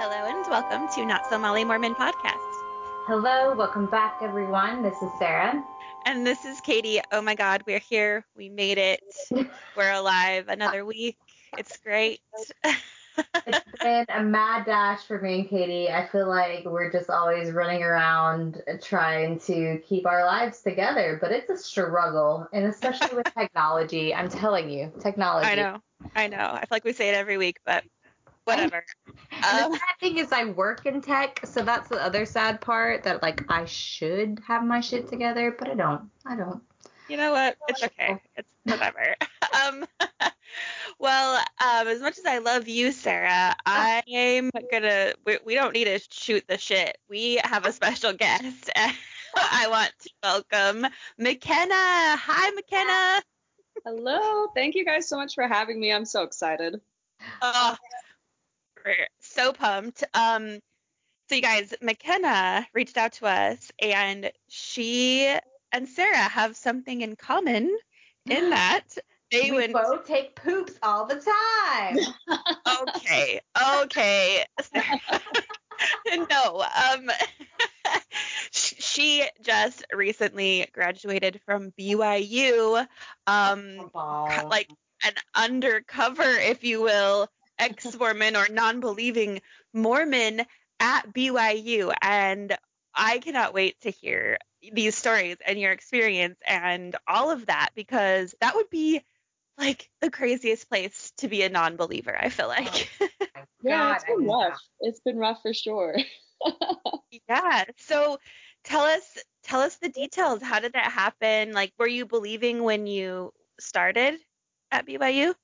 Hello 0.00 0.28
and 0.28 0.46
welcome 0.46 0.86
to 0.94 1.04
Not 1.04 1.28
So 1.28 1.36
Molly 1.40 1.64
Mormon 1.64 1.92
Podcast. 1.92 2.36
Hello, 3.08 3.52
welcome 3.56 3.86
back, 3.86 4.18
everyone. 4.22 4.80
This 4.80 4.94
is 5.02 5.10
Sarah. 5.18 5.60
And 6.06 6.24
this 6.24 6.44
is 6.44 6.60
Katie. 6.60 7.00
Oh 7.10 7.20
my 7.20 7.34
God, 7.34 7.64
we're 7.66 7.80
here. 7.80 8.24
We 8.36 8.48
made 8.48 8.78
it. 8.78 9.02
We're 9.76 9.90
alive. 9.90 10.46
Another 10.46 10.84
week. 10.84 11.16
It's 11.58 11.78
great. 11.78 12.20
it's 12.64 13.82
been 13.82 14.06
a 14.08 14.22
mad 14.22 14.66
dash 14.66 15.02
for 15.02 15.20
me 15.20 15.40
and 15.40 15.50
Katie. 15.50 15.90
I 15.90 16.06
feel 16.06 16.28
like 16.28 16.64
we're 16.64 16.92
just 16.92 17.10
always 17.10 17.50
running 17.50 17.82
around 17.82 18.62
trying 18.80 19.40
to 19.40 19.80
keep 19.84 20.06
our 20.06 20.24
lives 20.24 20.62
together, 20.62 21.18
but 21.20 21.32
it's 21.32 21.50
a 21.50 21.56
struggle, 21.56 22.46
and 22.52 22.66
especially 22.66 23.16
with 23.16 23.34
technology. 23.36 24.14
I'm 24.14 24.28
telling 24.28 24.70
you, 24.70 24.92
technology. 25.00 25.48
I 25.48 25.54
know. 25.56 25.82
I 26.14 26.28
know. 26.28 26.50
I 26.52 26.60
feel 26.60 26.68
like 26.70 26.84
we 26.84 26.92
say 26.92 27.08
it 27.08 27.16
every 27.16 27.36
week, 27.36 27.58
but 27.66 27.82
whatever. 28.48 28.84
Um, 29.06 29.72
the 29.72 29.78
sad 29.78 30.00
thing 30.00 30.18
is, 30.18 30.32
I 30.32 30.44
work 30.44 30.86
in 30.86 31.00
tech, 31.00 31.40
so 31.44 31.62
that's 31.62 31.88
the 31.88 32.02
other 32.02 32.24
sad 32.24 32.60
part. 32.60 33.04
That 33.04 33.22
like 33.22 33.44
I 33.48 33.64
should 33.66 34.40
have 34.46 34.64
my 34.64 34.80
shit 34.80 35.08
together, 35.08 35.54
but 35.56 35.68
I 35.68 35.74
don't. 35.74 36.10
I 36.26 36.34
don't. 36.34 36.62
You 37.08 37.16
know 37.16 37.32
what? 37.32 37.56
It's 37.68 37.82
okay. 37.82 38.16
It's 38.36 38.48
whatever. 38.64 39.14
um, 39.66 39.84
well, 40.98 41.36
um, 41.36 41.88
as 41.88 42.00
much 42.00 42.18
as 42.18 42.26
I 42.26 42.38
love 42.38 42.68
you, 42.68 42.90
Sarah, 42.92 43.54
I'm 43.66 44.50
gonna. 44.70 45.12
We, 45.24 45.38
we 45.44 45.54
don't 45.54 45.74
need 45.74 45.84
to 45.84 46.00
shoot 46.10 46.44
the 46.48 46.58
shit. 46.58 46.98
We 47.08 47.40
have 47.44 47.66
a 47.66 47.72
special 47.72 48.12
guest. 48.12 48.70
I 49.36 49.68
want 49.68 49.92
to 50.00 50.10
welcome 50.22 50.86
McKenna. 51.18 51.74
Hi, 51.74 52.50
McKenna. 52.50 53.22
Hello. 53.84 54.48
Thank 54.54 54.74
you 54.74 54.84
guys 54.84 55.06
so 55.06 55.16
much 55.16 55.34
for 55.34 55.46
having 55.46 55.78
me. 55.78 55.92
I'm 55.92 56.04
so 56.04 56.22
excited. 56.22 56.80
Oh, 57.42 57.76
so 59.20 59.52
pumped. 59.52 60.04
Um, 60.14 60.60
so 61.28 61.34
you 61.34 61.42
guys, 61.42 61.74
McKenna 61.82 62.66
reached 62.72 62.96
out 62.96 63.12
to 63.14 63.26
us, 63.26 63.70
and 63.80 64.30
she 64.48 65.34
and 65.72 65.88
Sarah 65.88 66.16
have 66.16 66.56
something 66.56 67.02
in 67.02 67.16
common 67.16 67.76
in 68.28 68.50
that 68.50 68.84
they 69.30 69.50
we 69.50 69.66
both 69.68 70.06
take 70.06 70.34
poops 70.36 70.72
all 70.82 71.06
the 71.06 71.16
time. 71.16 71.98
okay, 72.96 73.40
okay. 73.74 74.44
no, 76.30 76.62
um, 76.62 77.10
she 78.50 79.24
just 79.42 79.84
recently 79.92 80.66
graduated 80.72 81.40
from 81.44 81.72
BYU, 81.78 82.86
um, 83.26 83.90
like 84.48 84.70
an 85.04 85.12
undercover, 85.34 86.22
if 86.22 86.64
you 86.64 86.80
will, 86.80 87.28
ex-Mormon 87.58 88.36
or 88.36 88.48
non-believing 88.48 89.40
Mormon 89.72 90.42
at 90.80 91.12
BYU, 91.12 91.92
and 92.00 92.56
I 92.94 93.18
cannot 93.18 93.54
wait 93.54 93.80
to 93.82 93.90
hear 93.90 94.38
these 94.72 94.96
stories 94.96 95.36
and 95.46 95.58
your 95.58 95.72
experience 95.72 96.38
and 96.46 96.96
all 97.06 97.30
of 97.30 97.46
that 97.46 97.70
because 97.74 98.34
that 98.40 98.54
would 98.54 98.70
be 98.70 99.02
like 99.56 99.88
the 100.00 100.10
craziest 100.10 100.68
place 100.68 101.12
to 101.18 101.28
be 101.28 101.42
a 101.42 101.48
non-believer. 101.48 102.16
I 102.16 102.28
feel 102.28 102.48
like. 102.48 102.90
Oh 103.00 103.06
yeah, 103.62 103.94
it's 103.94 104.04
been 104.04 104.26
rough. 104.26 104.60
It's 104.80 105.00
been 105.00 105.18
rough 105.18 105.42
for 105.42 105.52
sure. 105.52 105.96
yeah. 107.28 107.64
So 107.76 108.18
tell 108.64 108.82
us 108.82 109.18
tell 109.42 109.60
us 109.60 109.76
the 109.76 109.88
details. 109.88 110.42
How 110.42 110.60
did 110.60 110.74
that 110.74 110.92
happen? 110.92 111.52
Like, 111.52 111.72
were 111.78 111.88
you 111.88 112.06
believing 112.06 112.62
when 112.62 112.86
you 112.86 113.32
started 113.58 114.14
at 114.70 114.86
BYU? 114.86 115.34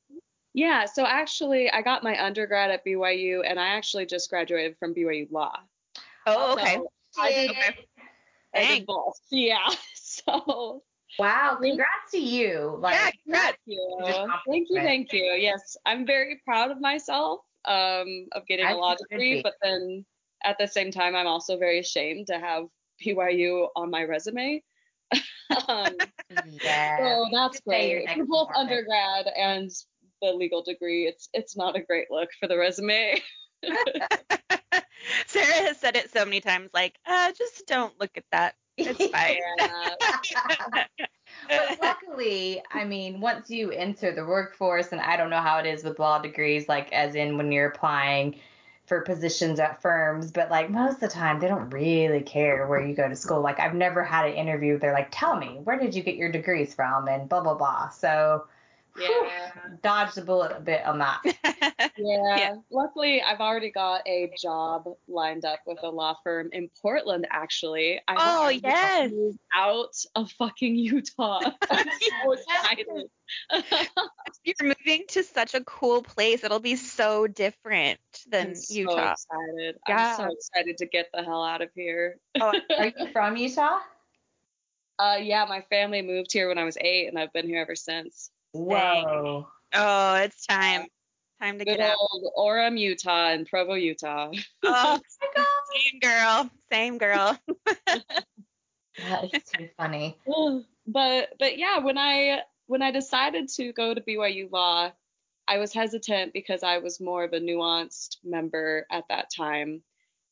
Yeah, 0.54 0.84
so 0.84 1.04
actually, 1.04 1.68
I 1.70 1.82
got 1.82 2.04
my 2.04 2.24
undergrad 2.24 2.70
at 2.70 2.84
BYU, 2.86 3.42
and 3.44 3.58
I 3.58 3.68
actually 3.68 4.06
just 4.06 4.30
graduated 4.30 4.76
from 4.78 4.94
BYU 4.94 5.30
Law. 5.32 5.52
Oh, 6.26 6.52
okay. 6.52 6.78
So 7.10 7.22
I 7.22 7.32
did, 7.32 7.50
okay. 7.50 7.76
I 8.54 8.64
did 8.66 8.86
both. 8.86 9.18
Yeah. 9.30 9.68
So. 9.94 10.82
Wow, 11.18 11.58
congrats 11.60 12.12
to 12.12 12.18
you. 12.18 12.76
Like, 12.80 12.94
yeah, 12.94 13.10
congrats. 13.24 13.46
Thank 13.46 13.58
you. 13.66 14.28
Thank 14.48 14.68
you, 14.70 14.76
thank 14.76 15.12
you. 15.12 15.24
Yes, 15.36 15.76
I'm 15.84 16.06
very 16.06 16.40
proud 16.44 16.70
of 16.70 16.80
myself 16.80 17.40
um, 17.64 18.28
of 18.32 18.46
getting 18.46 18.66
a 18.66 18.76
law 18.76 18.94
degree, 18.94 19.42
but 19.42 19.54
then 19.62 20.04
at 20.44 20.56
the 20.58 20.66
same 20.66 20.90
time, 20.90 21.16
I'm 21.16 21.26
also 21.26 21.58
very 21.58 21.80
ashamed 21.80 22.28
to 22.28 22.38
have 22.38 22.64
BYU 23.04 23.68
on 23.74 23.90
my 23.90 24.04
resume. 24.04 24.62
um, 25.68 25.94
yeah. 26.46 26.98
So 26.98 27.26
that's 27.32 27.60
great. 27.60 28.06
We're 28.16 28.24
both 28.26 28.50
undergrad 28.56 29.26
and 29.36 29.70
the 30.24 30.36
legal 30.36 30.62
degree, 30.62 31.06
it's 31.06 31.28
it's 31.32 31.56
not 31.56 31.76
a 31.76 31.82
great 31.82 32.10
look 32.10 32.30
for 32.40 32.48
the 32.48 32.56
resume. 32.56 33.20
Sarah 35.26 35.66
has 35.66 35.78
said 35.78 35.96
it 35.96 36.12
so 36.12 36.24
many 36.24 36.40
times, 36.40 36.70
like, 36.72 36.98
uh, 37.06 37.32
just 37.36 37.66
don't 37.66 37.92
look 38.00 38.10
at 38.16 38.24
that. 38.32 38.54
It's 38.76 39.06
fine. 39.12 39.38
but 41.48 41.78
luckily, 41.80 42.62
I 42.72 42.84
mean, 42.84 43.20
once 43.20 43.50
you 43.50 43.70
enter 43.70 44.14
the 44.14 44.24
workforce, 44.24 44.92
and 44.92 45.00
I 45.00 45.16
don't 45.16 45.30
know 45.30 45.40
how 45.40 45.58
it 45.58 45.66
is 45.66 45.84
with 45.84 45.98
law 45.98 46.18
degrees, 46.18 46.68
like 46.68 46.92
as 46.92 47.14
in 47.14 47.36
when 47.36 47.52
you're 47.52 47.68
applying 47.68 48.36
for 48.86 49.00
positions 49.00 49.60
at 49.60 49.80
firms, 49.80 50.30
but 50.30 50.50
like 50.50 50.68
most 50.68 50.94
of 50.94 51.00
the 51.00 51.08
time 51.08 51.40
they 51.40 51.48
don't 51.48 51.70
really 51.70 52.20
care 52.20 52.66
where 52.66 52.86
you 52.86 52.94
go 52.94 53.08
to 53.08 53.16
school. 53.16 53.40
Like 53.40 53.58
I've 53.58 53.74
never 53.74 54.04
had 54.04 54.26
an 54.26 54.34
interview. 54.34 54.78
They're 54.78 54.92
like, 54.92 55.08
tell 55.10 55.36
me, 55.36 55.58
where 55.64 55.78
did 55.78 55.94
you 55.94 56.02
get 56.02 56.16
your 56.16 56.30
degrees 56.30 56.74
from? 56.74 57.08
And 57.08 57.28
blah, 57.28 57.40
blah, 57.40 57.54
blah. 57.54 57.88
So 57.88 58.44
yeah. 58.98 59.50
Dodged 59.82 60.14
the 60.16 60.22
bullet 60.22 60.52
a 60.56 60.60
bit 60.60 60.84
on 60.84 60.98
that. 60.98 61.20
yeah. 61.96 62.36
yeah. 62.36 62.54
Luckily, 62.70 63.22
I've 63.22 63.40
already 63.40 63.70
got 63.70 64.06
a 64.06 64.32
job 64.40 64.84
lined 65.08 65.44
up 65.44 65.60
with 65.66 65.78
a 65.82 65.88
law 65.88 66.16
firm 66.22 66.50
in 66.52 66.70
Portland, 66.80 67.26
actually. 67.30 68.00
I 68.08 68.14
oh, 68.16 68.48
yes. 68.48 69.12
Out 69.54 69.94
of 70.14 70.30
fucking 70.32 70.76
Utah. 70.76 71.40
I'm 71.70 71.86
so 71.86 72.32
excited. 72.32 72.86
You're 74.44 74.74
moving 74.78 75.04
to 75.08 75.22
such 75.22 75.54
a 75.54 75.64
cool 75.64 76.02
place. 76.02 76.44
It'll 76.44 76.60
be 76.60 76.76
so 76.76 77.26
different 77.26 77.98
than 78.28 78.48
I'm 78.48 78.54
Utah. 78.68 79.14
So 79.14 79.38
excited. 79.38 79.76
Yeah. 79.88 80.16
I'm 80.18 80.28
so 80.28 80.32
excited 80.32 80.78
to 80.78 80.86
get 80.86 81.08
the 81.12 81.22
hell 81.22 81.42
out 81.42 81.62
of 81.62 81.70
here. 81.74 82.18
oh, 82.40 82.52
are 82.78 82.86
you 82.86 83.12
from 83.12 83.36
Utah? 83.36 83.78
Uh, 84.96 85.18
yeah, 85.20 85.44
my 85.48 85.60
family 85.62 86.02
moved 86.02 86.32
here 86.32 86.46
when 86.48 86.58
I 86.58 86.64
was 86.64 86.76
eight, 86.80 87.08
and 87.08 87.18
I've 87.18 87.32
been 87.32 87.48
here 87.48 87.60
ever 87.60 87.74
since. 87.74 88.30
Whoa. 88.54 89.48
Oh, 89.74 90.14
it's 90.14 90.46
time. 90.46 90.86
Time 91.42 91.58
to 91.58 91.64
Good 91.64 91.78
get 91.78 91.96
old 91.98 92.24
out. 92.24 92.32
Orem, 92.38 92.78
Utah, 92.78 93.30
and 93.30 93.46
Provo, 93.48 93.74
Utah. 93.74 94.30
Oh, 94.62 95.00
same 95.74 96.00
girl. 96.00 96.50
Same 96.70 96.98
girl. 96.98 97.36
that 97.66 99.24
is 99.32 99.42
too 99.44 99.68
funny. 99.76 100.16
But 100.86 101.30
but 101.38 101.56
yeah, 101.56 101.78
when 101.78 101.96
I 101.96 102.42
when 102.66 102.82
I 102.82 102.90
decided 102.90 103.48
to 103.56 103.72
go 103.72 103.94
to 103.94 104.02
BYU 104.02 104.52
Law, 104.52 104.92
I 105.48 105.56
was 105.56 105.72
hesitant 105.72 106.34
because 106.34 106.62
I 106.62 106.76
was 106.76 107.00
more 107.00 107.24
of 107.24 107.32
a 107.32 107.40
nuanced 107.40 108.18
member 108.22 108.86
at 108.90 109.04
that 109.08 109.30
time. 109.34 109.80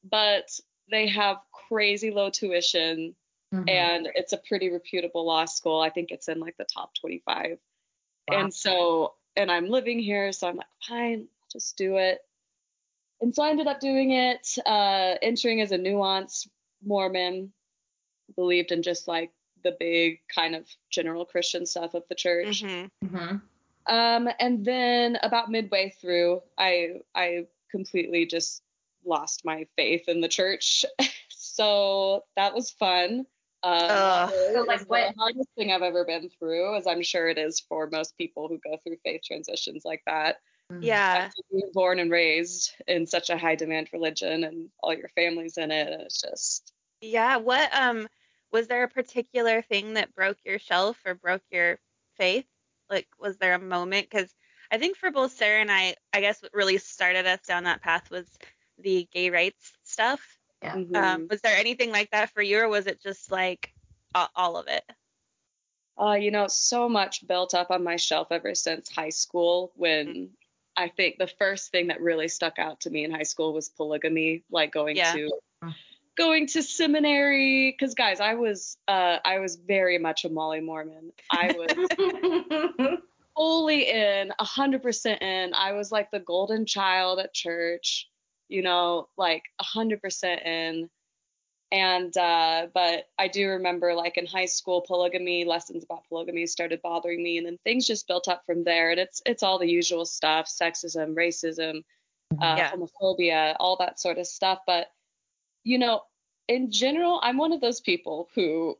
But 0.04 0.50
they 0.91 1.09
have 1.09 1.39
crazy 1.71 2.10
low 2.10 2.28
tuition 2.28 3.15
mm-hmm. 3.54 3.66
and 3.66 4.10
it's 4.15 4.34
a 4.34 4.43
pretty 4.47 4.71
reputable 4.71 5.25
law 5.25 5.47
school. 5.47 5.81
I 5.81 5.89
think 5.89 6.10
it's 6.10 6.28
in 6.28 6.39
like 6.39 6.59
the 6.59 6.66
top 6.66 6.93
25 7.00 7.56
and 8.31 8.53
so, 8.53 9.15
and 9.37 9.50
I'm 9.50 9.69
living 9.69 9.99
here, 9.99 10.33
so 10.33 10.49
I'm 10.49 10.56
like, 10.56 10.66
fine, 10.87 11.21
I'll 11.21 11.49
just 11.50 11.77
do 11.77 11.97
it. 11.97 12.21
And 13.21 13.34
so 13.34 13.43
I 13.43 13.50
ended 13.50 13.69
up 13.69 13.81
doing 13.81 14.12
it, 14.12 14.56
uh, 14.66 15.15
entering 15.22 15.60
as 15.60 15.72
a 15.72 15.78
nuance 15.78 16.49
Mormon, 16.84 17.53
believed 18.34 18.72
in 18.72 18.83
just 18.83 19.06
like 19.06 19.31
the 19.62 19.77
big 19.78 20.21
kind 20.34 20.55
of 20.55 20.66
general 20.91 21.25
Christian 21.25 21.66
stuff 21.66 21.94
of 21.94 22.03
the 22.09 22.15
church. 22.15 22.62
Mm-hmm. 22.62 23.16
Mm-hmm. 23.16 23.37
Um, 23.95 24.28
and 24.39 24.65
then 24.65 25.18
about 25.22 25.51
midway 25.51 25.95
through, 26.01 26.42
I 26.59 27.01
I 27.15 27.47
completely 27.71 28.27
just 28.27 28.63
lost 29.04 29.45
my 29.45 29.66
faith 29.77 30.09
in 30.09 30.21
the 30.21 30.28
church. 30.28 30.84
so 31.28 32.25
that 32.36 32.54
was 32.54 32.71
fun. 32.71 33.27
Um, 33.64 34.30
so 34.53 34.64
like 34.66 34.82
what? 34.88 35.14
the 35.14 35.20
hardest 35.20 35.48
thing 35.56 35.70
I've 35.70 35.82
ever 35.82 36.04
been 36.04 36.28
through, 36.38 36.76
as 36.76 36.86
I'm 36.86 37.03
sure 37.03 37.28
it 37.28 37.38
is 37.38 37.60
for 37.60 37.88
most 37.91 38.16
people 38.18 38.48
who 38.48 38.59
go 38.59 38.76
through 38.82 38.97
faith 39.04 39.22
transitions 39.24 39.84
like 39.84 40.03
that. 40.06 40.36
Mm-hmm. 40.70 40.82
Yeah. 40.82 41.30
Being 41.50 41.70
born 41.72 41.98
and 41.98 42.10
raised 42.10 42.72
in 42.88 43.06
such 43.06 43.30
a 43.30 43.38
high 43.38 43.54
demand 43.54 43.88
religion 43.92 44.44
and 44.44 44.68
all 44.80 44.94
your 44.94 45.09
family's 45.10 45.59
in 45.59 45.70
it, 45.70 45.92
and 45.92 46.03
it's 46.03 46.20
just. 46.20 46.72
Yeah. 47.00 47.36
What 47.36 47.70
um 47.74 48.09
was 48.53 48.68
there 48.68 48.84
a 48.84 48.88
particular 48.88 49.62
thing 49.62 49.94
that 49.94 50.15
broke 50.15 50.38
your 50.44 50.58
shelf 50.58 50.98
or 51.06 51.15
broke 51.15 51.42
your 51.50 51.78
faith? 52.16 52.47
Like, 52.91 53.08
was 53.18 53.38
there 53.38 53.54
a 53.54 53.60
moment? 53.60 54.08
Because 54.10 54.32
I 54.70 54.78
think 54.78 54.97
for 54.97 55.10
both 55.10 55.32
Sarah 55.32 55.60
and 55.60 55.70
I, 55.70 55.94
I 56.12 56.20
guess 56.20 56.42
what 56.42 56.53
really 56.54 56.78
started 56.78 57.26
us 57.26 57.41
down 57.47 57.65
that 57.65 57.82
path 57.82 58.10
was 58.10 58.26
the 58.78 59.08
gay 59.12 59.30
rights 59.30 59.72
stuff. 59.84 60.20
Yeah. 60.62 60.74
Mm-hmm. 60.76 60.97
Um, 60.97 61.26
was 61.28 61.41
there 61.41 61.56
anything 61.56 61.91
like 61.91 62.10
that 62.10 62.30
for 62.30 62.42
you, 62.42 62.60
or 62.60 62.68
was 62.68 62.86
it 62.86 63.03
just 63.03 63.30
like 63.30 63.72
all 64.36 64.56
of 64.56 64.68
it? 64.68 64.84
Uh, 66.00 66.14
you 66.14 66.30
know, 66.30 66.47
so 66.48 66.88
much 66.88 67.26
built 67.26 67.54
up 67.54 67.70
on 67.70 67.84
my 67.84 67.97
shelf 67.97 68.28
ever 68.30 68.54
since 68.54 68.88
high 68.88 69.10
school 69.10 69.72
when 69.76 70.30
I 70.76 70.88
think 70.88 71.18
the 71.18 71.26
first 71.26 71.70
thing 71.70 71.88
that 71.88 72.00
really 72.00 72.28
stuck 72.28 72.59
out 72.59 72.80
to 72.80 72.91
me 72.91 73.04
in 73.04 73.10
high 73.10 73.24
school 73.24 73.53
was 73.53 73.68
polygamy, 73.68 74.42
like 74.50 74.72
going 74.72 74.97
Yeah. 74.97 75.12
to 75.12 75.30
going 76.16 76.47
to 76.47 76.62
seminary 76.62 77.70
because 77.70 77.94
guys 77.94 78.20
i 78.20 78.34
was 78.34 78.76
uh 78.88 79.16
i 79.24 79.38
was 79.38 79.56
very 79.56 79.98
much 79.98 80.24
a 80.24 80.28
molly 80.28 80.60
mormon 80.60 81.10
i 81.30 81.54
was 81.56 82.98
fully 83.36 83.88
in 83.88 84.30
100% 84.38 85.22
in 85.22 85.54
i 85.54 85.72
was 85.72 85.91
like 85.91 86.10
the 86.10 86.20
golden 86.20 86.66
child 86.66 87.18
at 87.18 87.32
church 87.32 88.10
you 88.53 88.63
know 88.63 89.09
like 89.16 89.45
100% 89.60 90.47
in 90.47 90.91
and 91.72 92.15
uh 92.19 92.66
but 92.75 93.07
i 93.19 93.27
do 93.27 93.49
remember 93.49 93.95
like 93.95 94.19
in 94.19 94.27
high 94.27 94.45
school 94.45 94.84
polygamy 94.87 95.45
lessons 95.45 95.83
about 95.84 96.07
polygamy 96.09 96.47
started 96.47 96.81
bothering 96.83 97.22
me 97.22 97.39
and 97.39 97.47
then 97.47 97.59
things 97.65 97.87
just 97.87 98.07
built 98.07 98.28
up 98.28 98.43
from 98.45 98.63
there 98.63 98.91
and 98.91 99.01
it's 99.01 99.22
it's 99.25 99.43
all 99.43 99.59
the 99.59 99.69
usual 99.69 100.04
stuff 100.04 100.47
sexism 100.47 101.15
racism 101.15 101.83
uh, 102.41 102.57
Yeah. 102.57 102.71
homophobia 102.71 103.57
all 103.59 103.77
that 103.77 103.99
sort 103.99 104.19
of 104.19 104.27
stuff 104.27 104.60
but 104.66 104.89
you 105.65 105.78
know 105.78 106.03
in 106.49 106.71
general 106.71 107.21
i'm 107.22 107.39
one 107.39 107.53
of 107.53 107.60
those 107.60 107.81
people 107.81 108.28
who 108.34 108.77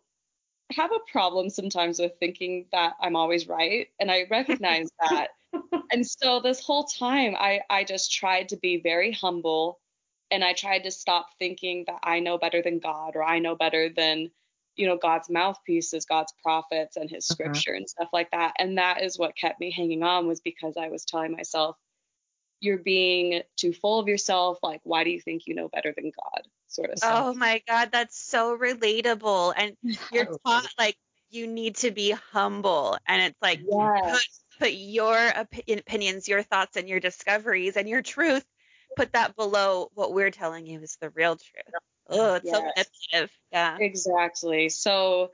have 0.73 0.91
a 0.93 1.11
problem 1.11 1.49
sometimes 1.49 1.99
with 1.99 2.13
thinking 2.21 2.67
that 2.73 2.95
i'm 3.01 3.17
always 3.17 3.49
right 3.49 3.89
and 4.01 4.11
i 4.11 4.27
recognize 4.31 4.91
that 5.01 5.29
and 5.91 6.07
so 6.07 6.41
this 6.41 6.61
whole 6.65 6.85
time 6.85 7.35
i 7.37 7.61
i 7.71 7.85
just 7.85 8.13
tried 8.13 8.49
to 8.49 8.57
be 8.57 8.81
very 8.81 9.13
humble 9.13 9.81
and 10.31 10.45
i 10.45 10.53
tried 10.53 10.85
to 10.85 10.91
stop 10.91 11.29
thinking 11.39 11.85
that 11.87 12.01
i 12.03 12.21
know 12.21 12.39
better 12.39 12.63
than 12.63 12.79
god 12.79 13.17
or 13.17 13.23
i 13.23 13.39
know 13.39 13.55
better 13.57 13.89
than 13.89 14.31
you 14.77 14.87
know 14.87 14.97
god's 14.97 15.31
mouthpieces 15.31 16.07
god's 16.07 16.33
prophets 16.43 16.97
and 16.97 17.11
his 17.11 17.27
Mhm. 17.31 17.63
scripture 17.63 17.73
and 17.73 17.89
stuff 17.89 18.09
like 18.13 18.31
that 18.31 18.55
and 18.59 18.79
that 18.79 19.03
is 19.03 19.19
what 19.19 19.37
kept 19.37 19.61
me 19.61 19.71
hanging 19.71 20.03
on 20.03 20.27
was 20.27 20.41
because 20.41 20.77
i 20.77 20.89
was 20.89 21.05
telling 21.05 21.33
myself 21.33 21.77
you're 22.61 22.79
being 22.79 23.43
too 23.57 23.73
full 23.73 24.01
of 24.01 24.09
yourself 24.09 24.59
like 24.63 24.81
why 24.85 25.05
do 25.05 25.11
you 25.11 25.21
think 25.21 25.47
you 25.47 25.55
know 25.55 25.69
better 25.69 25.93
than 25.97 26.13
god 26.17 26.43
sort 26.69 26.91
of 26.91 26.99
stuff 26.99 27.27
Oh 27.27 27.35
my 27.35 27.63
God, 27.67 27.91
that's 27.93 28.19
so 28.19 28.57
relatable. 28.57 29.55
And 29.57 29.77
you're 30.11 30.29
taught 30.47 30.71
like 30.79 30.99
you 31.31 31.47
need 31.47 31.77
to 31.77 31.91
be 31.91 32.11
humble, 32.11 32.99
and 33.07 33.23
it's 33.23 33.41
like 33.43 33.63
Yes. 33.69 34.42
Put 34.63 34.73
put 34.73 34.79
your 34.79 35.17
opi- 35.17 35.79
opinions, 35.79 36.29
your 36.29 36.43
thoughts, 36.43 36.77
and 36.77 36.89
your 36.89 37.01
discoveries 37.01 37.77
and 37.77 37.89
your 37.89 38.03
truth. 38.03 38.45
Put 38.97 39.13
that 39.13 39.37
below 39.37 39.91
what 39.95 40.13
we're 40.13 40.31
telling 40.31 40.67
you 40.67 40.81
is 40.81 40.97
the 41.01 41.11
real 41.11 41.37
truth. 41.37 41.75
Oh, 42.09 42.35
it's 42.35 42.51
so 42.51 42.59
Yes. 42.59 42.91
manipulative. 43.13 43.39
Yeah. 43.51 43.79
Exactly. 43.79 44.69
So 44.69 45.33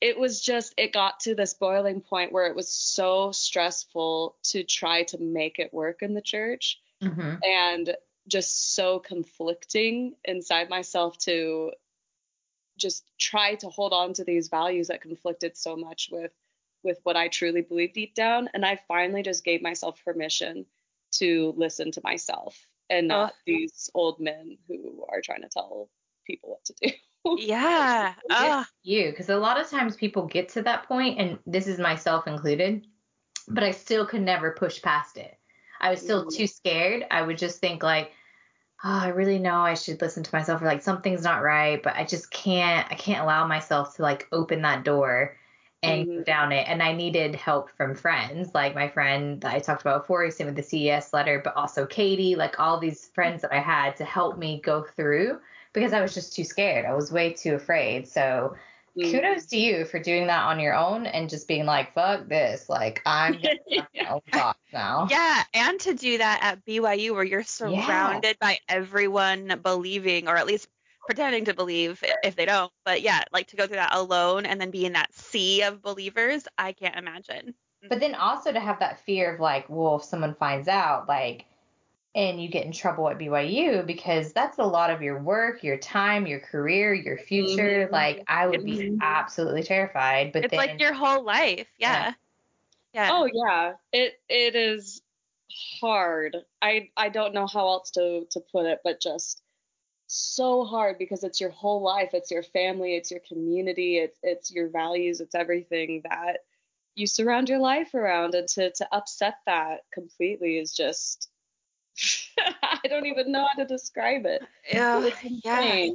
it 0.00 0.18
was 0.18 0.40
just, 0.40 0.74
it 0.76 0.92
got 0.92 1.20
to 1.20 1.34
this 1.34 1.54
boiling 1.54 2.00
point 2.00 2.32
where 2.32 2.46
it 2.46 2.54
was 2.54 2.70
so 2.70 3.32
stressful 3.32 4.36
to 4.44 4.62
try 4.62 5.02
to 5.04 5.18
make 5.18 5.58
it 5.58 5.74
work 5.74 6.02
in 6.02 6.14
the 6.14 6.22
church 6.22 6.80
Mhm. 7.02 7.44
and 7.44 7.96
just 8.28 8.74
so 8.74 9.00
conflicting 9.00 10.14
inside 10.24 10.68
myself 10.68 11.18
to 11.18 11.72
just 12.76 13.04
try 13.18 13.56
to 13.56 13.68
hold 13.68 13.92
on 13.92 14.12
to 14.12 14.24
these 14.24 14.48
values 14.48 14.86
that 14.86 15.00
conflicted 15.00 15.56
so 15.56 15.76
much 15.76 16.10
with 16.12 16.30
with 16.82 16.98
what 17.02 17.16
I 17.16 17.28
truly 17.28 17.62
believe 17.62 17.92
deep 17.92 18.14
down 18.14 18.48
and 18.54 18.64
I 18.64 18.80
finally 18.88 19.22
just 19.22 19.44
gave 19.44 19.62
myself 19.62 20.02
permission 20.04 20.66
to 21.12 21.54
listen 21.56 21.90
to 21.92 22.00
myself 22.04 22.66
and 22.90 23.08
not 23.08 23.30
Ugh. 23.30 23.36
these 23.46 23.90
old 23.94 24.20
men 24.20 24.58
who 24.68 25.04
are 25.10 25.20
trying 25.20 25.42
to 25.42 25.48
tell 25.48 25.90
people 26.26 26.50
what 26.50 26.64
to 26.66 26.74
do. 26.82 26.90
Yeah. 27.36 28.14
Oh, 28.30 28.64
you 28.82 29.10
because 29.10 29.28
a 29.28 29.36
lot 29.36 29.60
of 29.60 29.68
times 29.68 29.96
people 29.96 30.26
get 30.26 30.48
to 30.50 30.62
that 30.62 30.84
point 30.84 31.18
and 31.18 31.38
this 31.46 31.66
is 31.66 31.78
myself 31.78 32.26
included 32.26 32.86
but 33.48 33.64
i 33.64 33.70
still 33.70 34.06
could 34.06 34.22
never 34.22 34.52
push 34.52 34.80
past 34.80 35.18
it 35.18 35.36
i 35.80 35.90
was 35.90 36.00
still 36.00 36.24
Mhm. 36.24 36.34
too 36.34 36.46
scared 36.46 37.04
i 37.10 37.20
would 37.20 37.36
just 37.36 37.60
think 37.60 37.82
like 37.82 38.12
oh 38.84 39.00
i 39.00 39.08
really 39.08 39.38
know 39.38 39.56
i 39.56 39.74
should 39.74 40.00
listen 40.00 40.22
to 40.22 40.34
myself 40.34 40.62
or 40.62 40.66
like 40.66 40.80
something's 40.80 41.22
not 41.24 41.42
right 41.42 41.82
but 41.82 41.96
i 41.96 42.04
just 42.04 42.30
can't 42.30 42.90
i 42.90 42.94
can't 42.94 43.22
allow 43.22 43.46
myself 43.46 43.96
to 43.96 44.02
like 44.02 44.26
open 44.32 44.62
that 44.62 44.84
door 44.84 45.36
and 45.82 46.06
Mhm. 46.06 46.24
down 46.24 46.52
it 46.52 46.66
and 46.68 46.82
i 46.82 46.92
needed 46.92 47.34
help 47.34 47.70
from 47.70 47.94
friends 47.94 48.52
like 48.54 48.74
my 48.74 48.88
friend 48.88 49.40
that 49.42 49.54
i 49.54 49.58
talked 49.58 49.80
about 49.82 50.02
before 50.02 50.28
same 50.30 50.46
with 50.46 50.56
the 50.56 50.62
ces 50.62 51.12
letter 51.12 51.40
but 51.42 51.54
also 51.56 51.86
katie 51.86 52.34
like 52.34 52.58
all 52.58 52.78
these 52.80 53.08
friends 53.14 53.42
that 53.42 53.52
i 53.52 53.60
had 53.60 53.96
to 53.96 54.04
help 54.04 54.38
me 54.38 54.60
go 54.62 54.82
through 54.96 55.38
because 55.72 55.92
i 55.92 56.00
was 56.00 56.14
just 56.14 56.34
too 56.34 56.44
scared 56.44 56.84
i 56.84 56.94
was 56.94 57.12
way 57.12 57.32
too 57.32 57.54
afraid 57.54 58.08
so 58.08 58.54
Mm. 58.96 59.10
kudos 59.12 59.46
to 59.46 59.56
you 59.58 59.84
for 59.84 60.00
doing 60.00 60.26
that 60.26 60.44
on 60.44 60.58
your 60.58 60.74
own 60.74 61.06
and 61.06 61.30
just 61.30 61.46
being 61.46 61.66
like, 61.66 61.94
fuck 61.94 62.26
this. 62.28 62.68
Like, 62.68 63.00
I'm 63.06 63.38
my 63.76 63.86
own 64.08 64.20
thoughts 64.34 64.58
now. 64.72 65.06
yeah. 65.08 65.44
And 65.54 65.78
to 65.80 65.94
do 65.94 66.18
that 66.18 66.40
at 66.42 66.64
BYU 66.64 67.12
where 67.14 67.22
you're 67.24 67.44
surrounded 67.44 68.38
by 68.40 68.58
everyone 68.68 69.60
believing, 69.62 70.26
or 70.28 70.36
at 70.36 70.46
least 70.46 70.68
pretending 71.08 71.46
to 71.46 71.54
believe 71.54 72.04
if 72.22 72.36
they 72.36 72.44
don't. 72.44 72.70
But 72.84 73.00
yeah, 73.00 73.24
like 73.32 73.46
to 73.48 73.56
go 73.56 73.66
through 73.66 73.76
that 73.76 73.94
alone 73.94 74.44
and 74.44 74.60
then 74.60 74.70
be 74.70 74.84
in 74.84 74.92
that 74.92 75.14
sea 75.14 75.62
of 75.62 75.80
believers, 75.80 76.46
I 76.58 76.72
can't 76.72 76.96
imagine. 76.96 77.54
But 77.88 78.00
then 78.00 78.14
also 78.14 78.52
to 78.52 78.60
have 78.60 78.80
that 78.80 79.00
fear 79.00 79.32
of 79.34 79.40
like, 79.40 79.70
well, 79.70 79.96
if 79.96 80.04
someone 80.04 80.34
finds 80.34 80.68
out, 80.68 81.08
like, 81.08 81.46
and 82.14 82.42
you 82.42 82.48
get 82.50 82.66
in 82.66 82.72
trouble 82.72 83.08
at 83.08 83.18
BYU 83.18 83.82
because 83.86 84.32
that's 84.34 84.58
a 84.58 84.64
lot 84.64 84.90
of 84.90 85.00
your 85.00 85.22
work, 85.22 85.62
your 85.62 85.78
time, 85.78 86.26
your 86.26 86.40
career, 86.40 86.92
your 86.92 87.16
future. 87.16 87.86
Mhm. 87.86 87.92
Like, 87.92 88.22
I 88.26 88.46
would 88.46 88.64
be 88.64 88.78
Mhm. 88.78 88.98
absolutely 89.00 89.62
terrified. 89.62 90.32
But 90.32 90.44
it's 90.44 90.50
then, 90.50 90.58
like 90.68 90.80
your 90.80 90.92
whole 90.92 91.22
life. 91.24 91.68
Yeah. 91.78 92.14
Yeah. 92.92 93.10
Oh 93.10 93.28
yeah, 93.32 93.74
it 93.92 94.20
it 94.28 94.54
is 94.56 95.02
hard. 95.80 96.36
I 96.60 96.90
I 96.96 97.08
don't 97.08 97.34
know 97.34 97.46
how 97.46 97.66
else 97.68 97.90
to 97.92 98.26
to 98.30 98.40
put 98.52 98.66
it, 98.66 98.80
but 98.84 99.00
just 99.00 99.42
so 100.08 100.64
hard 100.64 100.98
because 100.98 101.24
it's 101.24 101.40
your 101.40 101.50
whole 101.50 101.82
life, 101.82 102.10
it's 102.14 102.30
your 102.30 102.42
family, 102.42 102.96
it's 102.96 103.10
your 103.10 103.20
community, 103.28 103.98
it's 103.98 104.18
it's 104.22 104.52
your 104.52 104.68
values, 104.68 105.20
it's 105.20 105.34
everything 105.34 106.02
that 106.04 106.38
you 106.96 107.06
surround 107.06 107.48
your 107.48 107.58
life 107.58 107.94
around, 107.94 108.34
and 108.34 108.48
to 108.48 108.72
to 108.72 108.88
upset 108.92 109.36
that 109.46 109.80
completely 109.92 110.58
is 110.58 110.74
just 110.74 111.30
I 112.62 112.80
don't 112.88 113.06
even 113.06 113.32
know 113.32 113.46
how 113.46 113.54
to 113.62 113.66
describe 113.66 114.26
it. 114.26 114.42
It's 114.64 115.18
yeah. 115.44 115.88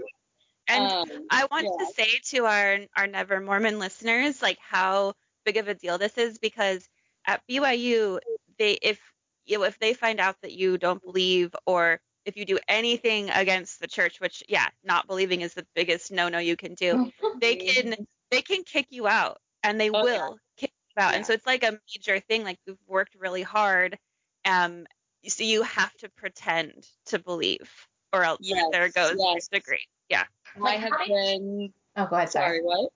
And 0.67 0.93
Um, 0.93 1.27
I 1.29 1.45
want 1.51 1.65
yeah. 1.65 1.85
to 1.85 1.85
say 1.85 2.19
to 2.31 2.45
our 2.45 2.79
our 2.95 3.07
Never 3.07 3.39
Mormon 3.41 3.79
listeners 3.79 4.41
like 4.41 4.59
how 4.59 5.13
big 5.45 5.57
of 5.57 5.67
a 5.67 5.75
deal 5.75 5.97
this 5.97 6.17
is 6.17 6.39
because 6.39 6.87
at 7.25 7.41
BYU 7.47 8.19
they 8.57 8.73
if 8.81 8.99
you 9.45 9.57
know, 9.59 9.63
if 9.65 9.79
they 9.79 9.93
find 9.93 10.19
out 10.19 10.41
that 10.41 10.53
you 10.53 10.77
don't 10.77 11.03
believe 11.03 11.55
or 11.65 11.99
if 12.25 12.37
you 12.37 12.45
do 12.45 12.59
anything 12.67 13.29
against 13.29 13.79
the 13.79 13.87
church, 13.87 14.19
which 14.19 14.43
yeah, 14.47 14.67
not 14.83 15.07
believing 15.07 15.41
is 15.41 15.53
the 15.53 15.65
biggest 15.75 16.11
no 16.11 16.29
no 16.29 16.39
you 16.39 16.55
can 16.55 16.73
do, 16.75 17.11
they 17.41 17.55
can 17.55 17.95
they 18.31 18.41
can 18.41 18.63
kick 18.63 18.87
you 18.89 19.07
out 19.07 19.39
and 19.63 19.79
they 19.79 19.89
Oh, 19.89 19.97
yeah. 19.97 20.03
will 20.03 20.37
kick 20.57 20.71
you 20.95 21.01
out. 21.03 21.11
Yeah. 21.11 21.17
And 21.17 21.25
so 21.25 21.33
it's 21.33 21.45
like 21.45 21.63
a 21.63 21.79
major 21.95 22.19
thing. 22.19 22.43
Like 22.43 22.59
we've 22.67 22.77
worked 22.87 23.15
really 23.15 23.43
hard. 23.43 23.97
Um 24.45 24.85
so 25.27 25.43
you 25.43 25.63
have 25.63 25.93
to 25.97 26.09
pretend 26.09 26.85
to 27.07 27.19
believe 27.19 27.69
or 28.11 28.23
else 28.23 28.39
Yes, 28.41 28.65
there 28.71 28.89
goes 28.89 29.15
your 29.17 29.35
yes. 29.35 29.47
degree. 29.47 29.87
Yeah. 30.09 30.23
I 30.55 30.59
Like, 30.59 30.79
have 30.81 30.91
been 31.07 31.73
oh, 31.95 32.05
go 32.07 32.15
ahead. 32.17 32.29
sorry, 32.31 32.61
what? 32.61 32.91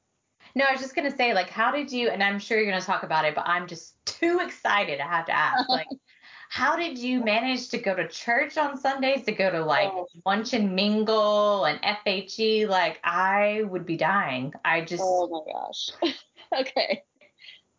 No, 0.55 0.65
I 0.65 0.71
was 0.71 0.81
just 0.81 0.95
gonna 0.95 1.15
say, 1.15 1.33
like, 1.33 1.49
how 1.49 1.71
did 1.71 1.91
you? 1.91 2.09
And 2.09 2.21
I'm 2.23 2.39
sure 2.39 2.57
you're 2.59 2.69
gonna 2.71 2.81
talk 2.81 3.03
about 3.03 3.25
it, 3.25 3.35
but 3.35 3.47
I'm 3.47 3.67
just 3.67 4.03
too 4.05 4.39
excited. 4.39 4.99
I 4.99 5.07
have 5.07 5.25
to 5.25 5.31
ask, 5.35 5.67
like, 5.69 5.87
how 6.49 6.75
did 6.75 6.97
you 6.97 7.23
manage 7.23 7.69
to 7.69 7.77
go 7.77 7.95
to 7.95 8.07
church 8.07 8.57
on 8.57 8.77
Sundays? 8.77 9.25
To 9.25 9.31
go 9.31 9.49
to 9.51 9.63
like 9.63 9.89
Oh. 9.91 10.07
lunch 10.25 10.53
and 10.53 10.75
mingle 10.75 11.65
and 11.65 11.79
FHE? 11.81 12.67
Like, 12.67 12.99
I 13.03 13.63
would 13.63 13.85
be 13.85 13.97
dying. 13.97 14.53
I 14.63 14.81
just, 14.81 15.03
Oh 15.05 15.27
my 15.27 15.51
gosh. 15.51 16.13
okay. 16.59 17.03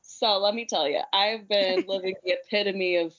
So 0.02 0.38
let 0.38 0.54
me 0.54 0.66
tell 0.66 0.88
you, 0.88 1.00
I've 1.12 1.48
been 1.48 1.84
living 1.88 2.14
the 2.24 2.32
epitome 2.32 2.96
of 2.96 3.14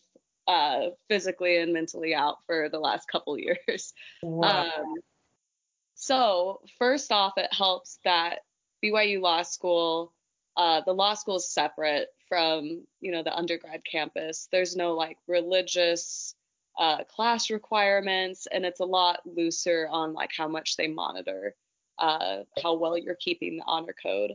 uh, 0.47 0.89
physically 1.07 1.57
and 1.57 1.73
mentally 1.73 2.13
out 2.15 2.37
for 2.45 2.69
the 2.69 2.79
last 2.79 3.07
couple 3.07 3.37
years. 3.37 3.93
whoa. 4.21 4.47
Um, 4.47 4.95
so 5.95 6.61
first 6.77 7.11
off, 7.11 7.33
it 7.37 7.53
helps 7.53 7.99
that 8.03 8.39
BYU 8.83 9.21
Law 9.21 9.41
School, 9.43 10.13
uh, 10.59 10.81
the 10.85 10.93
law 10.93 11.13
school 11.13 11.37
is 11.37 11.49
separate 11.49 12.09
from 12.27 12.85
you 12.99 13.11
know 13.11 13.23
the 13.23 13.35
undergrad 13.35 13.81
campus. 13.89 14.49
There's 14.51 14.75
no 14.75 14.93
like 14.93 15.17
religious 15.25 16.35
uh, 16.77 17.05
class 17.05 17.49
requirements, 17.49 18.47
and 18.51 18.65
it's 18.65 18.81
a 18.81 18.85
lot 18.85 19.21
looser 19.25 19.87
on 19.89 20.13
like 20.13 20.31
how 20.37 20.49
much 20.49 20.75
they 20.77 20.87
monitor 20.87 21.55
uh, 21.97 22.43
how 22.61 22.75
well 22.75 22.97
you're 22.97 23.15
keeping 23.15 23.57
the 23.57 23.63
honor 23.65 23.95
code. 24.01 24.33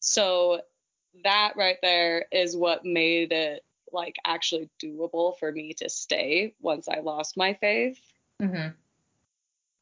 So 0.00 0.60
that 1.22 1.54
right 1.56 1.78
there 1.82 2.26
is 2.30 2.56
what 2.56 2.84
made 2.84 3.32
it 3.32 3.64
like 3.92 4.16
actually 4.26 4.68
doable 4.82 5.38
for 5.38 5.50
me 5.50 5.72
to 5.74 5.88
stay 5.88 6.54
once 6.60 6.88
I 6.88 7.00
lost 7.00 7.36
my 7.36 7.54
faith. 7.54 8.00
hmm 8.40 8.68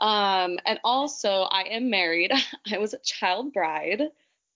Um, 0.00 0.58
and 0.66 0.80
also, 0.84 1.42
I 1.42 1.62
am 1.70 1.90
married. 1.90 2.32
I 2.72 2.78
was 2.78 2.94
a 2.94 2.98
child 2.98 3.52
bride. 3.52 4.02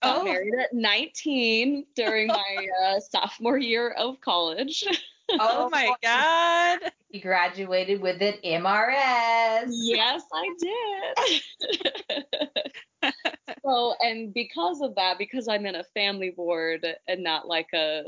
Got 0.03 0.21
Oh. 0.21 0.25
married 0.25 0.55
at 0.61 0.73
19 0.73 1.87
during 1.95 2.29
my 2.29 2.69
uh, 2.83 3.01
sophomore 3.01 3.59
year 3.59 3.91
of 3.91 4.21
college. 4.21 4.85
Oh 5.41 5.69
my 5.71 5.93
god. 6.05 6.93
You 7.11 7.21
graduated 7.21 8.01
with 8.01 8.23
an 8.23 8.35
MRS. 8.45 9.71
Yes, 9.73 10.23
I 10.33 11.43
did. 13.03 13.13
so, 13.65 13.95
and 14.01 14.33
because 14.33 14.81
of 14.83 14.95
that, 14.95 15.19
because 15.19 15.49
I'm 15.49 15.67
in 15.67 15.75
a 15.75 15.83
family 15.95 16.33
ward 16.37 16.87
and 17.09 17.25
not 17.25 17.49
like 17.49 17.67
a 17.75 18.05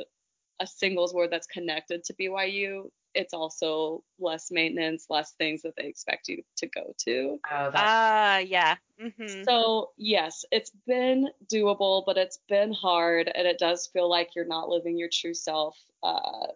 a 0.61 0.67
singles 0.69 1.13
ward 1.13 1.31
that's 1.33 1.49
connected 1.49 2.05
to 2.05 2.15
BYU, 2.15 2.89
it's 3.15 3.35
also 3.35 4.05
less 4.19 4.51
maintenance, 4.51 5.07
less 5.11 5.33
things 5.35 5.63
that 5.63 5.75
they 5.77 5.87
expect 5.87 6.29
you 6.29 6.43
to 6.57 6.67
go 6.67 6.95
to. 6.99 7.41
Oh, 7.51 7.71
that's 7.71 8.13
Ah, 8.15 8.39
yeah. 8.39 8.77
hmm 8.99 9.45
So, 9.45 9.93
yes, 9.97 10.45
it's 10.51 10.71
been 10.87 11.29
doable, 11.47 12.05
but 12.07 12.17
it's 12.19 12.39
been 12.49 12.73
hard 12.73 13.31
and 13.35 13.47
it 13.47 13.59
does 13.59 13.87
feel 13.87 14.09
like 14.09 14.35
you're 14.35 14.45
not 14.47 14.69
living 14.69 14.99
your 14.99 15.09
true 15.13 15.35
self. 15.35 15.79
Uh, 16.03 16.49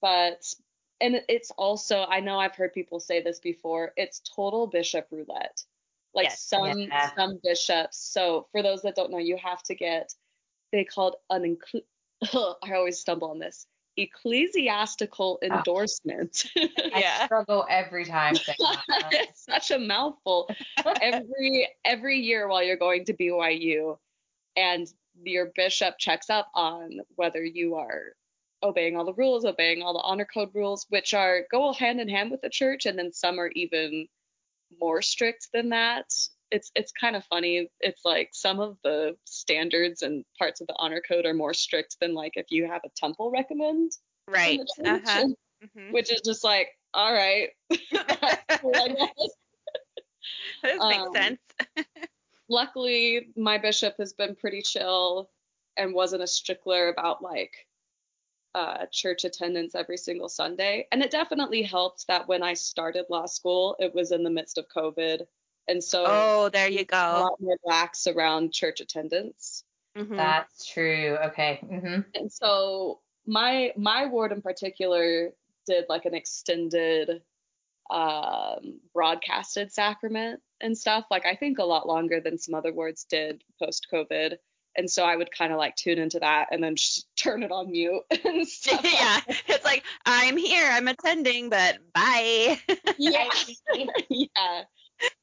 but, 0.00 0.54
and 1.00 1.22
it's 1.28 1.50
also, 1.52 2.04
I 2.04 2.20
know 2.20 2.38
I've 2.38 2.54
heard 2.56 2.72
people 2.74 3.00
say 3.00 3.22
this 3.22 3.40
before, 3.40 3.92
it's 3.96 4.20
total 4.20 4.66
bishop 4.66 5.08
roulette. 5.10 5.64
Like 6.14 6.30
Yes. 6.30 6.40
some 6.40 6.86
Yeah. 6.88 7.10
some 7.16 7.38
bishops. 7.42 7.98
So 7.98 8.48
for 8.52 8.62
those 8.62 8.82
that 8.82 8.96
don't 8.96 9.12
know, 9.12 9.18
you 9.18 9.36
have 9.36 9.62
to 9.64 9.74
get 9.76 10.14
they 10.72 10.84
called 10.84 11.16
an 11.30 11.42
inclu- 11.56 11.84
I 12.62 12.74
always 12.74 12.98
stumble 13.00 13.30
on 13.30 13.38
this 13.38 13.66
ecclesiastical 13.96 15.38
oh. 15.42 15.46
endorsement. 15.46 16.44
I 16.56 17.00
Yeah. 17.00 17.24
struggle 17.24 17.66
every 17.68 18.04
time 18.04 18.34
it's 19.12 19.44
such 19.44 19.70
a 19.70 19.78
mouthful. 19.78 20.48
every 21.00 21.68
every 21.84 22.18
year 22.18 22.48
while 22.48 22.62
you're 22.62 22.76
going 22.76 23.04
to 23.06 23.14
BYU, 23.14 23.98
and 24.56 24.86
your 25.22 25.52
bishop 25.54 25.96
checks 25.98 26.30
up 26.30 26.48
on 26.54 27.00
whether 27.16 27.44
you 27.44 27.76
are 27.76 28.14
obeying 28.62 28.96
all 28.96 29.04
the 29.04 29.14
rules, 29.14 29.44
obeying 29.44 29.82
all 29.82 29.94
the 29.94 30.00
honor 30.00 30.26
code 30.26 30.50
rules, 30.54 30.86
which 30.88 31.14
are 31.14 31.46
go 31.50 31.72
hand 31.72 32.00
in 32.00 32.08
hand 32.08 32.30
with 32.30 32.40
the 32.42 32.50
church, 32.50 32.86
and 32.86 32.98
then 32.98 33.12
some 33.12 33.38
are 33.38 33.50
even 33.54 34.06
more 34.80 35.02
strict 35.02 35.48
than 35.52 35.70
that. 35.70 36.06
It's 36.50 36.70
it's 36.74 36.92
kind 36.92 37.14
of 37.16 37.24
funny. 37.26 37.70
It's 37.80 38.04
like 38.04 38.30
some 38.32 38.60
of 38.60 38.76
the 38.82 39.16
standards 39.24 40.02
and 40.02 40.24
parts 40.38 40.60
of 40.60 40.66
the 40.66 40.74
honor 40.78 41.00
code 41.06 41.26
are 41.26 41.34
more 41.34 41.54
strict 41.54 41.96
than 42.00 42.12
like 42.14 42.32
if 42.36 42.46
you 42.50 42.66
have 42.66 42.82
a 42.84 42.90
temple 42.96 43.30
recommend 43.30 43.92
Right. 44.26 44.58
church, 44.58 44.68
Uh-huh. 44.84 45.20
and- 45.22 45.36
hmm 45.74 45.92
which 45.92 46.10
is 46.12 46.20
just 46.22 46.42
like 46.44 46.68
all 46.94 47.12
right. 47.12 47.50
That's 47.92 48.60
cool, 48.60 48.74
I 48.80 48.88
guess. 48.88 49.30
This 50.62 50.80
makes 50.80 51.02
Um, 51.06 51.12
sense. 51.14 51.40
luckily 52.48 53.28
my 53.36 53.58
bishop 53.58 53.94
has 53.98 54.12
been 54.12 54.34
pretty 54.36 54.62
chill 54.62 55.30
and 55.76 55.94
wasn't 55.94 56.22
a 56.22 56.26
stickler 56.26 56.88
about 56.88 57.22
like 57.22 57.52
uh, 58.54 58.86
church 58.90 59.24
attendance 59.24 59.74
every 59.76 59.96
single 59.96 60.28
Sunday. 60.28 60.86
And 60.90 61.02
it 61.02 61.10
definitely 61.12 61.62
helped 61.62 62.06
that 62.08 62.26
when 62.26 62.42
I 62.42 62.54
started 62.54 63.06
law 63.08 63.26
school, 63.26 63.76
it 63.78 63.94
was 63.94 64.10
in 64.10 64.24
the 64.24 64.30
midst 64.30 64.58
of 64.58 64.66
COVID. 64.68 65.26
And 65.68 65.82
so 65.82 66.04
Oh, 66.06 66.48
there 66.48 66.68
you 66.68 66.84
go. 66.84 66.96
a 66.96 67.20
lot 67.20 67.40
more 67.40 67.56
lax 67.64 68.06
around 68.06 68.52
church 68.52 68.80
attendance. 68.80 69.64
Mhm. 69.96 70.16
That's 70.16 70.66
true. 70.66 71.16
Okay. 71.26 71.56
hmm 71.68 72.00
And 72.14 72.32
so 72.32 73.00
my 73.26 73.72
my 73.76 74.06
ward 74.06 74.32
in 74.32 74.42
particular 74.42 75.32
did 75.66 75.84
like 75.88 76.04
an 76.06 76.14
extended 76.14 77.22
um, 77.90 78.80
broadcasted 78.94 79.72
sacrament 79.72 80.40
and 80.60 80.76
stuff. 80.78 81.06
Like 81.10 81.26
I 81.26 81.34
think 81.34 81.58
a 81.58 81.64
lot 81.64 81.86
longer 81.88 82.20
than 82.20 82.38
some 82.38 82.54
other 82.54 82.72
wards 82.72 83.04
did 83.04 83.42
post 83.60 83.88
COVID. 83.92 84.36
And 84.76 84.88
so 84.88 85.04
I 85.04 85.16
would 85.16 85.32
kind 85.36 85.52
of 85.52 85.58
like 85.58 85.74
tune 85.74 85.98
into 85.98 86.20
that 86.20 86.48
and 86.52 86.62
then 86.62 86.76
just 86.76 87.08
turn 87.16 87.42
it 87.42 87.50
on 87.50 87.70
mute 87.72 88.02
and 88.24 88.46
stuff. 88.46 88.82
like 88.84 88.92
yeah. 89.00 89.20
It's 89.48 89.64
like 89.64 89.84
I'm 90.06 90.36
here, 90.36 90.68
I'm 90.70 90.86
attending, 90.88 91.50
but 91.50 91.78
bye. 91.92 92.60
yeah. 92.98 93.28
yeah. 94.08 94.62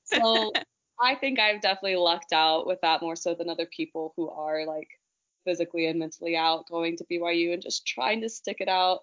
So 0.08 0.52
I 1.00 1.16
think 1.16 1.40
I've 1.40 1.62
definitely 1.62 1.98
lucked 1.98 2.34
out 2.34 2.66
with 2.66 2.80
that 2.82 3.02
more 3.02 3.16
so 3.16 3.36
than 3.36 3.50
other 3.50 3.68
people 3.68 4.14
who 4.16 4.30
are 4.30 4.66
like 4.66 4.90
physically 5.46 5.86
and 5.86 6.00
mentally 6.00 6.36
out 6.36 6.68
going 6.68 6.98
to 6.98 7.06
BYU 7.06 7.54
and 7.54 7.62
just 7.62 7.86
trying 7.86 8.22
to 8.22 8.30
stick 8.30 8.58
it 8.60 8.68
out. 8.68 9.02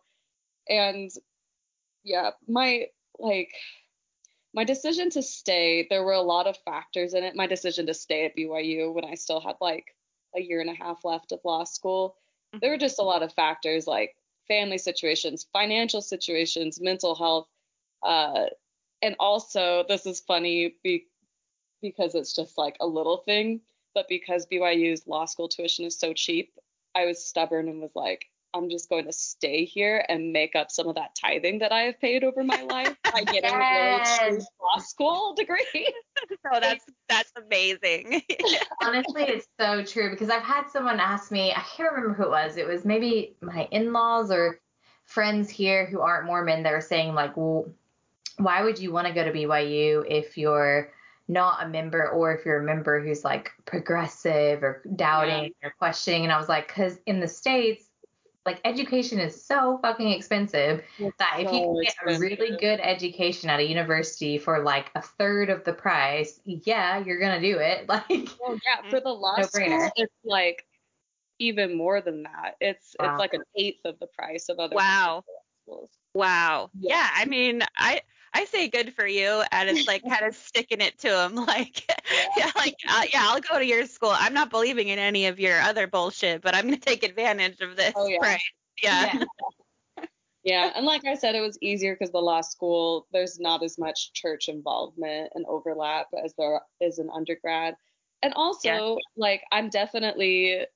And 0.68 1.10
yeah, 2.02 2.30
my 2.48 2.86
like 3.18 3.52
my 4.52 4.64
decision 4.64 5.10
to 5.10 5.22
stay, 5.22 5.86
there 5.88 6.04
were 6.04 6.12
a 6.12 6.20
lot 6.20 6.46
of 6.46 6.56
factors 6.64 7.14
in 7.14 7.24
it. 7.24 7.34
My 7.34 7.46
decision 7.46 7.86
to 7.86 7.94
stay 7.94 8.24
at 8.24 8.36
BYU 8.36 8.92
when 8.92 9.04
I 9.04 9.14
still 9.14 9.40
had 9.40 9.56
like 9.60 9.86
a 10.36 10.40
year 10.40 10.60
and 10.60 10.70
a 10.70 10.74
half 10.74 11.04
left 11.04 11.32
of 11.32 11.40
law 11.44 11.64
school, 11.64 12.16
there 12.60 12.70
were 12.70 12.78
just 12.78 12.98
a 12.98 13.02
lot 13.02 13.22
of 13.22 13.32
factors 13.32 13.86
like 13.86 14.14
family 14.46 14.78
situations, 14.78 15.46
financial 15.52 16.00
situations, 16.00 16.80
mental 16.80 17.14
health, 17.14 17.48
uh, 18.02 18.46
and 19.04 19.14
also 19.20 19.84
this 19.86 20.06
is 20.06 20.20
funny 20.20 20.76
be- 20.82 21.06
because 21.82 22.14
it's 22.14 22.34
just 22.34 22.56
like 22.56 22.76
a 22.80 22.86
little 22.86 23.18
thing, 23.18 23.60
but 23.94 24.08
because 24.08 24.46
BYU's 24.46 25.06
law 25.06 25.26
school 25.26 25.48
tuition 25.48 25.84
is 25.84 25.98
so 25.98 26.14
cheap, 26.14 26.54
I 26.94 27.04
was 27.04 27.24
stubborn 27.24 27.68
and 27.68 27.82
was 27.82 27.94
like, 27.94 28.26
I'm 28.54 28.70
just 28.70 28.88
going 28.88 29.04
to 29.04 29.12
stay 29.12 29.64
here 29.64 30.04
and 30.08 30.32
make 30.32 30.54
up 30.56 30.70
some 30.70 30.88
of 30.88 30.94
that 30.94 31.16
tithing 31.20 31.58
that 31.58 31.72
I 31.72 31.80
have 31.82 32.00
paid 32.00 32.24
over 32.24 32.42
my 32.42 32.62
life 32.70 32.96
by 33.12 33.24
getting 33.24 33.50
a 33.50 33.58
really 33.58 34.38
cheap 34.38 34.46
law 34.62 34.80
school 34.80 35.34
degree. 35.34 35.66
so 35.72 36.36
oh, 36.54 36.60
that's 36.60 36.84
that's 37.08 37.32
amazing. 37.36 38.22
Honestly, 38.82 39.24
it's 39.24 39.48
so 39.60 39.84
true 39.84 40.10
because 40.10 40.30
I've 40.30 40.42
had 40.42 40.68
someone 40.70 41.00
ask 41.00 41.30
me, 41.30 41.52
I 41.52 41.62
can't 41.76 41.92
remember 41.92 42.14
who 42.14 42.22
it 42.22 42.30
was. 42.30 42.56
It 42.56 42.66
was 42.66 42.86
maybe 42.86 43.36
my 43.42 43.68
in 43.70 43.92
laws 43.92 44.30
or 44.30 44.60
friends 45.04 45.50
here 45.50 45.84
who 45.84 46.00
aren't 46.00 46.26
Mormon. 46.26 46.62
They 46.62 46.70
were 46.70 46.80
saying, 46.80 47.14
like, 47.14 47.36
well, 47.36 47.66
why 48.38 48.62
would 48.62 48.78
you 48.78 48.92
want 48.92 49.06
to 49.06 49.12
go 49.12 49.24
to 49.24 49.32
BYU 49.32 50.04
if 50.08 50.36
you're 50.36 50.92
not 51.28 51.64
a 51.64 51.68
member 51.68 52.08
or 52.08 52.34
if 52.34 52.44
you're 52.44 52.60
a 52.60 52.64
member 52.64 53.00
who's 53.02 53.24
like 53.24 53.52
progressive 53.64 54.62
or 54.62 54.82
doubting 54.96 55.52
or 55.62 55.74
questioning? 55.78 56.24
And 56.24 56.32
I 56.32 56.38
was 56.38 56.48
like, 56.48 56.68
because 56.68 56.98
in 57.06 57.20
the 57.20 57.28
States, 57.28 57.86
like 58.46 58.60
education 58.64 59.18
is 59.18 59.42
so 59.42 59.78
fucking 59.80 60.10
expensive 60.10 60.82
that 61.18 61.36
if 61.38 61.50
you 61.50 61.58
So 61.60 61.64
can 61.64 61.82
get 61.82 61.94
a 62.16 62.18
really 62.18 62.56
good 62.58 62.78
education 62.80 63.48
at 63.48 63.58
a 63.58 63.66
university 63.66 64.36
for 64.36 64.62
like 64.62 64.90
a 64.94 65.00
third 65.00 65.48
of 65.48 65.64
the 65.64 65.72
price, 65.72 66.40
yeah, 66.44 66.98
you're 66.98 67.18
gonna 67.18 67.40
do 67.40 67.58
it. 67.58 67.88
Like, 67.88 68.28
Well, 68.38 68.58
yeah, 68.66 68.90
for 68.90 69.00
the 69.00 69.08
law 69.08 69.36
No-brainer. 69.38 69.46
school, 69.46 69.90
it's 69.96 70.14
like 70.24 70.66
even 71.38 71.76
more 71.76 72.00
than 72.00 72.24
that. 72.24 72.56
It's 72.60 72.94
Wow. 72.98 73.12
it's 73.12 73.18
like 73.18 73.32
an 73.34 73.42
eighth 73.56 73.80
of 73.84 73.98
the 73.98 74.06
price 74.08 74.48
of 74.48 74.58
other 74.58 74.76
Wow. 74.76 75.24
schools. 75.62 75.90
wow. 76.14 76.70
Yeah. 76.78 76.96
Yeah. 76.96 77.10
I 77.14 77.24
mean, 77.24 77.62
I 77.78 78.02
I 78.34 78.44
say 78.46 78.68
good 78.68 78.94
for 78.94 79.06
you, 79.06 79.42
and 79.52 79.68
it's 79.70 79.86
like 79.86 80.06
kind 80.06 80.26
of 80.26 80.34
sticking 80.36 80.80
it 80.80 80.98
to 81.00 81.24
him, 81.24 81.34
like, 81.46 81.84
yeah, 82.36 82.50
like, 82.56 82.76
uh, 82.88 83.04
yeah, 83.12 83.26
I'll 83.28 83.40
go 83.40 83.58
to 83.58 83.64
your 83.66 83.86
school. 83.86 84.12
I'm 84.12 84.34
not 84.34 84.50
believing 84.50 84.88
in 84.88 84.98
any 84.98 85.26
of 85.26 85.40
your 85.40 85.60
other 85.60 85.86
bullshit, 85.86 86.42
but 86.42 86.54
I'm 86.54 86.64
gonna 86.64 86.78
take 86.78 87.04
advantage 87.04 87.60
of 87.60 87.76
this 87.76 87.94
Oh, 87.94 88.06
yeah. 88.06 88.18
price. 88.18 88.40
Yeah. 88.82 89.24
Yeah, 90.42 90.72
and 90.74 90.84
like 90.84 91.06
I 91.06 91.14
said, 91.14 91.34
it 91.34 91.40
was 91.40 91.56
easier 91.62 91.94
because 91.94 92.12
the 92.12 92.18
law 92.20 92.42
school 92.42 93.06
there's 93.12 93.40
not 93.40 93.62
as 93.62 93.78
much 93.78 94.12
church 94.12 94.48
involvement 94.48 95.32
and 95.34 95.46
overlap 95.46 96.08
as 96.22 96.34
there 96.34 96.60
is 96.80 96.98
in 96.98 97.08
undergrad, 97.10 97.76
and 98.22 98.34
also 98.34 98.68
Yeah. 98.68 98.80
like 99.16 99.42
I'm 99.52 99.70
definitely 99.70 100.66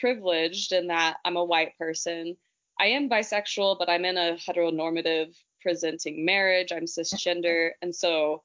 privileged 0.00 0.72
in 0.72 0.88
that 0.88 1.18
I'm 1.24 1.36
a 1.36 1.44
white 1.44 1.76
person. 1.78 2.36
I 2.78 2.86
am 2.88 3.08
bisexual, 3.08 3.78
but 3.78 3.88
I'm 3.88 4.04
in 4.04 4.16
a 4.16 4.36
heteronormative 4.36 5.34
presenting 5.62 6.24
marriage. 6.24 6.72
I'm 6.72 6.84
cisgender, 6.84 7.70
and 7.82 7.94
so 7.94 8.42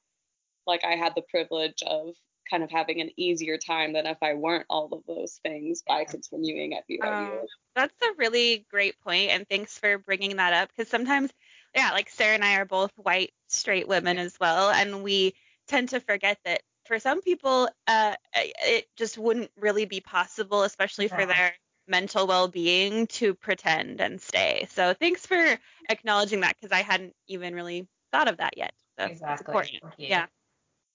like 0.66 0.84
I 0.84 0.92
had 0.92 1.14
the 1.14 1.22
privilege 1.22 1.82
of 1.86 2.14
kind 2.48 2.62
of 2.62 2.70
having 2.70 3.00
an 3.00 3.10
easier 3.16 3.58
time 3.58 3.92
than 3.92 4.06
if 4.06 4.18
I 4.22 4.34
weren't 4.34 4.66
all 4.68 4.88
of 4.92 5.02
those 5.06 5.38
things 5.42 5.82
by 5.86 6.04
continuing 6.04 6.74
at 6.74 6.84
BYU. 6.88 7.40
Um, 7.40 7.46
that's 7.74 8.02
a 8.02 8.14
really 8.18 8.66
great 8.70 9.00
point, 9.00 9.30
and 9.30 9.48
thanks 9.48 9.78
for 9.78 9.98
bringing 9.98 10.36
that 10.36 10.52
up 10.52 10.68
because 10.68 10.90
sometimes, 10.90 11.30
yeah, 11.74 11.90
like 11.92 12.08
Sarah 12.08 12.34
and 12.34 12.44
I 12.44 12.56
are 12.56 12.64
both 12.64 12.92
white 12.96 13.32
straight 13.48 13.88
women 13.88 14.18
as 14.18 14.36
well, 14.40 14.70
and 14.70 15.02
we 15.02 15.34
tend 15.68 15.90
to 15.90 16.00
forget 16.00 16.38
that 16.44 16.62
for 16.86 16.98
some 16.98 17.20
people, 17.20 17.68
uh, 17.86 18.14
it 18.34 18.88
just 18.96 19.16
wouldn't 19.16 19.50
really 19.56 19.84
be 19.84 20.00
possible, 20.00 20.62
especially 20.64 21.06
for 21.06 21.20
Yeah. 21.20 21.26
their 21.26 21.54
mental 21.90 22.26
well-being, 22.26 23.06
to 23.08 23.34
pretend 23.34 24.00
and 24.00 24.20
stay. 24.20 24.66
So 24.70 24.94
thanks 24.94 25.26
for 25.26 25.58
acknowledging 25.88 26.40
that 26.40 26.56
because 26.58 26.72
I 26.72 26.82
hadn't 26.82 27.14
even 27.28 27.54
really 27.54 27.86
thought 28.12 28.28
of 28.28 28.38
that 28.38 28.56
yet. 28.56 28.72
So 28.98 29.04
that's 29.04 29.12
exactly. 29.12 29.52
important. 29.52 29.82
Yeah. 29.98 30.26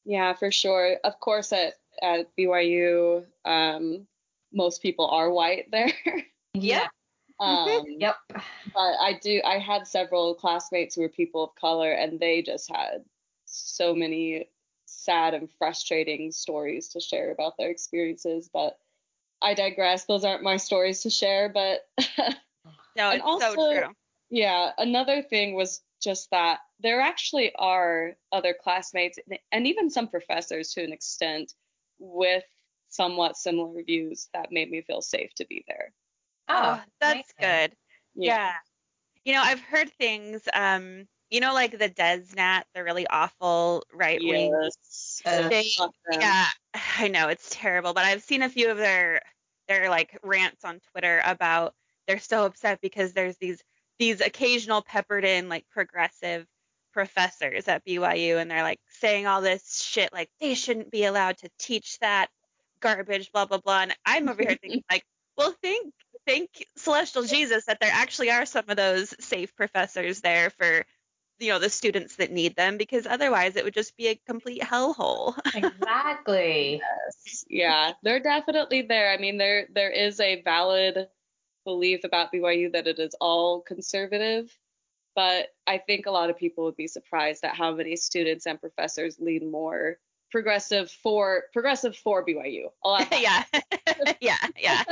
Yeah, 0.05 0.33
for 0.33 0.51
sure. 0.51 0.97
Of 1.03 1.19
course, 1.19 1.51
at 1.51 1.73
at 2.01 2.35
BYU, 2.37 3.25
um, 3.43 4.07
most 4.53 4.81
people 4.81 5.07
are 5.07 5.29
white 5.29 5.69
there. 5.71 5.91
Yeah. 6.53 6.87
um, 7.39 7.83
Yep. 7.99 8.15
But 8.73 8.95
I 8.99 9.19
do. 9.21 9.41
I 9.45 9.59
had 9.59 9.87
several 9.87 10.35
classmates 10.35 10.95
who 10.95 11.01
were 11.01 11.09
people 11.09 11.43
of 11.43 11.55
color, 11.55 11.91
and 11.91 12.19
they 12.19 12.41
just 12.41 12.69
had 12.69 13.03
so 13.45 13.93
many 13.93 14.49
sad 14.85 15.33
and 15.33 15.49
frustrating 15.57 16.31
stories 16.31 16.89
to 16.89 16.99
share 17.01 17.31
about 17.31 17.57
their 17.57 17.69
experiences. 17.69 18.49
But 18.51 18.77
I 19.41 19.53
digress. 19.53 20.05
Those 20.05 20.23
aren't 20.23 20.43
my 20.43 20.57
stories 20.57 21.01
to 21.01 21.09
share. 21.09 21.49
But 21.49 21.81
No, 22.95 23.11
And 23.11 23.21
it's 23.25 23.43
so 23.43 23.55
true. 23.55 23.93
Yeah, 24.29 24.71
another 24.77 25.21
thing 25.21 25.53
was 25.55 25.81
just 26.01 26.29
that 26.31 26.59
there 26.79 27.01
actually 27.01 27.53
are 27.55 28.13
other 28.31 28.55
classmates 28.59 29.19
and 29.51 29.67
even 29.67 29.89
some 29.89 30.07
professors 30.07 30.73
to 30.73 30.83
an 30.83 30.93
extent 30.93 31.53
with 31.99 32.43
somewhat 32.89 33.37
similar 33.37 33.83
views 33.83 34.29
that 34.33 34.51
made 34.51 34.71
me 34.71 34.81
feel 34.81 35.01
safe 35.01 35.33
to 35.35 35.45
be 35.45 35.63
there. 35.67 35.93
Oh, 36.47 36.81
that's 36.99 37.33
amazing. 37.39 37.69
good. 37.69 37.75
Yeah. 38.15 38.35
yeah. 38.35 38.53
You 39.25 39.33
know, 39.33 39.41
I've 39.41 39.61
heard 39.61 39.91
things, 39.93 40.41
um, 40.53 41.07
you 41.35 41.41
know, 41.41 41.53
like 41.53 41.77
the 41.77 41.89
DezNat, 41.89 42.63
the 42.73 42.81
really 42.81 43.05
awful 43.07 43.83
right 43.93 44.21
wing. 44.23 44.57
Yes. 44.57 45.21
Uh, 45.25 45.49
they, 45.49 45.69
yeah, 46.13 46.45
I 46.97 47.09
know 47.09 47.27
it's 47.27 47.49
terrible, 47.51 47.93
but 47.93 48.05
I've 48.05 48.23
seen 48.23 48.41
a 48.41 48.47
few 48.47 48.71
of 48.71 48.77
their 48.77 49.21
their 49.67 49.89
like 49.89 50.17
rants 50.23 50.63
on 50.63 50.79
Twitter 50.91 51.21
about 51.25 51.73
they're 52.07 52.19
so 52.19 52.45
upset 52.45 52.79
because 52.81 53.11
there's 53.11 53.35
these 53.35 53.61
these 53.99 54.21
occasional 54.21 54.81
peppered 54.81 55.25
in 55.25 55.49
like 55.49 55.65
progressive 55.69 56.45
professors 56.93 57.67
at 57.67 57.85
BYU 57.85 58.37
and 58.37 58.49
they're 58.49 58.63
like 58.63 58.79
saying 58.87 59.27
all 59.27 59.41
this 59.41 59.83
shit 59.83 60.13
like 60.13 60.29
they 60.39 60.53
shouldn't 60.53 60.89
be 60.89 61.03
allowed 61.03 61.37
to 61.39 61.49
teach 61.59 61.99
that 61.99 62.27
garbage 62.79 63.29
blah 63.33 63.43
blah 63.43 63.57
blah 63.57 63.81
and 63.81 63.95
I'm 64.05 64.29
over 64.29 64.41
here 64.41 64.55
thinking 64.61 64.83
like 64.89 65.03
well 65.37 65.53
thank 65.61 65.93
thank 66.25 66.65
celestial 66.77 67.23
Jesus 67.23 67.65
that 67.65 67.79
there 67.81 67.91
actually 67.91 68.31
are 68.31 68.45
some 68.45 68.65
of 68.69 68.77
those 68.77 69.13
safe 69.19 69.53
professors 69.55 70.21
there 70.21 70.49
for 70.51 70.85
you 71.39 71.49
know 71.49 71.59
the 71.59 71.69
students 71.69 72.15
that 72.17 72.31
need 72.31 72.55
them 72.55 72.77
because 72.77 73.05
otherwise 73.05 73.55
it 73.55 73.63
would 73.63 73.73
just 73.73 73.95
be 73.97 74.07
a 74.07 74.15
complete 74.27 74.61
hellhole. 74.61 75.37
exactly. 75.53 76.81
yes. 77.15 77.45
Yeah, 77.49 77.91
they're 78.03 78.19
definitely 78.19 78.83
there. 78.83 79.11
I 79.11 79.17
mean 79.17 79.37
there 79.37 79.67
there 79.73 79.91
is 79.91 80.19
a 80.19 80.41
valid 80.41 81.07
belief 81.65 82.03
about 82.03 82.31
BYU 82.31 82.71
that 82.73 82.87
it 82.87 82.99
is 82.99 83.15
all 83.19 83.61
conservative, 83.61 84.55
but 85.15 85.47
I 85.65 85.79
think 85.79 86.05
a 86.05 86.11
lot 86.11 86.29
of 86.29 86.37
people 86.37 86.65
would 86.65 86.77
be 86.77 86.87
surprised 86.87 87.43
at 87.43 87.55
how 87.55 87.73
many 87.73 87.95
students 87.95 88.45
and 88.45 88.59
professors 88.59 89.17
lean 89.19 89.51
more 89.51 89.97
progressive 90.31 90.91
for 90.91 91.43
progressive 91.53 91.95
for 91.95 92.25
BYU. 92.25 92.65
yeah. 93.11 93.43
yeah, 94.21 94.37
yeah. 94.57 94.83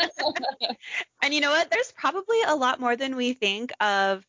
and 1.21 1.33
you 1.33 1.41
know 1.41 1.51
what? 1.51 1.69
There's 1.69 1.91
probably 1.91 2.41
a 2.47 2.55
lot 2.55 2.79
more 2.79 2.95
than 2.95 3.15
we 3.15 3.33
think 3.33 3.71
of 3.79 4.25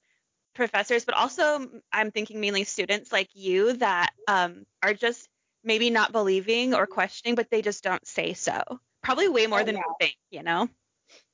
professors, 0.54 1.04
but 1.04 1.14
also 1.14 1.68
I'm 1.92 2.10
thinking 2.10 2.40
mainly 2.40 2.64
students 2.64 3.12
like 3.12 3.30
you 3.34 3.74
that 3.74 4.10
um, 4.28 4.64
are 4.82 4.94
just 4.94 5.28
maybe 5.62 5.90
not 5.90 6.12
believing 6.12 6.74
or 6.74 6.86
questioning, 6.86 7.34
but 7.34 7.50
they 7.50 7.62
just 7.62 7.82
don't 7.82 8.06
say 8.06 8.34
so. 8.34 8.62
Probably 9.02 9.28
way 9.28 9.46
more 9.46 9.60
oh, 9.60 9.64
than 9.64 9.76
yeah. 9.76 9.82
we 9.86 10.06
think, 10.06 10.16
you 10.30 10.42
know? 10.42 10.68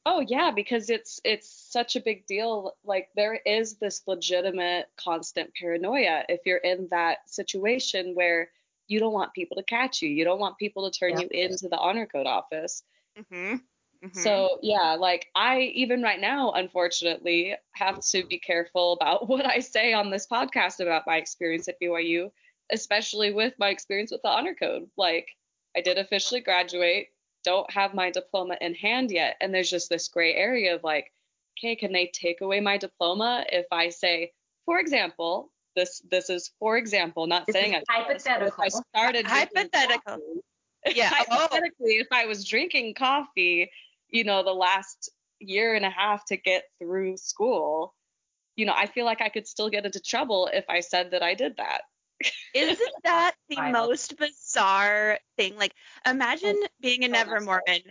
Oh 0.06 0.20
yeah, 0.20 0.50
because 0.50 0.88
it's 0.88 1.20
it's 1.24 1.48
such 1.70 1.94
a 1.94 2.00
big 2.00 2.26
deal. 2.26 2.74
Like 2.84 3.10
there 3.14 3.34
is 3.34 3.76
this 3.76 4.02
legitimate 4.06 4.88
constant 4.96 5.52
paranoia 5.54 6.24
if 6.28 6.40
you're 6.46 6.56
in 6.56 6.88
that 6.90 7.18
situation 7.26 8.14
where 8.14 8.50
you 8.88 8.98
don't 8.98 9.12
want 9.12 9.34
people 9.34 9.56
to 9.58 9.62
catch 9.62 10.02
you. 10.02 10.08
You 10.08 10.24
don't 10.24 10.40
want 10.40 10.58
people 10.58 10.90
to 10.90 10.98
turn 10.98 11.20
you 11.20 11.28
into 11.30 11.68
the 11.68 11.78
honor 11.78 12.06
code 12.06 12.26
office. 12.26 12.82
Mm-hmm. 13.18 13.56
Mm-hmm. 14.04 14.18
So 14.18 14.58
yeah, 14.62 14.96
like 14.98 15.28
I 15.34 15.60
even 15.74 16.02
right 16.02 16.20
now, 16.20 16.52
unfortunately, 16.52 17.54
have 17.72 18.00
to 18.06 18.24
be 18.24 18.38
careful 18.38 18.94
about 18.94 19.28
what 19.28 19.46
I 19.46 19.60
say 19.60 19.92
on 19.92 20.10
this 20.10 20.26
podcast 20.26 20.80
about 20.80 21.06
my 21.06 21.16
experience 21.16 21.68
at 21.68 21.80
BYU, 21.80 22.30
especially 22.72 23.32
with 23.32 23.54
my 23.58 23.68
experience 23.68 24.10
with 24.10 24.22
the 24.22 24.28
honor 24.28 24.54
code. 24.54 24.88
Like 24.96 25.28
I 25.76 25.82
did 25.82 25.98
officially 25.98 26.40
graduate, 26.40 27.08
don't 27.44 27.70
have 27.70 27.94
my 27.94 28.10
diploma 28.10 28.56
in 28.60 28.74
hand 28.74 29.10
yet, 29.10 29.36
and 29.40 29.52
there's 29.52 29.70
just 29.70 29.90
this 29.90 30.08
gray 30.08 30.34
area 30.34 30.74
of 30.74 30.82
like, 30.82 31.12
okay, 31.58 31.76
can 31.76 31.92
they 31.92 32.10
take 32.12 32.40
away 32.40 32.60
my 32.60 32.78
diploma 32.78 33.44
if 33.52 33.66
I 33.70 33.90
say, 33.90 34.32
for 34.64 34.78
example, 34.78 35.52
this 35.76 36.00
this 36.10 36.30
is 36.30 36.52
for 36.58 36.78
example, 36.78 37.26
not 37.26 37.46
this 37.46 37.54
saying 37.54 37.74
it. 37.74 37.84
Hypothetical. 37.86 38.64
I 38.64 38.68
started 38.68 39.26
hypothetical. 39.26 40.20
yeah. 40.86 41.10
hypothetically, 41.12 41.98
oh. 41.98 42.00
if 42.00 42.08
I 42.10 42.24
was 42.24 42.48
drinking 42.48 42.94
coffee 42.94 43.70
you 44.10 44.24
know, 44.24 44.42
the 44.42 44.52
last 44.52 45.10
year 45.38 45.74
and 45.74 45.84
a 45.84 45.90
half 45.90 46.24
to 46.26 46.36
get 46.36 46.64
through 46.78 47.16
school, 47.16 47.94
you 48.56 48.66
know, 48.66 48.74
I 48.76 48.86
feel 48.86 49.04
like 49.04 49.20
I 49.20 49.28
could 49.28 49.46
still 49.46 49.70
get 49.70 49.86
into 49.86 50.00
trouble 50.00 50.50
if 50.52 50.64
I 50.68 50.80
said 50.80 51.12
that 51.12 51.22
I 51.22 51.34
did 51.34 51.56
that. 51.56 51.82
Isn't 52.54 52.78
that 53.04 53.34
the 53.48 53.60
most 53.72 54.18
bizarre 54.18 55.18
thing? 55.36 55.56
Like, 55.56 55.74
imagine 56.06 56.58
oh, 56.62 56.68
being 56.80 57.04
a 57.04 57.08
Never 57.08 57.40
Mormon 57.40 57.82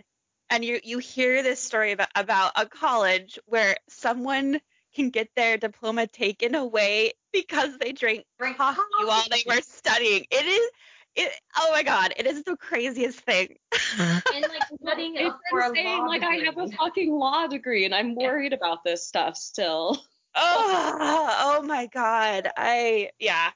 and 0.50 0.64
you 0.64 0.80
you 0.82 0.98
hear 0.98 1.42
this 1.42 1.60
story 1.60 1.92
about 1.92 2.08
about 2.14 2.52
a 2.56 2.66
college 2.66 3.38
where 3.46 3.76
someone 3.88 4.60
can 4.94 5.10
get 5.10 5.28
their 5.36 5.56
diploma 5.56 6.06
taken 6.08 6.56
away 6.56 7.12
because 7.32 7.78
they 7.78 7.92
drank 7.92 8.24
coffee, 8.40 8.54
coffee 8.56 8.80
while 9.04 9.24
they 9.30 9.44
were 9.46 9.62
studying. 9.62 10.26
It 10.30 10.44
is 10.44 10.70
it, 11.16 11.32
oh 11.58 11.70
my 11.72 11.82
god, 11.82 12.12
it 12.16 12.26
is 12.26 12.42
the 12.44 12.56
craziest 12.56 13.20
thing. 13.20 13.56
Uh-huh. 13.72 14.20
and 14.34 14.46
like 14.48 14.62
studying 14.82 15.16
it's 15.16 15.34
for 15.50 15.60
insane. 15.62 16.06
like 16.06 16.22
I 16.22 16.36
have 16.44 16.58
a 16.58 16.68
fucking 16.68 17.12
law 17.12 17.46
degree 17.46 17.84
and 17.84 17.94
I'm 17.94 18.14
worried 18.14 18.52
about 18.52 18.84
this 18.84 19.06
stuff 19.06 19.36
still. 19.36 20.00
Oh, 20.32 21.58
oh 21.60 21.62
my 21.66 21.86
god. 21.86 22.48
I 22.56 23.10
yeah. 23.18 23.50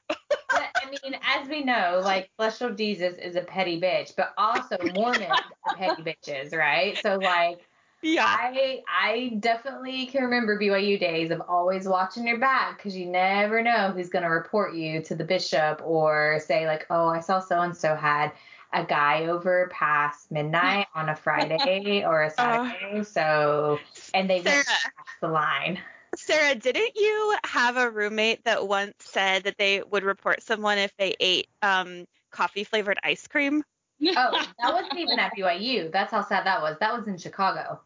I 0.51 0.89
mean, 0.89 1.17
as 1.23 1.47
we 1.47 1.63
know, 1.63 2.01
like 2.03 2.29
celestial 2.35 2.71
Jesus 2.71 3.17
is 3.17 3.37
a 3.37 3.41
petty 3.41 3.79
bitch, 3.79 4.13
but 4.17 4.33
also 4.37 4.75
oh 4.81 4.89
Mormons 4.93 5.31
are 5.69 5.75
petty 5.77 6.03
bitches, 6.03 6.53
right? 6.53 6.97
So 6.97 7.15
like 7.15 7.61
yeah. 8.05 8.25
I 8.27 8.83
I 8.87 9.37
definitely 9.39 10.05
can 10.05 10.23
remember 10.23 10.59
BYU 10.59 10.99
days 10.99 11.31
of 11.31 11.41
always 11.47 11.87
watching 11.87 12.27
your 12.27 12.37
back 12.37 12.77
because 12.77 12.95
you 12.95 13.07
never 13.07 13.63
know 13.63 13.91
who's 13.91 14.09
going 14.09 14.23
to 14.23 14.29
report 14.29 14.75
you 14.75 15.01
to 15.03 15.15
the 15.15 15.23
bishop 15.23 15.81
or 15.83 16.39
say 16.45 16.67
like, 16.67 16.85
oh, 16.91 17.07
I 17.07 17.19
saw 17.19 17.39
so 17.39 17.59
and 17.61 17.75
so 17.75 17.95
had 17.95 18.31
a 18.73 18.85
guy 18.85 19.25
over 19.25 19.69
past 19.71 20.31
midnight 20.31 20.85
on 20.95 21.09
a 21.09 21.15
Friday 21.15 22.03
or 22.05 22.23
a 22.23 22.27
uh, 22.27 22.29
Saturday. 22.29 22.99
Uh, 22.99 23.03
so 23.03 23.79
and 24.13 24.29
they 24.29 24.43
Sarah, 24.43 24.57
went 24.57 24.67
past 24.67 25.21
the 25.21 25.27
line. 25.27 25.79
Sarah, 26.15 26.53
didn't 26.53 26.95
you 26.95 27.35
have 27.43 27.75
a 27.75 27.89
roommate 27.89 28.43
that 28.45 28.67
once 28.67 28.93
said 28.99 29.43
that 29.45 29.57
they 29.57 29.81
would 29.81 30.03
report 30.03 30.43
someone 30.43 30.77
if 30.77 30.95
they 30.97 31.15
ate 31.19 31.47
um, 31.63 32.05
coffee 32.29 32.63
flavored 32.63 32.99
ice 33.03 33.27
cream? 33.27 33.63
oh, 34.03 34.45
that 34.59 34.73
wasn't 34.73 34.93
even 34.99 35.17
at 35.17 35.31
BYU. 35.35 35.91
That's 35.91 36.11
how 36.11 36.23
sad 36.23 36.45
that 36.45 36.61
was. 36.61 36.77
That 36.79 36.95
was 36.95 37.07
in 37.07 37.17
Chicago. 37.17 37.81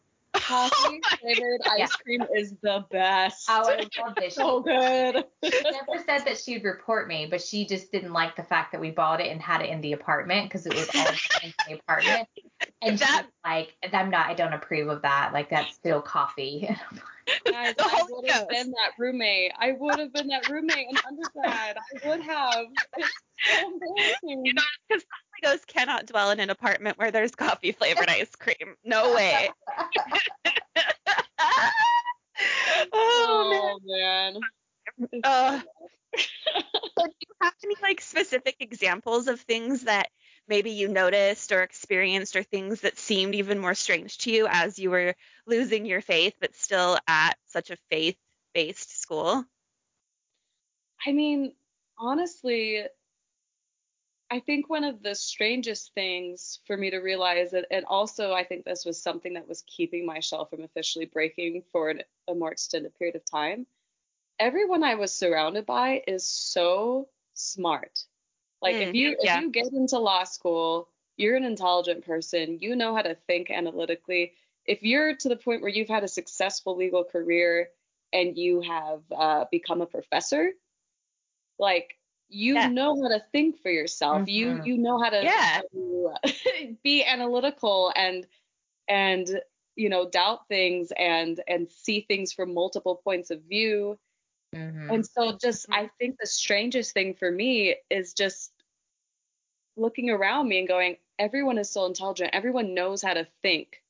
Coffee 0.50 1.00
oh 1.06 1.16
flavored 1.22 1.62
ice 1.70 1.80
yeah. 1.80 1.88
cream 2.04 2.26
is 2.36 2.56
the 2.64 2.84
best. 2.90 3.46
Oh, 3.48 3.70
I 3.70 3.88
love 4.02 4.16
this. 4.16 4.34
so 4.34 4.62
good. 4.62 5.24
She 5.44 5.62
never 5.64 6.04
said 6.06 6.26
that 6.26 6.40
she'd 6.44 6.64
report 6.64 7.08
me, 7.08 7.28
but 7.30 7.40
she 7.42 7.68
just 7.68 7.92
didn't 7.92 8.14
like 8.14 8.36
the 8.36 8.44
fact 8.44 8.72
that 8.72 8.82
we 8.82 8.90
bought 8.90 9.22
it 9.22 9.32
and 9.32 9.40
had 9.40 9.62
it 9.62 9.70
in 9.70 9.80
the 9.82 9.94
apartment 9.94 10.50
because 10.50 10.66
it 10.66 10.74
was 10.74 10.90
all 10.96 11.06
in 11.44 11.54
the 11.68 11.74
apartment. 11.76 12.28
And 12.82 12.98
that, 12.98 13.26
she's 13.26 13.32
like, 13.46 13.76
I'm 13.94 14.10
not, 14.10 14.28
I 14.28 14.34
don't 14.34 14.54
approve 14.54 14.88
of 14.90 15.04
that. 15.04 15.32
Like, 15.34 15.52
that's 15.52 15.76
still 15.76 16.02
coffee. 16.02 16.68
Guys, 17.46 17.76
oh, 17.78 17.90
I 17.92 18.04
would 18.10 18.32
have 18.32 18.50
been 18.50 18.72
that 18.72 18.94
roommate. 18.98 19.52
I 19.60 19.74
would 19.74 20.00
have 20.00 20.12
been 20.12 20.30
that 20.30 20.50
roommate 20.50 20.88
in 20.90 20.98
undergrad. 21.08 21.78
I 21.78 22.10
would 22.10 22.22
have. 22.22 22.66
It's 22.98 23.12
so 23.44 23.68
embarrassing. 23.68 24.46
You 24.46 24.54
know, 24.56 24.64
because 24.88 25.06
Ghost 25.42 25.68
cannot 25.68 26.06
dwell 26.06 26.32
in 26.32 26.40
an 26.40 26.50
apartment 26.50 26.98
where 26.98 27.12
there's 27.12 27.36
coffee 27.36 27.72
flavored 27.72 28.10
ice 28.10 28.36
cream. 28.36 28.76
No 28.84 29.14
way. 29.14 29.50
oh, 32.94 32.94
oh, 32.94 33.80
man. 33.86 34.34
man. 34.34 35.22
Uh, 35.24 35.60
so 36.18 36.18
do 37.06 37.12
you 37.20 37.36
have 37.42 37.54
any 37.64 37.76
like 37.82 38.02
specific 38.02 38.58
examples 38.60 39.28
of 39.28 39.40
things 39.42 39.84
that 39.84 40.10
maybe 40.48 40.72
you 40.72 40.88
noticed 40.88 41.52
or 41.52 41.62
experienced 41.62 42.36
or 42.36 42.44
things 42.44 42.82
that 42.82 42.98
seemed 42.98 43.36
even 43.36 43.60
more 43.60 43.76
strange 43.76 44.18
to 44.20 44.32
you 44.32 44.48
as 44.50 44.80
you 44.80 44.90
were 44.90 45.16
losing 45.46 45.86
your 45.86 46.02
faith 46.02 46.34
but 46.42 46.56
still 46.56 46.98
at 47.08 47.38
such 47.48 47.70
a 47.70 47.78
faith 47.90 48.18
based 48.54 49.00
school? 49.00 49.46
I 51.06 51.12
mean, 51.12 51.54
honestly, 51.98 52.84
I 54.32 54.40
think 54.40 54.70
one 54.70 54.84
of 54.84 55.02
the 55.02 55.16
strangest 55.16 55.94
things 55.96 56.60
for 56.66 56.78
me 56.78 56.92
to 56.92 56.98
realize, 57.00 57.52
that, 57.52 57.66
and 57.72 57.84
also 57.86 58.32
I 58.32 58.44
think 58.44 58.64
this 58.64 58.86
was 58.86 59.02
something 59.02 59.34
that 59.34 59.48
was 59.48 59.64
keeping 59.66 60.06
my 60.06 60.20
shell 60.20 60.46
from 60.46 60.64
officially 60.64 61.06
breaking 61.06 61.64
for 61.72 61.90
an, 61.90 62.04
a 62.28 62.36
more 62.36 62.52
extended 62.52 62.98
period 62.98 63.16
of 63.16 63.26
time. 63.26 63.66
Everyone 64.40 64.84
I 64.84 64.96
was 64.96 65.14
surrounded 65.14 65.66
by 65.66 66.04
is 66.08 66.30
so 66.30 67.10
smart. 67.34 68.04
Like 68.62 68.76
mm, 68.76 68.88
if 68.88 68.96
you 68.96 69.18
yeah. 69.22 69.38
if 69.38 69.44
you 69.44 69.52
get 69.52 69.74
into 69.74 69.98
law 69.98 70.24
school, 70.24 70.90
you're 71.18 71.36
an 71.36 71.44
intelligent 71.44 72.06
person. 72.06 72.60
You 72.62 72.76
know 72.76 72.96
how 72.96 73.02
to 73.02 73.16
think 73.28 73.50
analytically. 73.50 74.34
If 74.66 74.84
you're 74.84 75.16
to 75.16 75.30
the 75.30 75.36
point 75.36 75.62
where 75.62 75.72
you've 75.72 75.90
had 75.90 76.04
a 76.04 76.08
successful 76.08 76.78
legal 76.78 77.04
career 77.04 77.70
and 78.14 78.38
you 78.38 78.62
have 78.62 79.02
uh, 79.16 79.46
become 79.52 79.82
a 79.82 79.86
professor, 79.86 80.52
like 81.58 81.99
you 82.30 82.56
yeah. 82.56 82.68
know 82.68 83.02
how 83.02 83.10
to 83.10 83.24
think 83.32 83.62
for 83.62 83.70
yourself. 83.72 84.22
Mm-hmm. 84.22 84.30
You 84.30 84.62
you 84.64 84.78
know 84.78 85.02
how 85.02 85.10
to, 85.10 85.24
yeah. 85.24 85.62
to 85.72 86.78
be 86.84 87.04
analytical 87.04 87.92
and 87.96 88.26
and 88.88 89.42
you 89.76 89.90
know 89.90 90.10
doubt 90.10 90.48
things 90.48 90.92
and 90.98 91.40
and 91.48 91.70
see 91.70 92.02
things 92.02 92.32
from 92.34 92.54
multiple 92.54 93.02
points 93.04 93.32
of 93.32 93.42
view 93.44 93.98
Mhm. 94.56 94.94
And 94.94 95.06
so 95.06 95.38
just 95.38 95.68
Mhm. 95.68 95.76
I 95.76 95.88
think 96.00 96.18
the 96.20 96.28
strangest 96.28 96.94
thing 96.94 97.14
for 97.14 97.32
me 97.32 97.76
is 97.90 98.14
just 98.14 98.52
looking 99.76 100.10
around 100.10 100.48
me 100.48 100.60
and 100.60 100.68
going, 100.68 100.98
everyone 101.18 101.58
is 101.58 101.70
so 101.70 101.86
intelligent. 101.86 102.34
Everyone 102.34 102.74
knows 102.74 103.02
how 103.02 103.14
to 103.14 103.26
think. 103.42 103.84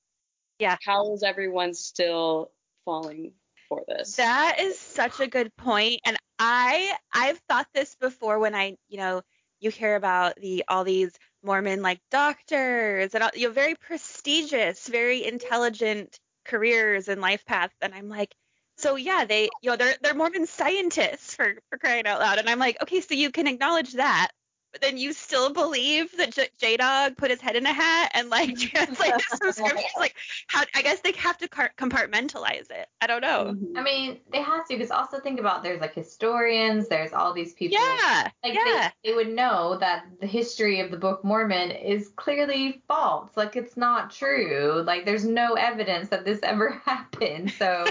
Yeah. 0.59 0.77
How 0.83 1.13
is 1.13 1.23
everyone 1.23 1.73
still 1.73 2.51
falling 2.83 3.33
for 3.69 3.83
this? 3.87 4.17
That 4.17 4.59
is 4.59 4.77
such 4.77 5.19
a 5.21 5.27
good 5.27 5.55
point, 5.55 6.01
and 6.05 6.17
I 6.39 6.95
I've 7.13 7.39
thought 7.49 7.67
this 7.73 7.95
before 7.95 8.39
when 8.39 8.55
I 8.55 8.77
you 8.87 8.97
know 8.97 9.21
you 9.59 9.69
hear 9.71 9.95
about 9.95 10.35
the 10.37 10.63
all 10.67 10.83
these 10.83 11.11
Mormon 11.43 11.81
like 11.81 12.01
doctors 12.11 13.13
and 13.13 13.23
all, 13.23 13.31
you 13.35 13.47
know 13.47 13.53
very 13.53 13.75
prestigious, 13.75 14.87
very 14.87 15.23
intelligent 15.25 16.19
careers 16.45 17.07
and 17.09 17.21
life 17.21 17.45
paths, 17.45 17.75
and 17.81 17.93
I'm 17.93 18.09
like, 18.09 18.33
so 18.77 18.95
yeah, 18.95 19.25
they 19.25 19.49
you 19.61 19.69
know 19.71 19.75
they're 19.77 19.95
they're 20.01 20.13
Mormon 20.15 20.47
scientists 20.47 21.35
for 21.35 21.55
for 21.69 21.77
crying 21.77 22.05
out 22.07 22.19
loud, 22.19 22.39
and 22.39 22.49
I'm 22.49 22.59
like, 22.59 22.81
okay, 22.83 23.01
so 23.01 23.13
you 23.15 23.31
can 23.31 23.47
acknowledge 23.47 23.93
that. 23.93 24.29
But 24.71 24.81
then 24.81 24.97
you 24.99 25.13
still 25.13 25.51
believe 25.51 26.15
that 26.17 26.37
J 26.59 26.77
Dog 26.77 27.17
put 27.17 27.31
his 27.31 27.41
head 27.41 27.55
in 27.55 27.65
a 27.65 27.73
hat 27.73 28.11
and 28.13 28.29
like 28.29 28.55
translated 28.59 29.19
some 29.41 29.51
scriptures. 29.51 29.83
Like, 29.97 30.15
how? 30.47 30.63
I 30.75 30.81
guess 30.83 30.99
they 31.01 31.11
have 31.13 31.37
to 31.39 31.47
car- 31.47 31.73
compartmentalize 31.77 32.69
it. 32.69 32.87
I 33.01 33.07
don't 33.07 33.21
know. 33.21 33.55
Mhm. 33.55 33.77
I 33.77 33.81
mean, 33.81 34.19
they 34.31 34.41
have 34.41 34.67
to 34.67 34.75
because 34.77 34.91
also 34.91 35.19
think 35.19 35.39
about 35.39 35.63
there's 35.63 35.81
like 35.81 35.95
historians, 35.95 36.87
there's 36.87 37.13
all 37.13 37.33
these 37.33 37.53
people. 37.53 37.77
Yeah. 37.81 38.29
Like 38.43 38.53
yeah. 38.53 38.91
they, 39.03 39.09
they 39.09 39.15
would 39.15 39.29
know 39.29 39.77
that 39.79 40.05
the 40.21 40.27
history 40.27 40.79
of 40.81 40.91
the 40.91 40.97
Book 40.97 41.19
of 41.19 41.25
Mormon 41.25 41.71
is 41.71 42.09
clearly 42.15 42.83
false. 42.87 43.31
Like 43.35 43.55
it's 43.55 43.75
not 43.75 44.11
true. 44.11 44.83
Like 44.85 45.05
there's 45.05 45.25
no 45.25 45.53
evidence 45.55 46.09
that 46.09 46.25
this 46.25 46.39
ever 46.43 46.69
happened. 46.85 47.51
So 47.51 47.85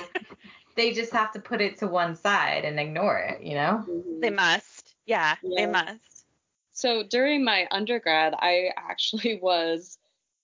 they 0.77 0.93
just 0.93 1.13
have 1.13 1.33
to 1.33 1.41
put 1.41 1.61
it 1.61 1.79
to 1.79 1.89
one 1.89 2.15
side 2.15 2.65
and 2.65 2.79
ignore 2.79 3.19
it, 3.19 3.43
you 3.43 3.55
know? 3.55 3.85
Mhm. 3.89 4.21
They 4.21 4.31
must. 4.31 4.95
Yeah, 5.07 5.35
Yeah. 5.43 5.67
they 5.67 5.73
must. 5.73 5.99
So 6.79 7.03
during 7.03 7.43
my 7.43 7.67
undergrad, 7.73 8.35
I 8.39 8.71
actually 8.77 9.41
was 9.43 9.99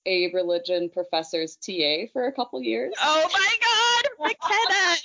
a 0.04 0.32
religion 0.32 0.90
professor's 0.90 1.56
TA 1.56 2.10
for 2.12 2.26
a 2.26 2.32
couple 2.32 2.60
years. 2.60 2.92
Oh 3.00 3.28
my 3.32 3.54
God, 4.18 4.28
McKenna. 4.40 4.96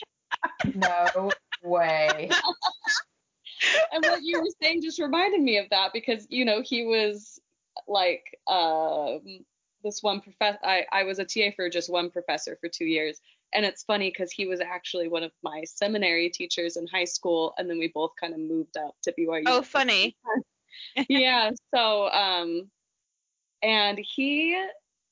No 1.16 1.32
way. 1.64 2.30
and 3.92 4.06
what 4.06 4.22
you 4.24 4.40
were 4.40 4.48
saying 4.62 4.82
just 4.82 5.00
reminded 5.00 5.42
me 5.42 5.58
of 5.58 5.66
that 5.70 5.92
because 5.94 6.26
you 6.30 6.46
know 6.46 6.62
he 6.62 6.86
was 6.86 7.40
like 7.88 8.24
um 8.48 9.22
this 9.84 10.02
one 10.02 10.22
professor 10.22 10.60
I, 10.64 10.86
I 10.92 11.04
was 11.04 11.20
a 11.20 11.26
ta 11.26 11.52
for 11.56 11.70
just 11.70 11.90
one 11.90 12.10
professor 12.10 12.58
for 12.62 12.70
two 12.70 12.86
years 12.86 13.20
and 13.54 13.66
it's 13.66 13.84
funny 13.84 14.10
because 14.12 14.32
he 14.32 14.46
was 14.46 14.62
actually 14.62 15.10
one 15.10 15.24
of 15.24 15.32
my 15.44 15.64
seminary 15.66 16.30
teachers 16.30 16.78
in 16.78 16.88
high 16.88 17.06
school 17.06 17.54
and 17.58 17.70
then 17.70 17.80
we 17.80 17.92
both 17.94 18.12
kind 18.20 18.34
of 18.34 18.40
moved 18.40 18.78
up 18.78 18.96
to 19.04 19.14
byu 19.18 19.44
Oh, 19.46 19.62
funny. 19.62 20.16
yeah 21.10 21.52
so 21.74 22.10
um 22.10 22.70
and 23.62 24.00
he 24.00 24.62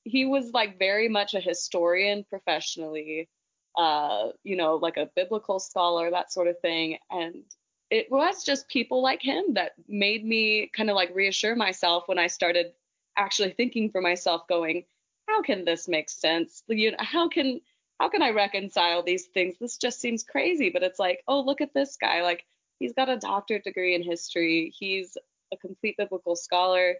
he 0.03 0.25
was 0.25 0.51
like 0.53 0.79
very 0.79 1.09
much 1.09 1.33
a 1.33 1.39
historian 1.39 2.25
professionally 2.29 3.29
uh 3.77 4.29
you 4.43 4.55
know 4.55 4.75
like 4.75 4.97
a 4.97 5.09
biblical 5.15 5.59
scholar 5.59 6.09
that 6.11 6.31
sort 6.31 6.47
of 6.47 6.59
thing 6.59 6.97
and 7.11 7.43
it 7.89 8.07
was 8.11 8.43
just 8.43 8.67
people 8.67 9.01
like 9.01 9.21
him 9.21 9.53
that 9.53 9.71
made 9.87 10.25
me 10.25 10.69
kind 10.75 10.89
of 10.89 10.95
like 10.95 11.13
reassure 11.15 11.55
myself 11.55 12.03
when 12.07 12.19
i 12.19 12.27
started 12.27 12.67
actually 13.17 13.51
thinking 13.51 13.89
for 13.89 14.01
myself 14.01 14.47
going 14.47 14.83
how 15.27 15.41
can 15.41 15.65
this 15.65 15.87
make 15.87 16.09
sense? 16.09 16.63
You 16.67 16.91
know 16.91 16.97
how 16.99 17.27
can 17.27 17.61
how 17.99 18.09
can 18.09 18.21
i 18.21 18.29
reconcile 18.29 19.03
these 19.03 19.25
things? 19.25 19.55
This 19.59 19.77
just 19.77 19.99
seems 19.99 20.23
crazy 20.23 20.69
but 20.69 20.83
it's 20.83 20.99
like 20.99 21.23
oh 21.27 21.41
look 21.41 21.61
at 21.61 21.73
this 21.73 21.97
guy 21.97 22.21
like 22.23 22.45
he's 22.79 22.93
got 22.93 23.09
a 23.09 23.17
doctorate 23.17 23.63
degree 23.63 23.95
in 23.95 24.03
history 24.03 24.73
he's 24.77 25.17
a 25.51 25.57
complete 25.57 25.95
biblical 25.97 26.35
scholar 26.35 26.95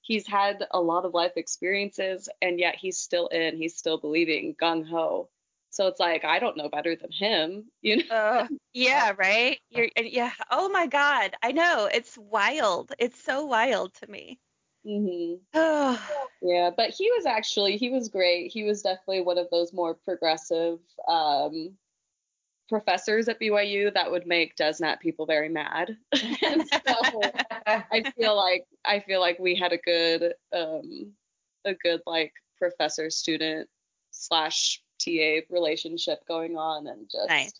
he's 0.00 0.26
had 0.26 0.66
a 0.72 0.80
lot 0.80 1.04
of 1.04 1.14
life 1.14 1.32
experiences 1.36 2.28
and 2.40 2.58
yet 2.58 2.74
he's 2.76 2.98
still 2.98 3.28
in 3.28 3.56
he's 3.56 3.76
still 3.76 3.98
believing 3.98 4.54
gung 4.60 4.86
ho 4.88 5.28
so 5.70 5.86
it's 5.86 6.00
like 6.00 6.24
i 6.24 6.38
don't 6.38 6.56
know 6.56 6.68
better 6.68 6.96
than 6.96 7.10
him 7.12 7.64
you 7.82 7.96
know 7.98 8.14
Uh, 8.14 8.46
yeah, 8.74 9.12
right. 9.16 9.58
You're, 9.70 9.88
yeah. 9.96 10.32
Oh 10.50 10.68
my 10.68 10.86
God. 10.86 11.34
I 11.42 11.52
know. 11.52 11.88
It's 11.92 12.16
wild. 12.18 12.92
It's 12.98 13.22
so 13.22 13.46
wild 13.46 13.94
to 13.94 14.06
me. 14.10 14.38
hmm 14.84 15.34
Oh, 15.54 16.28
yeah 16.42 16.70
but 16.76 16.90
he 16.90 17.10
was 17.12 17.26
actually 17.26 17.76
he 17.76 17.90
was 17.90 18.08
great 18.08 18.50
he 18.52 18.64
was 18.64 18.82
definitely 18.82 19.20
one 19.22 19.38
of 19.38 19.48
those 19.50 19.72
more 19.72 19.94
progressive 19.94 20.78
um 21.08 21.76
professors 22.72 23.28
at 23.28 23.38
byu 23.38 23.92
that 23.92 24.10
would 24.10 24.26
make 24.26 24.56
DezNat 24.56 24.98
people 24.98 25.26
very 25.26 25.50
mad 25.50 25.94
so 26.14 27.20
I 27.66 28.02
feel 28.16 28.34
like 28.34 28.64
I 28.82 29.00
feel 29.00 29.20
like 29.20 29.38
we 29.38 29.54
had 29.54 29.74
a 29.74 29.76
good 29.76 30.32
um 30.54 31.12
a 31.66 31.74
good 31.74 32.00
like 32.06 32.32
professor 32.56 33.10
student 33.10 33.68
slash 34.10 34.80
TA 35.04 35.40
relationship 35.50 36.26
going 36.26 36.56
on 36.56 36.86
and 36.86 37.10
just 37.12 37.28
Nice. 37.28 37.52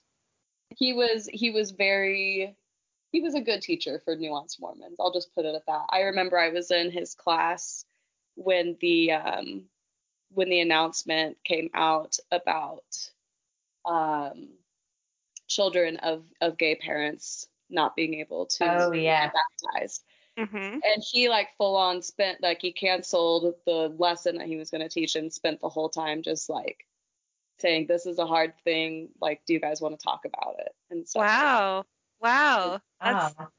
he 0.71 0.95
was 0.95 1.29
he 1.31 1.51
was 1.51 1.73
very 1.73 2.57
he 3.11 3.21
was 3.21 3.35
a 3.35 3.41
good 3.43 3.61
teacher 3.61 4.01
for 4.07 4.17
nuanced 4.17 4.61
Mormons. 4.61 4.97
I'll 4.99 5.13
just 5.13 5.35
put 5.35 5.45
it 5.45 5.55
at 5.55 5.67
that. 5.67 5.85
I 5.91 6.01
remember 6.05 6.39
I 6.39 6.49
was 6.49 6.71
in 6.71 6.91
his 6.91 7.15
class 7.15 7.85
when 8.37 8.79
the 8.81 9.13
um 9.13 9.65
when 10.31 10.49
the 10.49 10.61
announcement 10.61 11.37
came 11.45 11.69
out 11.75 12.17
about 12.31 13.11
um 13.85 14.49
children 15.55 15.97
of 15.99 16.25
of 16.41 16.59
gay 16.59 16.75
parents 16.77 17.49
not 17.71 17.97
being 17.97 18.15
able 18.15 18.47
to 18.47 18.65
Oh, 18.67 18.93
yeah. 18.93 19.31
be 19.31 19.33
baptized 19.33 20.05
hmm 20.39 20.79
and 20.85 21.03
he 21.11 21.29
like 21.29 21.49
full 21.57 21.77
on 21.77 22.03
spent 22.03 22.43
like 22.43 22.61
he 22.61 22.73
canceled 22.73 23.55
the 23.67 23.95
lesson 23.99 24.37
that 24.39 24.47
he 24.47 24.57
was 24.57 24.71
going 24.71 24.81
to 24.83 24.89
teach 24.89 25.17
and 25.17 25.33
spent 25.33 25.61
the 25.61 25.69
whole 25.69 25.89
time 25.89 26.23
just 26.23 26.49
like 26.49 26.87
saying 27.59 27.87
this 27.87 28.07
is 28.07 28.19
a 28.19 28.27
hard 28.27 28.55
thing 28.65 29.09
like 29.21 29.43
do 29.47 29.53
you 29.55 29.61
guys 29.61 29.81
want 29.81 29.99
to 29.99 30.03
talk 30.03 30.23
about 30.25 30.57
it 30.59 30.75
and 30.91 31.09
so 31.09 31.21
Wow. 31.21 31.85
Wow. 32.21 32.81
That's 33.01 33.35
Wow. 33.39 33.51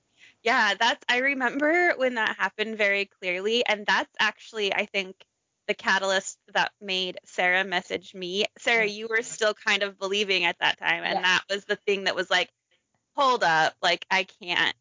yeah. 0.44 0.74
That's 0.80 1.04
I 1.10 1.18
remember 1.20 1.94
when 1.98 2.16
that 2.16 2.38
happened 2.38 2.78
very 2.78 3.06
clearly, 3.06 3.66
and 3.66 3.86
that's 3.86 4.14
actually 4.20 4.74
I 4.74 4.86
think 4.86 5.26
the 5.68 5.74
catalyst 5.74 6.38
that 6.54 6.72
made 6.82 7.18
Sarah 7.26 7.64
message 7.64 8.14
me. 8.14 8.46
Sarah, 8.60 8.86
you 8.86 9.08
were 9.10 9.22
still 9.22 9.54
kind 9.54 9.84
of 9.84 9.98
believing 9.98 10.44
at 10.46 10.58
that 10.60 10.78
time, 10.78 11.04
and 11.04 11.16
Yeah. 11.16 11.22
that 11.22 11.44
was 11.50 11.66
the 11.66 11.76
thing 11.78 12.04
that 12.06 12.16
was 12.16 12.30
like, 12.30 12.50
hold 13.16 13.44
up, 13.44 13.74
like 13.82 14.06
I 14.12 14.24
can't 14.42 14.76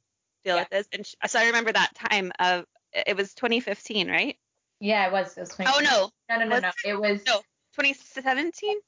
deal 0.44 0.56
Yeah. 0.56 0.62
with 0.62 0.70
this. 0.70 0.88
And 0.92 1.06
sh- 1.06 1.14
so 1.26 1.38
I 1.38 1.46
remember 1.46 1.72
that 1.72 1.94
time 1.94 2.32
of 2.38 2.66
it 2.92 3.16
was 3.16 3.32
2015, 3.34 4.10
right? 4.10 4.36
Yeah, 4.80 5.06
it 5.06 5.12
was. 5.12 5.36
It 5.36 5.40
was 5.40 5.54
Oh 5.60 5.80
no, 5.80 6.10
no, 6.28 6.38
no, 6.38 6.44
no, 6.44 6.54
was- 6.56 6.62
no. 6.62 6.70
It 6.84 6.94
was. 7.00 7.24
no. 7.26 7.40
2017. 7.78 8.78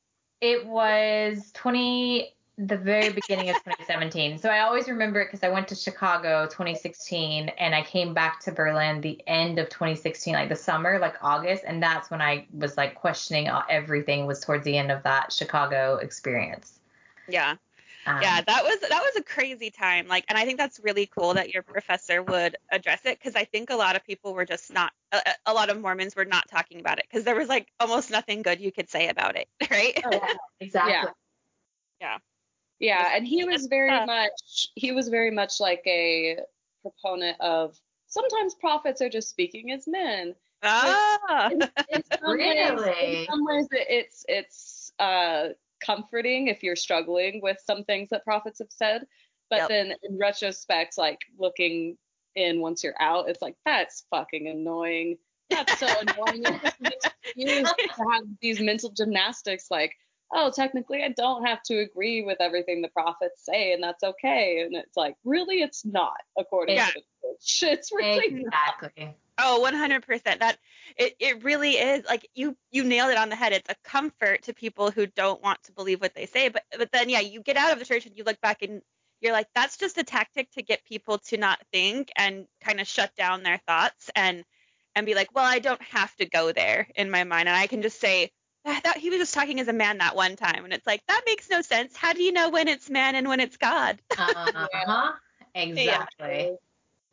It 0.40 0.66
was 0.66 1.50
20, 1.54 2.34
the 2.56 2.76
very 2.76 3.12
beginning 3.12 3.50
of 3.50 3.56
2017. 3.56 4.38
So 4.38 4.48
I 4.48 4.60
always 4.60 4.88
remember 4.88 5.20
it 5.20 5.26
because 5.26 5.42
I 5.42 5.48
went 5.48 5.66
to 5.68 5.74
Chicago 5.74 6.46
2016 6.46 7.48
and 7.48 7.74
I 7.74 7.82
came 7.82 8.14
back 8.14 8.40
to 8.40 8.52
Berlin 8.52 9.00
the 9.00 9.20
end 9.26 9.58
of 9.58 9.68
2016, 9.68 10.34
like 10.34 10.48
the 10.48 10.56
summer, 10.56 10.98
like 11.00 11.16
August. 11.20 11.64
And 11.66 11.82
that's 11.82 12.10
when 12.10 12.22
I 12.22 12.46
was 12.52 12.76
like 12.76 12.94
questioning 12.94 13.48
everything 13.68 14.26
was 14.26 14.40
towards 14.40 14.64
the 14.64 14.76
end 14.76 14.92
of 14.92 15.02
that 15.02 15.32
Chicago 15.32 15.96
experience. 15.96 16.78
Yeah. 17.28 17.56
Um, 18.06 18.20
yeah 18.20 18.42
that 18.42 18.62
was 18.62 18.80
that 18.80 19.02
was 19.02 19.16
a 19.16 19.22
crazy 19.22 19.70
time 19.70 20.06
like 20.08 20.26
and 20.28 20.36
i 20.36 20.44
think 20.44 20.58
that's 20.58 20.78
really 20.78 21.06
cool 21.06 21.32
that 21.32 21.54
your 21.54 21.62
professor 21.62 22.22
would 22.22 22.54
address 22.70 23.00
it 23.06 23.18
because 23.18 23.34
i 23.34 23.44
think 23.44 23.70
a 23.70 23.76
lot 23.76 23.96
of 23.96 24.04
people 24.04 24.34
were 24.34 24.44
just 24.44 24.70
not 24.70 24.92
a, 25.10 25.22
a 25.46 25.54
lot 25.54 25.70
of 25.70 25.80
mormons 25.80 26.14
were 26.14 26.26
not 26.26 26.46
talking 26.46 26.80
about 26.80 26.98
it 26.98 27.06
because 27.08 27.24
there 27.24 27.34
was 27.34 27.48
like 27.48 27.66
almost 27.80 28.10
nothing 28.10 28.42
good 28.42 28.60
you 28.60 28.70
could 28.70 28.90
say 28.90 29.08
about 29.08 29.36
it 29.36 29.48
right 29.70 29.98
Oh, 30.04 30.10
yeah, 30.12 30.34
exactly. 30.60 30.92
Yeah. 30.92 31.04
yeah 32.02 32.18
Just- 33.02 33.14
and 33.16 33.26
he 33.26 33.44
was 33.44 33.66
very 33.66 34.04
much 34.06 34.68
he 34.74 34.92
was 34.92 35.08
very 35.08 35.30
much 35.30 35.60
like 35.60 35.82
a 35.86 36.38
proponent 36.82 37.40
of 37.40 37.78
sometimes 38.06 38.54
prophets 38.54 39.00
are 39.00 39.08
just 39.08 39.28
speaking 39.30 39.72
as 39.72 39.86
men. 39.86 40.34
Ah. 40.62 41.50
in, 41.50 41.60
in 41.90 42.02
some 42.20 42.38
ways, 42.38 42.68
in 42.70 42.76
Really? 42.76 43.26
some 43.30 43.44
ways 43.44 43.66
it's 43.72 44.24
it's 44.28 44.92
uh 44.98 45.48
comforting 45.84 46.48
if 46.48 46.62
you're 46.62 46.76
struggling 46.76 47.40
with 47.42 47.58
some 47.66 47.84
things 47.84 48.08
that 48.10 48.24
prophets 48.24 48.58
have 48.60 48.70
said. 48.70 49.06
But 49.50 49.56
Yep. 49.60 49.68
then 49.68 49.94
in 50.02 50.18
retrospect 50.18 50.96
like 50.98 51.18
looking 51.38 51.96
in 52.34 52.60
once 52.60 52.82
you're 52.82 53.00
out 53.00 53.28
it's 53.28 53.40
like 53.42 53.56
that's 53.64 54.04
fucking 54.10 54.48
annoying. 54.48 55.18
That's 55.50 55.78
so 55.78 55.86
annoying. 55.86 56.44
It's 56.80 57.08
to 57.96 58.04
have 58.12 58.22
these 58.40 58.60
mental 58.60 58.90
gymnastics 58.90 59.70
like 59.70 59.94
oh 60.34 60.50
technically 60.50 61.02
i 61.02 61.08
don't 61.08 61.44
have 61.44 61.62
to 61.62 61.78
agree 61.78 62.22
with 62.22 62.38
everything 62.40 62.82
the 62.82 62.88
prophets 62.88 63.44
say 63.44 63.72
and 63.72 63.82
that's 63.82 64.02
okay 64.04 64.60
and 64.60 64.74
it's 64.74 64.96
like 64.96 65.14
really 65.24 65.62
it's 65.62 65.84
not 65.84 66.16
according 66.38 66.76
Yeah. 66.76 66.86
to 66.88 67.00
the 67.22 67.28
church 67.42 67.72
it's 67.72 67.92
really 67.92 68.42
not. 68.42 68.52
Exactly. 68.82 69.16
oh 69.38 69.66
100% 69.66 70.22
that 70.40 70.58
it, 70.96 71.14
it 71.18 71.42
really 71.44 71.72
is 71.72 72.04
like 72.06 72.28
you 72.34 72.56
you 72.70 72.84
nailed 72.84 73.10
it 73.10 73.16
on 73.18 73.28
the 73.28 73.36
head 73.36 73.52
it's 73.52 73.70
a 73.70 73.76
comfort 73.84 74.42
to 74.42 74.52
people 74.52 74.90
who 74.90 75.06
don't 75.06 75.42
want 75.42 75.62
to 75.64 75.72
believe 75.72 76.00
what 76.00 76.14
they 76.14 76.26
say 76.26 76.48
but 76.48 76.64
but 76.76 76.90
then 76.92 77.08
yeah 77.08 77.20
you 77.20 77.40
get 77.40 77.56
out 77.56 77.72
of 77.72 77.78
the 77.78 77.84
church 77.84 78.06
and 78.06 78.16
you 78.16 78.24
look 78.24 78.40
back 78.40 78.62
and 78.62 78.82
you're 79.20 79.32
like 79.32 79.48
that's 79.54 79.76
just 79.76 79.96
a 79.98 80.02
tactic 80.04 80.50
to 80.50 80.62
get 80.62 80.84
people 80.84 81.18
to 81.18 81.36
not 81.36 81.58
think 81.72 82.10
and 82.16 82.46
kind 82.60 82.80
of 82.80 82.86
shut 82.86 83.14
down 83.16 83.42
their 83.42 83.60
thoughts 83.66 84.10
and 84.14 84.44
and 84.96 85.06
be 85.06 85.14
like, 85.14 85.34
well, 85.34 85.44
I 85.44 85.58
don't 85.58 85.82
have 85.82 86.14
to 86.18 86.24
go 86.24 86.52
there 86.52 86.86
in 86.94 87.10
my 87.10 87.24
mind, 87.24 87.48
and 87.48 87.56
I 87.56 87.66
can 87.66 87.82
just 87.82 88.00
say. 88.00 88.30
I 88.64 88.80
thought 88.80 88.96
he 88.96 89.10
was 89.10 89.18
just 89.18 89.34
talking 89.34 89.60
as 89.60 89.68
a 89.68 89.72
man 89.72 89.98
that 89.98 90.16
one 90.16 90.36
time, 90.36 90.64
and 90.64 90.72
it's 90.72 90.86
like 90.86 91.02
that 91.06 91.22
makes 91.26 91.50
no 91.50 91.60
sense. 91.60 91.96
How 91.96 92.12
do 92.12 92.22
you 92.22 92.32
know 92.32 92.50
when 92.50 92.68
it's 92.68 92.88
man 92.88 93.14
and 93.14 93.28
when 93.28 93.40
it's 93.40 93.56
God? 93.56 94.00
uh-huh. 94.18 95.12
Exactly. 95.54 96.56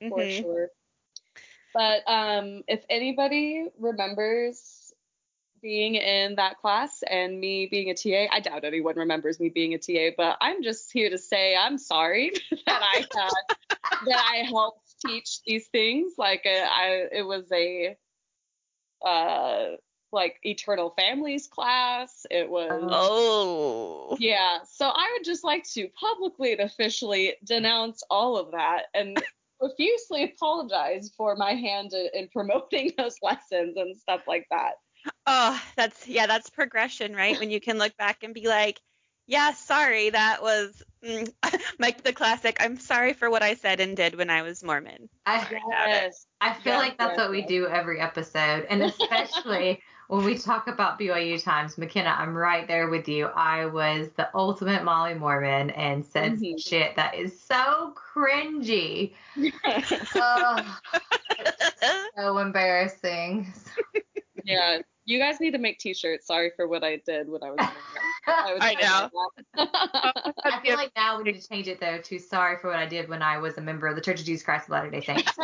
For 0.09 0.23
Mhm. 0.23 0.41
sure. 0.41 0.69
But 1.73 2.03
um, 2.07 2.63
if 2.67 2.83
anybody 2.89 3.67
remembers 3.79 4.93
being 5.61 5.95
in 5.95 6.35
that 6.35 6.57
class 6.59 7.03
and 7.03 7.39
me 7.39 7.67
being 7.67 7.89
a 7.91 7.93
TA, 7.93 8.27
I 8.33 8.39
doubt 8.39 8.63
anyone 8.63 8.95
remembers 8.95 9.39
me 9.39 9.49
being 9.49 9.73
a 9.73 9.77
TA, 9.77 10.13
but 10.17 10.37
I'm 10.41 10.63
just 10.63 10.91
here 10.91 11.09
to 11.09 11.17
say 11.17 11.55
I'm 11.55 11.77
sorry 11.77 12.31
that 12.65 12.81
I 12.81 13.05
had 13.13 13.31
that 14.07 14.23
I 14.33 14.37
helped 14.49 14.99
teach 15.05 15.41
these 15.45 15.67
things. 15.67 16.13
Like 16.17 16.45
uh, 16.45 16.49
I, 16.49 17.07
it 17.11 17.23
was 17.25 17.45
a 17.51 17.95
uh, 19.05 19.75
like 20.11 20.37
eternal 20.43 20.93
families 20.97 21.47
class. 21.47 22.25
It 22.29 22.49
was. 22.49 22.83
Oh. 22.85 24.17
Yeah, 24.19 24.59
so 24.69 24.87
I 24.87 25.13
would 25.13 25.25
just 25.25 25.43
like 25.43 25.63
to 25.73 25.87
publicly 25.89 26.51
and 26.51 26.61
officially 26.61 27.35
denounce 27.43 28.03
all 28.09 28.37
of 28.37 28.51
that 28.51 28.85
and 28.93 29.21
profusely 29.59 30.23
apologize 30.23 31.11
for 31.15 31.35
my 31.35 31.53
hand 31.53 31.93
in, 31.93 32.09
in 32.13 32.27
promoting 32.29 32.91
those 32.97 33.15
lessons 33.21 33.77
and 33.77 33.97
stuff 33.97 34.21
like 34.27 34.47
that. 34.51 34.73
Oh, 35.25 35.61
that's 35.75 36.07
yeah, 36.07 36.27
that's 36.27 36.49
progression, 36.49 37.15
right? 37.15 37.39
When 37.39 37.51
you 37.51 37.59
can 37.59 37.77
look 37.77 37.95
back 37.97 38.23
and 38.23 38.33
be 38.33 38.47
like, 38.47 38.79
yeah, 39.27 39.53
sorry, 39.53 40.09
that 40.09 40.41
was 40.41 40.83
mm, 41.03 41.31
like 41.79 42.03
the 42.03 42.13
classic. 42.13 42.57
I'm 42.59 42.77
sorry 42.77 43.13
for 43.13 43.29
what 43.29 43.41
I 43.43 43.53
said 43.55 43.79
and 43.79 43.95
did 43.95 44.15
when 44.15 44.29
I 44.29 44.41
was 44.41 44.63
Mormon. 44.63 45.09
I, 45.25 45.43
Sorry 45.43 45.61
about 45.67 45.91
it. 45.91 46.15
I 46.41 46.53
feel 46.53 46.73
Yes, 46.73 46.79
like 46.79 46.97
that's 46.97 47.11
yes, 47.11 47.17
what 47.17 47.31
we 47.31 47.39
yes. 47.39 47.47
do 47.47 47.67
every 47.67 47.99
episode, 47.99 48.65
and 48.69 48.83
especially 48.83 49.81
when 50.11 50.25
we 50.25 50.37
talk 50.37 50.67
about 50.67 50.99
BYU 50.99 51.41
times. 51.41 51.77
McKenna, 51.77 52.09
I'm 52.09 52.35
right 52.35 52.67
there 52.67 52.89
with 52.89 53.07
you. 53.07 53.27
I 53.27 53.65
was 53.67 54.09
the 54.17 54.27
ultimate 54.35 54.83
Molly 54.83 55.13
Mormon 55.13 55.69
and 55.69 56.05
said 56.05 56.33
Mhm. 56.33 56.61
shit 56.61 56.97
that 56.97 57.15
is 57.15 57.41
so 57.41 57.95
cringy. 57.95 59.13
Oh, 60.17 60.77
so 62.17 62.37
embarrassing. 62.39 63.53
yeah, 64.43 64.79
you 65.05 65.17
guys 65.17 65.39
need 65.39 65.51
to 65.51 65.57
make 65.59 65.79
t-shirts. 65.79 66.27
Sorry 66.27 66.51
for 66.57 66.67
what 66.67 66.83
I 66.83 66.97
did 67.05 67.29
when 67.29 67.41
I 67.41 67.51
was. 67.51 67.59
I, 68.27 68.53
would 68.53 68.61
I 68.63 68.73
know. 68.73 69.09
I 70.43 70.59
feel 70.61 70.75
like 70.75 70.91
now 70.97 71.17
we 71.17 71.23
need 71.23 71.39
to 71.39 71.47
change 71.47 71.69
it 71.69 71.79
though 71.79 71.99
to 71.99 72.19
sorry 72.19 72.57
for 72.57 72.67
what 72.69 72.79
I 72.79 72.85
did 72.85 73.07
when 73.07 73.21
I 73.21 73.37
was 73.37 73.57
a 73.57 73.61
member 73.61 73.87
of 73.87 73.95
the 73.95 74.01
Church 74.01 74.19
of 74.19 74.25
Jesus 74.25 74.43
Christ 74.43 74.65
of 74.65 74.71
Latter 74.71 74.89
Day 74.89 74.99
Saints. 75.01 75.37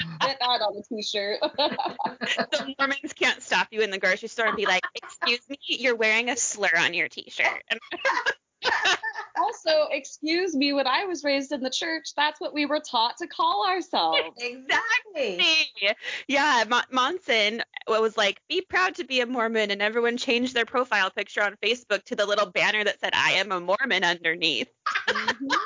Get 0.20 0.38
that 0.40 0.60
on 0.60 0.76
a 0.76 0.82
t-shirt. 0.82 1.38
the 1.56 2.74
Mormons 2.78 3.12
can't 3.14 3.42
stop 3.42 3.68
you 3.70 3.80
in 3.80 3.90
the 3.90 3.98
grocery 3.98 4.28
store 4.28 4.46
and 4.46 4.56
be 4.56 4.66
like, 4.66 4.82
"Excuse 4.94 5.48
me, 5.48 5.58
you're 5.66 5.96
wearing 5.96 6.30
a 6.30 6.36
slur 6.36 6.70
on 6.78 6.94
your 6.94 7.08
T-shirt." 7.08 7.62
Also, 9.36 9.88
excuse 9.90 10.54
me, 10.54 10.74
when 10.74 10.86
I 10.86 11.06
was 11.06 11.24
raised 11.24 11.52
in 11.52 11.62
the 11.62 11.70
church, 11.70 12.08
that's 12.14 12.40
what 12.40 12.52
we 12.52 12.66
were 12.66 12.80
taught 12.80 13.16
to 13.18 13.26
call 13.26 13.66
ourselves. 13.66 14.18
exactly. 14.36 15.40
yeah, 16.28 16.64
Mon- 16.68 16.84
Monson 16.90 17.62
was 17.88 18.18
like, 18.18 18.40
"Be 18.48 18.60
proud 18.60 18.96
to 18.96 19.04
be 19.04 19.20
a 19.20 19.26
Mormon," 19.26 19.70
and 19.70 19.80
everyone 19.80 20.18
changed 20.18 20.54
their 20.54 20.66
profile 20.66 21.10
picture 21.10 21.42
on 21.42 21.56
Facebook 21.62 22.04
to 22.04 22.16
the 22.16 22.26
little 22.26 22.50
banner 22.50 22.84
that 22.84 23.00
said, 23.00 23.12
"I 23.14 23.32
am 23.32 23.50
a 23.50 23.60
Mormon" 23.60 24.04
underneath. 24.04 24.68
Mhm. 25.08 25.56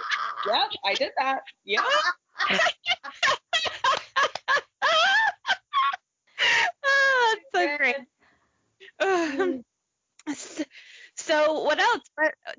Yep, 0.47 0.71
I 0.85 0.95
did 0.95 1.13
that. 1.19 1.43
Yep. 1.65 1.85
oh, 6.85 7.37
it's 7.37 7.44
so 7.55 7.77
great. 7.79 7.97
Um, 9.01 9.65
s- 10.29 10.65
so, 11.17 11.63
what 11.63 11.79
else? 11.79 12.03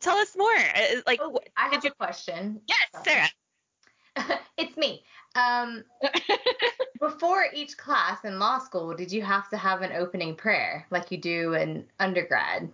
Tell 0.01 0.17
us 0.17 0.35
more. 0.37 0.55
Uh, 0.55 1.01
Like, 1.05 1.19
Oh, 1.21 1.39
I 1.57 1.69
did 1.69 1.75
have 1.75 1.83
you? 1.85 1.89
a 1.91 1.95
question. 1.95 2.61
Yes, 2.67 3.03
Sarah. 3.03 4.39
it's 4.57 4.77
me. 4.77 5.03
Um, 5.35 5.83
before 6.99 7.45
each 7.53 7.77
class 7.77 8.23
in 8.23 8.39
law 8.39 8.59
school, 8.59 8.95
did 8.95 9.11
you 9.11 9.21
have 9.21 9.49
to 9.49 9.57
have 9.57 9.81
an 9.81 9.91
opening 9.91 10.35
prayer 10.35 10.85
like 10.89 11.11
you 11.11 11.17
do 11.17 11.53
in 11.53 11.85
undergrad? 11.99 12.71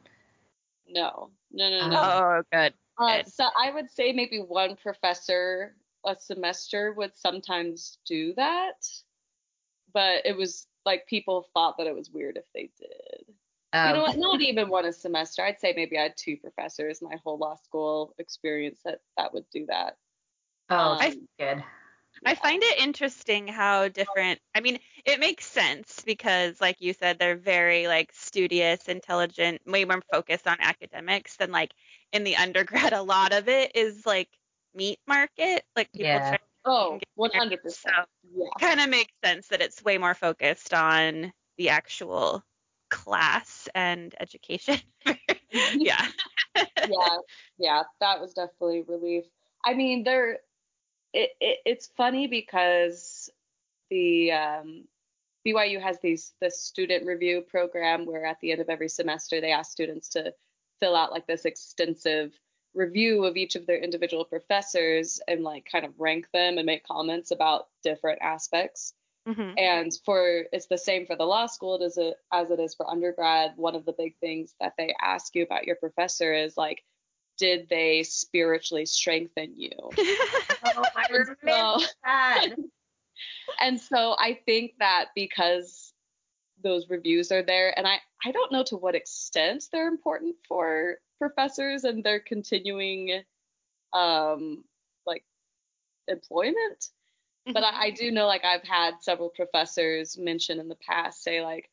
No, 0.88 1.32
no, 1.52 1.70
no, 1.70 1.90
no. 1.90 2.02
Oh, 2.02 2.44
good. 2.52 2.74
Uh, 2.98 3.18
good. 3.18 3.34
so 3.34 3.48
I 3.58 3.72
would 3.72 3.90
say 3.90 4.14
maybe 4.14 4.40
one 4.40 4.76
professor 4.76 5.76
a 6.06 6.16
semester 6.16 6.94
would 6.94 7.16
sometimes 7.16 7.98
do 8.06 8.34
that, 8.36 8.86
but 9.94 10.26
it 10.26 10.36
was 10.36 10.68
like 10.86 11.08
people 11.08 11.48
thought 11.54 11.78
that 11.78 11.88
it 11.88 11.96
was 11.96 12.10
weird 12.10 12.38
if 12.38 12.46
they 12.54 12.72
did. 12.78 13.36
Um, 13.74 13.90
You 13.90 13.96
know 13.96 14.02
what? 14.04 14.18
Not 14.18 14.42
even 14.42 14.70
one 14.70 14.86
a 14.86 14.94
semester. 14.94 15.44
I'd 15.44 15.60
say 15.60 15.74
maybe 15.76 15.98
I 15.98 16.04
had 16.04 16.18
two 16.18 16.38
professors 16.38 17.02
my 17.02 17.18
whole 17.24 17.38
law 17.38 17.56
school 17.56 18.14
experience 18.18 18.82
that 18.86 19.02
that 19.18 19.34
would 19.34 19.50
do 19.50 19.66
that. 19.68 19.98
Oh, 20.70 20.98
I- 21.00 21.18
good. 21.40 21.64
I 22.26 22.36
find 22.36 22.62
it 22.62 22.80
interesting 22.80 23.48
how 23.48 23.88
different. 23.88 24.40
I 24.54 24.60
mean, 24.60 24.80
it 25.06 25.20
makes 25.20 25.46
sense 25.46 26.04
because, 26.06 26.60
like 26.62 26.80
you 26.80 26.94
said, 26.94 27.18
they're 27.18 27.36
very 27.38 27.88
like 27.88 28.12
studious, 28.14 28.88
intelligent, 28.88 29.62
way 29.66 29.86
more 29.86 30.02
focused 30.12 30.48
on 30.48 30.58
academics 30.60 31.38
than 31.38 31.52
like 31.52 31.74
in 32.12 32.24
the 32.24 32.36
undergrad. 32.38 32.94
A 32.94 33.02
lot 33.02 33.34
of 33.34 33.48
it 33.48 33.76
is 33.76 34.06
like 34.06 34.30
meat 34.76 35.00
market, 35.08 35.64
like 35.76 35.92
people 35.94 36.10
Yeah. 36.10 36.30
try 36.30 36.38
Oh, 36.66 37.00
100 37.16 37.62
percent. 37.62 37.96
So 37.96 38.04
Yeah. 38.36 38.50
kind 38.60 38.80
of 38.80 38.90
makes 38.90 39.14
sense 39.24 39.48
that 39.48 39.62
it's 39.62 39.84
way 39.84 39.98
more 39.98 40.14
focused 40.14 40.74
on 40.74 41.34
the 41.58 41.70
actual 41.70 42.44
class 42.90 43.68
and 43.74 44.14
education. 44.20 44.80
yeah. 45.74 46.08
yeah, 46.56 47.18
yeah, 47.58 47.84
that 48.00 48.22
was 48.22 48.34
definitely 48.34 48.84
relief. 48.88 49.26
I 49.66 49.74
mean, 49.74 50.04
there, 50.04 50.40
it, 51.14 51.32
it 51.40 51.60
it's 51.66 51.88
funny 51.98 52.28
because 52.28 53.30
the 53.90 54.32
um, 54.32 54.86
BYU 55.46 55.82
has 55.82 56.00
these 56.02 56.34
this 56.40 56.62
student 56.62 57.06
review 57.06 57.42
program 57.42 58.06
where 58.06 58.26
at 58.26 58.40
the 58.42 58.52
end 58.52 58.62
of 58.62 58.70
every 58.70 58.90
semester 58.90 59.42
they 59.42 59.52
ask 59.52 59.72
students 59.72 60.10
to 60.10 60.34
fill 60.80 60.96
out 60.96 61.12
like 61.12 61.28
this 61.28 61.46
extensive 61.46 62.34
review 62.74 63.26
of 63.26 63.36
each 63.38 63.56
of 63.56 63.66
their 63.66 63.78
individual 63.78 64.26
professors 64.26 65.20
and 65.28 65.44
like 65.44 65.66
kind 65.72 65.86
of 65.86 66.00
rank 66.00 66.28
them 66.34 66.58
and 66.58 66.66
make 66.66 66.86
comments 66.86 67.32
about 67.32 67.68
different 67.84 68.20
aspects. 68.22 68.94
Mhm. 69.28 69.54
And 69.58 69.92
for 70.06 70.46
it's 70.52 70.66
the 70.68 70.78
same 70.78 71.06
for 71.06 71.16
the 71.16 71.26
law 71.26 71.46
school 71.46 71.84
as 71.84 71.98
it 71.98 72.16
as 72.32 72.50
it 72.50 72.60
is 72.60 72.74
for 72.74 72.90
undergrad. 72.90 73.56
One 73.58 73.76
of 73.76 73.86
the 73.86 73.94
big 73.94 74.16
things 74.20 74.56
that 74.60 74.74
they 74.78 74.96
ask 75.02 75.36
you 75.36 75.44
about 75.44 75.66
your 75.68 75.76
professor 75.76 76.34
is 76.34 76.58
like, 76.58 76.84
did 77.38 77.68
they 77.70 78.04
spiritually 78.04 78.86
strengthen 78.86 79.54
you? 79.58 79.72
Oh, 80.64 80.84
I 80.96 81.08
remember 81.12 81.38
so- 81.80 81.86
that. 82.06 82.50
and 83.62 83.80
so 83.80 84.16
I 84.18 84.40
think 84.46 84.74
that 84.80 85.10
because 85.16 85.91
those 86.64 86.90
reviews 86.90 87.32
are 87.32 87.44
there, 87.44 87.78
and 87.78 87.88
I 87.88 87.98
I 88.26 88.32
don't 88.32 88.52
know 88.52 88.64
to 88.66 88.78
what 88.78 88.96
extent 88.96 89.66
they're 89.72 89.88
important 89.88 90.36
for 90.48 90.98
professors 91.18 91.84
and 91.84 92.04
their 92.04 92.20
continuing 92.20 93.24
um 93.94 94.64
like 95.06 95.24
employment. 96.08 96.90
but 97.54 97.64
I, 97.64 97.86
I 97.86 97.90
do 97.92 98.12
know 98.12 98.28
like 98.28 98.46
I've 98.46 98.64
had 98.64 98.96
several 99.02 99.30
professors 99.30 100.18
mention 100.18 100.60
in 100.60 100.68
the 100.68 100.76
past 100.76 101.24
say 101.24 101.42
like, 101.44 101.70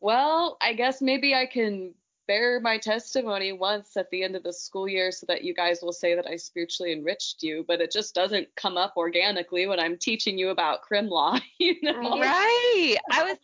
well, 0.00 0.56
I 0.60 0.72
guess 0.74 1.00
maybe 1.02 1.34
I 1.34 1.46
can 1.46 1.94
bear 2.26 2.60
my 2.60 2.78
testimony 2.78 3.52
once 3.52 3.96
at 3.96 4.10
the 4.10 4.22
end 4.22 4.36
of 4.36 4.42
the 4.42 4.52
school 4.52 4.88
year 4.88 5.10
so 5.10 5.26
that 5.26 5.44
you 5.44 5.54
guys 5.54 5.80
will 5.82 5.92
say 5.92 6.14
that 6.14 6.26
I 6.26 6.36
spiritually 6.36 6.92
enriched 6.92 7.42
you, 7.42 7.64
but 7.66 7.80
it 7.80 7.90
just 7.90 8.14
doesn't 8.14 8.48
come 8.56 8.76
up 8.76 8.94
organically 8.96 9.66
when 9.66 9.80
I'm 9.80 9.96
teaching 9.96 10.38
you 10.38 10.50
about 10.50 10.82
crim 10.82 11.08
law, 11.08 11.38
you 11.58 11.76
know? 11.82 12.20
Right. 12.20 12.96
I 13.10 13.24
was 13.24 13.38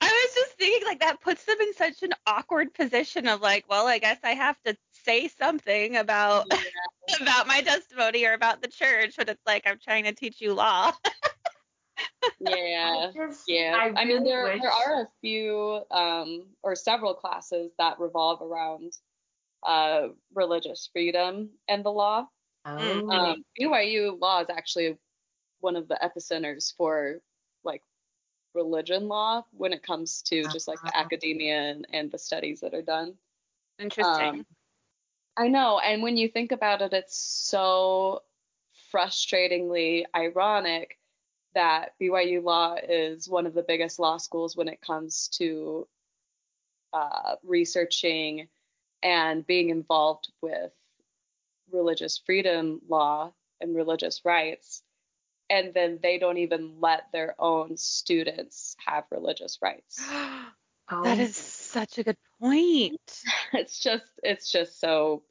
I 0.00 0.06
was 0.06 0.34
just 0.34 0.58
thinking 0.58 0.86
like 0.86 1.00
that 1.00 1.20
puts 1.20 1.44
them 1.44 1.56
in 1.60 1.74
such 1.74 2.02
an 2.02 2.12
awkward 2.26 2.74
position 2.74 3.28
of 3.28 3.40
like, 3.40 3.64
well, 3.68 3.86
I 3.86 3.98
guess 3.98 4.18
I 4.22 4.30
have 4.32 4.60
to 4.64 4.76
say 5.04 5.28
something 5.28 5.96
about 5.96 6.46
about 7.20 7.46
my 7.46 7.60
testimony 7.60 8.24
or 8.24 8.32
about 8.32 8.62
the 8.62 8.68
church, 8.68 9.14
but 9.16 9.28
it's 9.28 9.46
like 9.46 9.64
I'm 9.66 9.78
trying 9.78 10.04
to 10.04 10.12
teach 10.12 10.40
you 10.40 10.54
law. 10.54 10.92
Yeah. 12.40 13.10
Just, 13.14 13.48
Yeah, 13.48 13.76
I, 13.80 14.00
I, 14.02 14.04
mean 14.04 14.24
there 14.24 14.44
wish- 14.44 14.60
there 14.62 14.70
are 14.70 15.02
a 15.02 15.08
few 15.20 15.82
um 15.90 16.46
or 16.62 16.74
several 16.74 17.14
classes 17.14 17.72
that 17.78 18.00
revolve 18.00 18.42
around 18.42 18.92
uh 19.62 20.08
religious 20.34 20.88
freedom 20.92 21.50
and 21.68 21.84
the 21.84 21.90
law. 21.90 22.26
Oh, 22.66 23.08
Um, 23.10 23.44
BYU 23.58 24.18
law 24.20 24.40
is 24.42 24.50
actually 24.50 24.98
one 25.60 25.76
of 25.76 25.88
the 25.88 25.98
epicenters 26.02 26.74
for 26.76 27.20
like 27.62 27.82
religion 28.54 29.08
law 29.08 29.44
when 29.52 29.72
it 29.72 29.82
comes 29.82 30.22
to 30.22 30.42
just 30.48 30.68
like 30.68 30.80
the 30.80 30.88
Uh-huh. 30.88 31.04
academia 31.04 31.56
and, 31.56 31.86
and 31.92 32.10
the 32.10 32.18
studies 32.18 32.60
that 32.60 32.74
are 32.74 32.82
done. 32.82 33.18
Interesting. 33.78 34.40
Um, 34.40 34.46
I 35.36 35.48
know, 35.48 35.78
and 35.80 36.02
when 36.02 36.16
you 36.16 36.28
think 36.28 36.52
about 36.52 36.82
it, 36.82 36.92
it's 36.92 37.16
so 37.18 38.22
frustratingly 38.92 40.04
ironic 40.14 40.98
that 41.54 41.92
BYU 42.00 42.42
Law 42.42 42.76
is 42.76 43.28
one 43.28 43.46
of 43.46 43.54
the 43.54 43.62
biggest 43.62 43.98
law 43.98 44.16
schools 44.16 44.56
when 44.56 44.68
it 44.68 44.80
comes 44.80 45.28
to 45.38 45.86
uh, 46.92 47.36
researching 47.42 48.48
and 49.02 49.46
being 49.46 49.70
involved 49.70 50.32
with 50.40 50.72
religious 51.70 52.20
freedom 52.24 52.80
law 52.88 53.32
and 53.60 53.74
religious 53.74 54.22
rights. 54.24 54.82
And 55.50 55.74
then 55.74 55.98
they 56.02 56.18
don't 56.18 56.38
even 56.38 56.80
let 56.80 57.12
their 57.12 57.34
own 57.38 57.76
students 57.76 58.76
have 58.86 59.04
religious 59.10 59.58
rights. 59.60 60.00
oh. 60.10 61.02
That 61.02 61.18
is 61.18 61.36
such 61.36 61.98
a 61.98 62.04
good 62.04 62.16
point. 62.40 63.22
it's 63.52 63.78
just 63.78 64.04
it's 64.22 64.50
just 64.50 64.80
so 64.80 65.22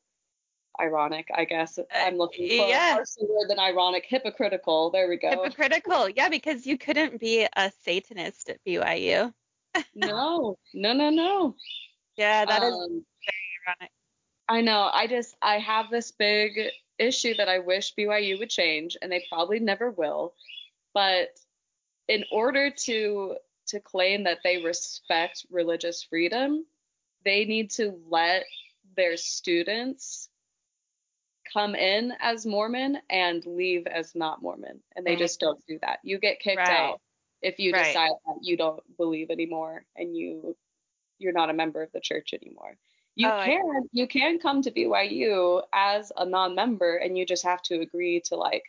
ironic, 0.80 1.28
I 1.34 1.46
guess. 1.46 1.78
Uh, 1.78 1.84
I'm 1.96 2.18
looking 2.18 2.48
for 2.48 2.68
yeah. 2.68 2.96
a 2.96 3.26
word 3.26 3.50
than 3.50 3.60
ironic. 3.60 4.06
Hypocritical. 4.08 4.92
There 4.92 5.08
we 5.08 5.18
go. 5.18 5.30
Hypocritical. 5.30 6.10
Yeah, 6.10 6.30
because 6.30 6.66
you 6.66 6.78
couldn't 6.78 7.20
be 7.20 7.48
a 7.56 7.72
Satanist 7.84 8.50
at 8.50 8.64
BYU. 8.66 9.34
no, 9.96 10.58
no, 10.74 10.94
no, 10.94 11.10
no. 11.10 11.56
Yeah, 12.16 12.46
that 12.46 12.62
um, 12.62 12.74
is 12.74 12.88
very 12.88 13.68
ironic. 13.68 13.92
I 14.48 14.62
know. 14.62 14.90
I 14.94 15.08
just 15.08 15.36
I 15.42 15.60
have 15.60 15.90
this 15.90 16.12
big 16.12 16.60
issue 17.00 17.34
that 17.36 17.50
I 17.50 17.60
wish 17.60 17.96
BYU 17.96 18.40
would 18.40 18.50
change, 18.50 18.98
and 19.02 19.12
they 19.12 19.26
probably 19.30 19.60
never 19.60 19.92
will. 19.92 20.34
But 20.94 21.30
in 22.08 22.24
order 22.32 22.70
to 22.70 23.36
to 23.68 23.80
claim 23.80 24.24
that 24.26 24.40
they 24.44 24.62
respect 24.62 25.46
religious 25.50 26.04
freedom, 26.04 26.66
they 27.24 27.46
need 27.46 27.72
to 27.72 27.98
let 28.10 28.44
their 28.96 29.18
students 29.18 30.30
come 31.54 31.76
in 31.76 32.14
as 32.20 32.46
Mormon 32.46 32.98
and 33.10 33.46
leave 33.46 33.88
as 33.88 34.16
not 34.16 34.42
Mormon. 34.42 34.82
And 34.96 35.06
they 35.06 35.16
just 35.16 35.40
don't 35.40 35.64
do 35.68 35.78
that. 35.82 36.00
You 36.04 36.18
get 36.20 36.40
kicked 36.40 36.58
right. 36.58 36.70
out 36.70 37.02
if 37.42 37.60
you 37.60 37.74
right. 37.74 37.86
decide 37.86 38.12
that 38.26 38.40
you 38.42 38.58
don't 38.58 38.82
believe 38.98 39.30
anymore 39.30 39.86
and 39.96 40.16
you 40.16 40.56
you're 41.20 41.34
not 41.34 41.50
a 41.50 41.54
member 41.54 41.82
of 41.84 41.92
the 41.94 42.02
church 42.02 42.34
anymore. 42.34 42.76
You 43.16 43.30
oh, 43.30 43.42
can 43.46 43.84
you 43.92 44.08
can 44.08 44.40
come 44.40 44.62
to 44.64 44.72
BYU 44.72 45.62
as 45.74 46.12
a 46.18 46.26
non-member 46.26 46.98
and 46.98 47.18
you 47.18 47.26
just 47.26 47.44
have 47.44 47.62
to 47.64 47.82
agree 47.82 48.22
to 48.26 48.36
like 48.36 48.64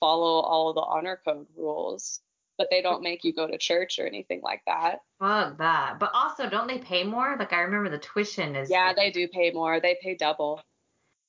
follow 0.00 0.40
all 0.40 0.72
the 0.72 0.80
honor 0.80 1.20
code 1.24 1.46
rules 1.56 2.20
but 2.56 2.68
they 2.70 2.82
don't 2.82 3.02
make 3.02 3.24
you 3.24 3.32
go 3.32 3.46
to 3.46 3.58
church 3.58 3.98
or 3.98 4.06
anything 4.06 4.40
like 4.42 4.62
that. 4.66 5.00
Fuck 5.18 5.58
that. 5.58 5.98
But 5.98 6.10
also, 6.14 6.48
don't 6.48 6.68
they 6.68 6.78
pay 6.78 7.04
more? 7.04 7.36
Like 7.38 7.52
I 7.52 7.62
remember 7.62 7.90
the 7.90 7.98
tuition 7.98 8.54
is. 8.56 8.70
Yeah, 8.70 8.92
they 8.94 9.10
do 9.10 9.26
pay 9.28 9.50
more. 9.50 9.80
They 9.80 9.96
pay 10.00 10.14
double. 10.14 10.62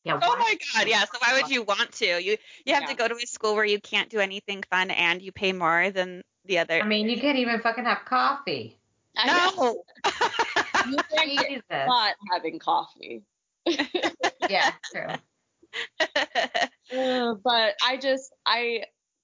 Yeah. 0.05 0.19
Oh 0.21 0.37
my 0.37 0.57
god. 0.73 0.87
Yeah. 0.87 1.03
So 1.05 1.17
why 1.19 1.41
would 1.41 1.51
you 1.51 1.63
want 1.63 1.91
to? 1.93 2.05
You 2.05 2.37
you 2.63 2.73
have 2.73 2.83
yeah. 2.83 2.89
to 2.89 2.95
go 2.95 3.07
to 3.07 3.15
a 3.15 3.27
school 3.27 3.55
where 3.55 3.65
you 3.65 3.81
can't 3.81 4.09
do 4.09 4.19
anything 4.19 4.63
fun 4.69 4.91
and 4.91 5.21
you 5.21 5.31
pay 5.31 5.51
more 5.51 5.89
than 5.89 6.21
the 6.45 6.59
other. 6.59 6.79
I 6.79 6.85
mean, 6.85 7.09
you 7.09 7.19
can't 7.19 7.39
even 7.39 7.59
fucking 7.59 7.85
have 7.85 8.05
coffee. 8.05 8.77
No. 9.25 9.83
you 10.89 10.97
can't 11.17 11.63
not 11.71 12.15
having 12.31 12.59
coffee. 12.59 13.23
yeah, 14.49 14.71
true. 14.91 15.07
Uh, 15.99 17.33
but 17.43 17.75
I 17.83 17.97
just 17.99 18.31
I 18.45 18.83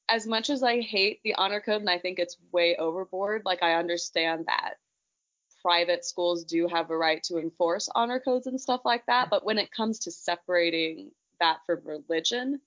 as 0.09 0.25
much 0.25 0.49
as 0.49 0.63
I 0.63 0.81
hate 0.81 1.19
the 1.23 1.35
honor 1.35 1.61
code 1.61 1.81
and 1.81 1.89
I 1.89 1.99
think 1.99 2.17
it's 2.17 2.37
way 2.51 2.75
overboard, 2.75 3.43
like 3.45 3.61
I 3.61 3.75
understand 3.75 4.45
that 4.47 4.75
private 5.61 6.05
schools 6.05 6.43
do 6.43 6.67
have 6.67 6.89
a 6.89 6.97
right 6.97 7.21
to 7.23 7.37
enforce 7.37 7.89
honor 7.93 8.19
codes 8.19 8.47
and 8.47 8.59
stuff 8.59 8.81
like 8.85 9.05
that. 9.05 9.29
But 9.29 9.45
when 9.45 9.57
it 9.57 9.71
comes 9.71 9.99
to 9.99 10.11
separating 10.11 11.11
that 11.39 11.59
from 11.65 11.81
religion, 11.85 12.59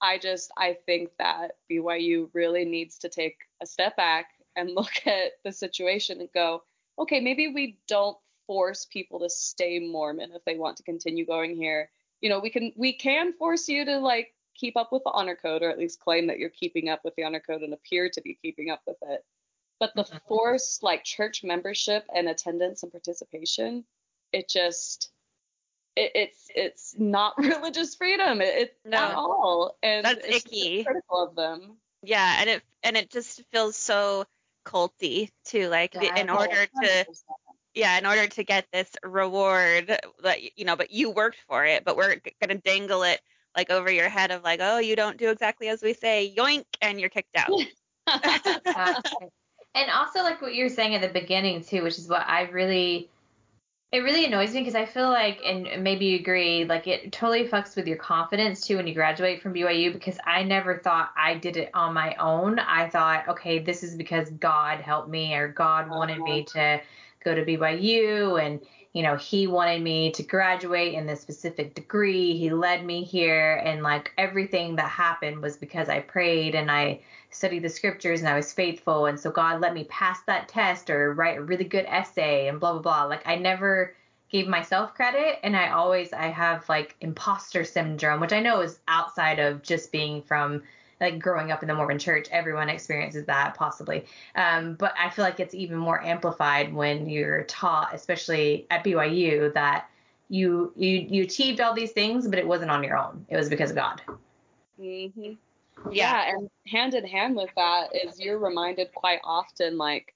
I 0.00 0.18
just 0.18 0.50
I 0.56 0.76
think 0.86 1.10
that 1.18 1.52
BYU 1.70 2.28
really 2.32 2.64
needs 2.64 2.98
to 2.98 3.08
take 3.08 3.38
a 3.62 3.66
step 3.66 3.96
back 3.96 4.26
and 4.54 4.70
look 4.74 5.06
at 5.06 5.32
the 5.44 5.52
situation 5.52 6.20
and 6.20 6.28
go, 6.32 6.62
okay, 6.98 7.20
maybe 7.20 7.48
we 7.48 7.78
don't 7.88 8.16
force 8.46 8.86
people 8.86 9.20
to 9.20 9.30
stay 9.30 9.78
Mormon 9.80 10.32
if 10.32 10.44
they 10.44 10.56
want 10.56 10.76
to 10.76 10.82
continue 10.82 11.26
going 11.26 11.56
here. 11.56 11.90
You 12.20 12.30
know, 12.30 12.38
we 12.38 12.50
can 12.50 12.72
we 12.76 12.92
can 12.92 13.32
force 13.34 13.68
you 13.68 13.84
to 13.84 13.98
like 13.98 14.32
keep 14.54 14.76
up 14.76 14.90
with 14.90 15.02
the 15.04 15.10
honor 15.10 15.36
code 15.36 15.62
or 15.62 15.70
at 15.70 15.78
least 15.78 16.00
claim 16.00 16.26
that 16.28 16.38
you're 16.38 16.48
keeping 16.48 16.88
up 16.88 17.00
with 17.04 17.14
the 17.16 17.24
honor 17.24 17.42
code 17.44 17.62
and 17.62 17.74
appear 17.74 18.08
to 18.08 18.20
be 18.22 18.38
keeping 18.40 18.70
up 18.70 18.80
with 18.86 18.96
it. 19.02 19.24
But 19.78 19.94
the 19.94 20.04
forced 20.26 20.82
like 20.82 21.04
church 21.04 21.44
membership 21.44 22.04
and 22.14 22.28
attendance 22.28 22.82
and 22.82 22.90
participation, 22.90 23.84
it 24.32 24.48
just 24.48 25.10
it, 25.96 26.12
it's 26.14 26.46
it's 26.54 26.94
not 26.98 27.34
religious 27.38 27.94
freedom 27.94 28.40
it, 28.40 28.54
it 28.58 28.76
no. 28.84 28.96
at 28.96 29.14
all, 29.14 29.76
and 29.82 30.04
that's 30.04 30.26
icky. 30.26 30.84
Critical 30.84 31.22
of 31.22 31.34
them. 31.34 31.76
Yeah, 32.02 32.36
and 32.40 32.50
it 32.50 32.62
and 32.82 32.96
it 32.96 33.10
just 33.10 33.42
feels 33.52 33.76
so 33.76 34.24
culty 34.64 35.30
too. 35.44 35.68
Like 35.68 35.94
yeah, 35.94 36.16
in 36.16 36.30
order 36.30 36.66
to 36.82 37.06
yeah, 37.74 37.98
in 37.98 38.06
order 38.06 38.26
to 38.26 38.44
get 38.44 38.66
this 38.72 38.90
reward, 39.02 39.98
that 40.22 40.58
you 40.58 40.64
know, 40.64 40.76
but 40.76 40.90
you 40.90 41.10
worked 41.10 41.38
for 41.48 41.64
it, 41.64 41.84
but 41.84 41.96
we're 41.96 42.16
gonna 42.40 42.58
dangle 42.58 43.02
it 43.02 43.20
like 43.56 43.70
over 43.70 43.90
your 43.90 44.08
head 44.08 44.30
of 44.30 44.42
like, 44.44 44.60
oh, 44.62 44.78
you 44.78 44.96
don't 44.96 45.16
do 45.16 45.30
exactly 45.30 45.68
as 45.68 45.82
we 45.82 45.92
say, 45.92 46.32
yoink, 46.36 46.64
and 46.80 47.00
you're 47.00 47.10
kicked 47.10 47.36
out. 47.36 47.50
and 49.76 49.90
also 49.90 50.20
like 50.20 50.42
what 50.42 50.54
you're 50.54 50.68
saying 50.68 50.94
at 50.94 51.02
the 51.02 51.20
beginning 51.20 51.62
too, 51.62 51.82
which 51.82 51.98
is 51.98 52.08
what 52.08 52.26
I 52.26 52.42
really 52.50 53.10
it 53.92 54.00
really 54.00 54.24
annoys 54.24 54.52
me 54.52 54.60
because 54.60 54.74
I 54.74 54.84
feel 54.84 55.08
like, 55.08 55.40
and 55.44 55.82
maybe 55.84 56.06
you 56.06 56.18
agree, 56.18 56.64
like 56.64 56.88
it 56.88 57.12
totally 57.12 57.48
fucks 57.48 57.76
with 57.76 57.86
your 57.86 57.96
confidence 57.96 58.66
too 58.66 58.76
when 58.76 58.86
you 58.86 58.94
graduate 58.94 59.40
from 59.40 59.54
BYU 59.54 59.92
because 59.92 60.18
I 60.26 60.42
never 60.42 60.78
thought 60.78 61.12
I 61.16 61.34
did 61.34 61.56
it 61.56 61.70
on 61.72 61.94
my 61.94 62.14
own. 62.16 62.58
I 62.58 62.88
thought, 62.88 63.28
okay, 63.28 63.60
this 63.60 63.84
is 63.84 63.94
because 63.94 64.28
God 64.30 64.80
helped 64.80 65.08
me 65.08 65.34
or 65.34 65.48
God 65.48 65.88
wanted 65.88 66.18
me 66.18 66.44
to 66.52 66.80
go 67.24 67.34
to 67.34 67.44
BYU 67.44 68.44
and 68.44 68.60
you 68.92 69.02
know, 69.02 69.16
he 69.16 69.46
wanted 69.46 69.82
me 69.82 70.10
to 70.12 70.22
graduate 70.22 70.94
in 70.94 71.04
this 71.04 71.20
specific 71.20 71.74
degree. 71.74 72.34
He 72.38 72.48
led 72.48 72.82
me 72.82 73.04
here 73.04 73.60
and 73.62 73.82
like 73.82 74.10
everything 74.16 74.76
that 74.76 74.88
happened 74.88 75.42
was 75.42 75.58
because 75.58 75.90
I 75.90 76.00
prayed 76.00 76.54
and 76.54 76.70
I 76.70 77.00
studied 77.36 77.62
the 77.62 77.68
scriptures 77.68 78.20
and 78.20 78.28
I 78.28 78.34
was 78.36 78.52
faithful 78.52 79.06
and 79.06 79.18
so 79.18 79.30
God 79.30 79.60
let 79.60 79.74
me 79.74 79.84
pass 79.84 80.20
that 80.22 80.48
test 80.48 80.90
or 80.90 81.12
write 81.14 81.38
a 81.38 81.42
really 81.42 81.64
good 81.64 81.84
essay 81.86 82.48
and 82.48 82.58
blah 82.58 82.72
blah 82.72 82.82
blah. 82.82 83.04
Like 83.04 83.26
I 83.26 83.36
never 83.36 83.94
gave 84.30 84.48
myself 84.48 84.94
credit 84.94 85.38
and 85.42 85.56
I 85.56 85.70
always 85.70 86.12
I 86.12 86.28
have 86.28 86.68
like 86.68 86.96
imposter 87.00 87.64
syndrome, 87.64 88.20
which 88.20 88.32
I 88.32 88.40
know 88.40 88.60
is 88.60 88.80
outside 88.88 89.38
of 89.38 89.62
just 89.62 89.92
being 89.92 90.22
from 90.22 90.62
like 91.00 91.18
growing 91.18 91.52
up 91.52 91.62
in 91.62 91.68
the 91.68 91.74
Mormon 91.74 91.98
church, 91.98 92.28
everyone 92.30 92.68
experiences 92.68 93.26
that 93.26 93.54
possibly. 93.54 94.06
Um, 94.34 94.74
but 94.74 94.94
I 94.98 95.10
feel 95.10 95.24
like 95.24 95.40
it's 95.40 95.54
even 95.54 95.76
more 95.76 96.02
amplified 96.02 96.72
when 96.72 97.08
you're 97.08 97.44
taught, 97.44 97.94
especially 97.94 98.66
at 98.70 98.84
BYU, 98.84 99.52
that 99.54 99.88
you 100.28 100.72
you 100.76 101.06
you 101.08 101.22
achieved 101.22 101.60
all 101.60 101.74
these 101.74 101.92
things, 101.92 102.26
but 102.26 102.38
it 102.38 102.46
wasn't 102.46 102.70
on 102.70 102.82
your 102.82 102.96
own. 102.96 103.26
It 103.28 103.36
was 103.36 103.48
because 103.48 103.70
of 103.70 103.76
God. 103.76 104.02
hmm 104.78 105.34
Yeah, 105.90 106.30
and 106.30 106.48
hand 106.66 106.94
in 106.94 107.06
hand 107.06 107.36
with 107.36 107.50
that 107.56 107.94
is 107.94 108.18
you're 108.18 108.38
reminded 108.38 108.92
quite 108.94 109.20
often, 109.24 109.78
like, 109.78 110.14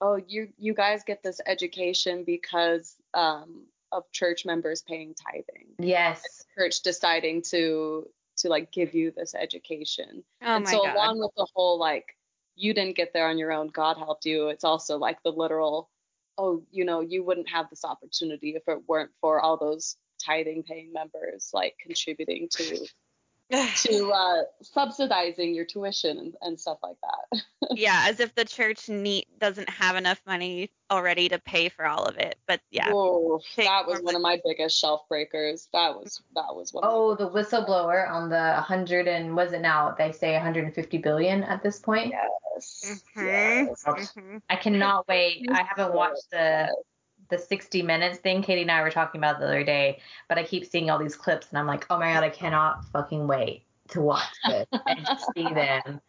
oh, 0.00 0.20
you 0.26 0.48
you 0.58 0.74
guys 0.74 1.02
get 1.04 1.22
this 1.22 1.40
education 1.46 2.24
because 2.24 2.96
um, 3.14 3.66
of 3.92 4.10
church 4.12 4.44
members 4.44 4.82
paying 4.82 5.14
tithing. 5.14 5.66
Yes. 5.78 6.44
Church 6.56 6.82
deciding 6.82 7.42
to 7.50 8.08
to 8.38 8.48
like 8.48 8.72
give 8.72 8.94
you 8.94 9.12
this 9.16 9.34
education. 9.34 10.24
Oh 10.42 10.56
and 10.56 10.64
my 10.64 10.70
so 10.70 10.84
God. 10.84 10.94
along 10.94 11.18
with 11.18 11.32
the 11.36 11.46
whole 11.54 11.78
like 11.78 12.16
you 12.56 12.74
didn't 12.74 12.96
get 12.96 13.12
there 13.12 13.28
on 13.28 13.38
your 13.38 13.52
own, 13.52 13.68
God 13.68 13.96
helped 13.96 14.24
you. 14.26 14.48
It's 14.48 14.64
also 14.64 14.98
like 14.98 15.22
the 15.22 15.30
literal, 15.30 15.88
oh, 16.36 16.62
you 16.70 16.84
know, 16.84 17.00
you 17.00 17.24
wouldn't 17.24 17.48
have 17.48 17.70
this 17.70 17.84
opportunity 17.84 18.50
if 18.50 18.62
it 18.66 18.82
weren't 18.86 19.10
for 19.20 19.40
all 19.40 19.56
those 19.56 19.96
tithing 20.22 20.62
paying 20.62 20.92
members 20.92 21.50
like 21.54 21.74
contributing 21.80 22.46
to 22.50 22.86
to 23.50 24.10
uh, 24.14 24.42
subsidizing 24.62 25.54
your 25.54 25.64
tuition 25.64 26.18
and, 26.18 26.34
and 26.42 26.60
stuff 26.60 26.78
like 26.82 26.96
that. 27.02 27.42
yeah, 27.74 28.04
as 28.06 28.20
if 28.20 28.34
the 28.34 28.44
church 28.44 28.88
neat 28.88 29.26
doesn't 29.38 29.68
have 29.68 29.96
enough 29.96 30.20
money 30.26 30.70
already 30.90 31.28
to 31.28 31.38
pay 31.38 31.68
for 31.68 31.86
all 31.86 32.04
of 32.04 32.16
it. 32.16 32.36
But 32.46 32.60
yeah, 32.70 32.90
Whoa, 32.92 33.40
that 33.56 33.86
was 33.86 34.00
one 34.02 34.16
of 34.16 34.22
my 34.22 34.40
biggest 34.44 34.78
shelf 34.78 35.02
breakers. 35.08 35.68
That 35.72 35.94
was 35.94 36.20
that 36.34 36.54
was 36.54 36.72
one. 36.72 36.84
Oh, 36.86 37.14
the 37.14 37.28
whistleblower 37.28 38.08
on 38.08 38.28
the 38.28 38.54
100 38.54 39.08
and 39.08 39.36
was 39.36 39.52
it 39.52 39.60
now? 39.60 39.94
They 39.96 40.12
say 40.12 40.32
150 40.32 40.98
billion 40.98 41.42
at 41.44 41.62
this 41.62 41.78
point. 41.78 42.12
Yes. 42.12 43.02
Mm-hmm. 43.16 43.26
yes. 43.26 43.84
Mm-hmm. 43.84 44.38
I 44.48 44.56
cannot 44.56 45.08
wait. 45.08 45.46
I 45.50 45.62
haven't 45.62 45.94
watched 45.94 46.30
the 46.30 46.68
the 47.30 47.38
60 47.38 47.82
minutes 47.82 48.18
thing 48.18 48.42
Katie 48.42 48.62
and 48.62 48.70
I 48.70 48.82
were 48.82 48.90
talking 48.90 49.20
about 49.20 49.38
the 49.38 49.46
other 49.46 49.64
day, 49.64 50.00
but 50.28 50.38
I 50.38 50.44
keep 50.44 50.66
seeing 50.66 50.90
all 50.90 50.98
these 50.98 51.16
clips 51.16 51.48
and 51.50 51.58
I'm 51.58 51.66
like, 51.66 51.86
oh 51.90 51.98
my 51.98 52.12
god, 52.12 52.24
I 52.24 52.30
cannot 52.30 52.84
fucking 52.86 53.26
wait 53.26 53.64
to 53.88 54.00
watch 54.00 54.34
this 54.46 54.66
and 54.86 55.08
see 55.36 55.52
them. 55.52 56.00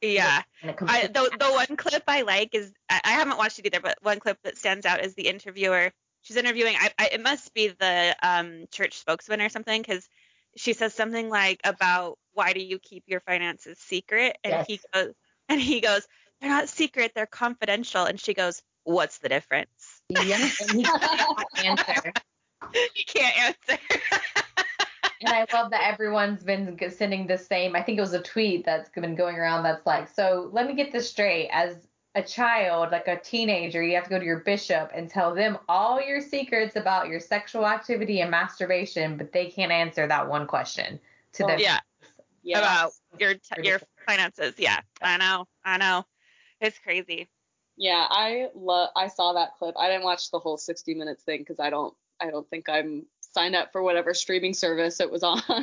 Yeah, 0.00 0.42
I, 0.62 1.06
the 1.08 1.30
the 1.38 1.52
one 1.52 1.76
clip 1.76 2.04
I 2.08 2.22
like 2.22 2.54
is 2.54 2.72
I, 2.88 3.00
I 3.04 3.10
haven't 3.12 3.36
watched 3.36 3.58
it 3.58 3.66
either, 3.66 3.80
but 3.80 3.98
one 4.02 4.18
clip 4.18 4.38
that 4.44 4.56
stands 4.56 4.86
out 4.86 5.04
is 5.04 5.14
the 5.14 5.28
interviewer. 5.28 5.92
She's 6.22 6.36
interviewing. 6.36 6.76
I, 6.78 6.90
I 6.98 7.10
it 7.12 7.22
must 7.22 7.52
be 7.52 7.68
the 7.68 8.16
um 8.22 8.64
church 8.70 8.98
spokesman 8.98 9.42
or 9.42 9.50
something 9.50 9.82
because 9.82 10.08
she 10.56 10.72
says 10.72 10.94
something 10.94 11.28
like 11.28 11.60
about 11.64 12.18
why 12.32 12.52
do 12.52 12.60
you 12.60 12.78
keep 12.78 13.04
your 13.06 13.20
finances 13.20 13.78
secret? 13.78 14.38
And 14.42 14.54
Yes. 14.54 14.66
he 14.66 14.80
goes, 14.94 15.12
and 15.48 15.60
he 15.60 15.80
goes, 15.80 16.06
they're 16.40 16.50
not 16.50 16.68
secret, 16.68 17.12
they're 17.14 17.26
confidential. 17.26 18.04
And 18.04 18.18
she 18.18 18.34
goes, 18.34 18.62
what's 18.84 19.18
the 19.18 19.28
difference? 19.28 19.89
Yeah, 20.10 20.48
and 20.60 20.70
he 20.80 20.84
can't 20.84 21.64
answer. 21.64 22.12
he 22.94 23.04
can't 23.04 23.38
answer. 23.38 23.82
And 25.22 25.34
I 25.34 25.44
love 25.52 25.70
that 25.72 25.82
everyone's 25.82 26.42
been 26.42 26.78
sending 26.90 27.26
the 27.26 27.36
same. 27.36 27.76
I 27.76 27.82
think 27.82 27.98
it 27.98 28.00
was 28.00 28.14
a 28.14 28.22
tweet 28.22 28.64
that's 28.64 28.88
been 28.88 29.14
going 29.14 29.36
around 29.36 29.64
that's 29.64 29.84
like, 29.84 30.08
so 30.08 30.48
let 30.52 30.66
me 30.66 30.74
get 30.74 30.92
this 30.92 31.10
straight. 31.10 31.50
As 31.52 31.76
a 32.14 32.22
child, 32.22 32.90
like 32.90 33.06
a 33.06 33.20
teenager, 33.20 33.82
you 33.82 33.96
have 33.96 34.04
to 34.04 34.10
go 34.10 34.18
to 34.18 34.24
your 34.24 34.40
bishop 34.40 34.90
and 34.94 35.10
tell 35.10 35.34
them 35.34 35.58
all 35.68 36.00
your 36.00 36.22
secrets 36.22 36.76
about 36.76 37.08
your 37.08 37.20
sexual 37.20 37.66
activity 37.66 38.22
and 38.22 38.30
masturbation, 38.30 39.18
but 39.18 39.30
they 39.30 39.50
can't 39.50 39.70
answer 39.70 40.06
that 40.06 40.26
one 40.26 40.46
question 40.46 40.98
to 41.34 41.42
them. 41.42 41.60
yeah, 41.60 41.80
Yes. 42.42 42.58
about 42.58 42.92
your 43.20 43.34
t- 43.34 43.68
your 43.68 43.80
finances. 44.06 44.54
Yeah, 44.56 44.80
I 45.02 45.18
know, 45.18 45.46
I 45.62 45.76
know. 45.76 46.06
It's 46.62 46.78
crazy. 46.78 47.28
Yeah, 47.80 48.06
I 48.10 48.48
love. 48.54 48.90
I 48.94 49.08
saw 49.08 49.32
that 49.32 49.54
clip. 49.58 49.74
I 49.78 49.88
didn't 49.88 50.04
watch 50.04 50.30
the 50.30 50.38
whole 50.38 50.58
60 50.58 50.94
minutes 50.94 51.22
thing 51.22 51.38
because 51.38 51.58
I 51.58 51.70
don't. 51.70 51.94
I 52.20 52.30
don't 52.30 52.46
think 52.50 52.68
I'm 52.68 53.06
signed 53.22 53.56
up 53.56 53.72
for 53.72 53.82
whatever 53.82 54.12
streaming 54.12 54.52
service 54.52 55.00
it 55.00 55.10
was 55.10 55.22
on. 55.24 55.40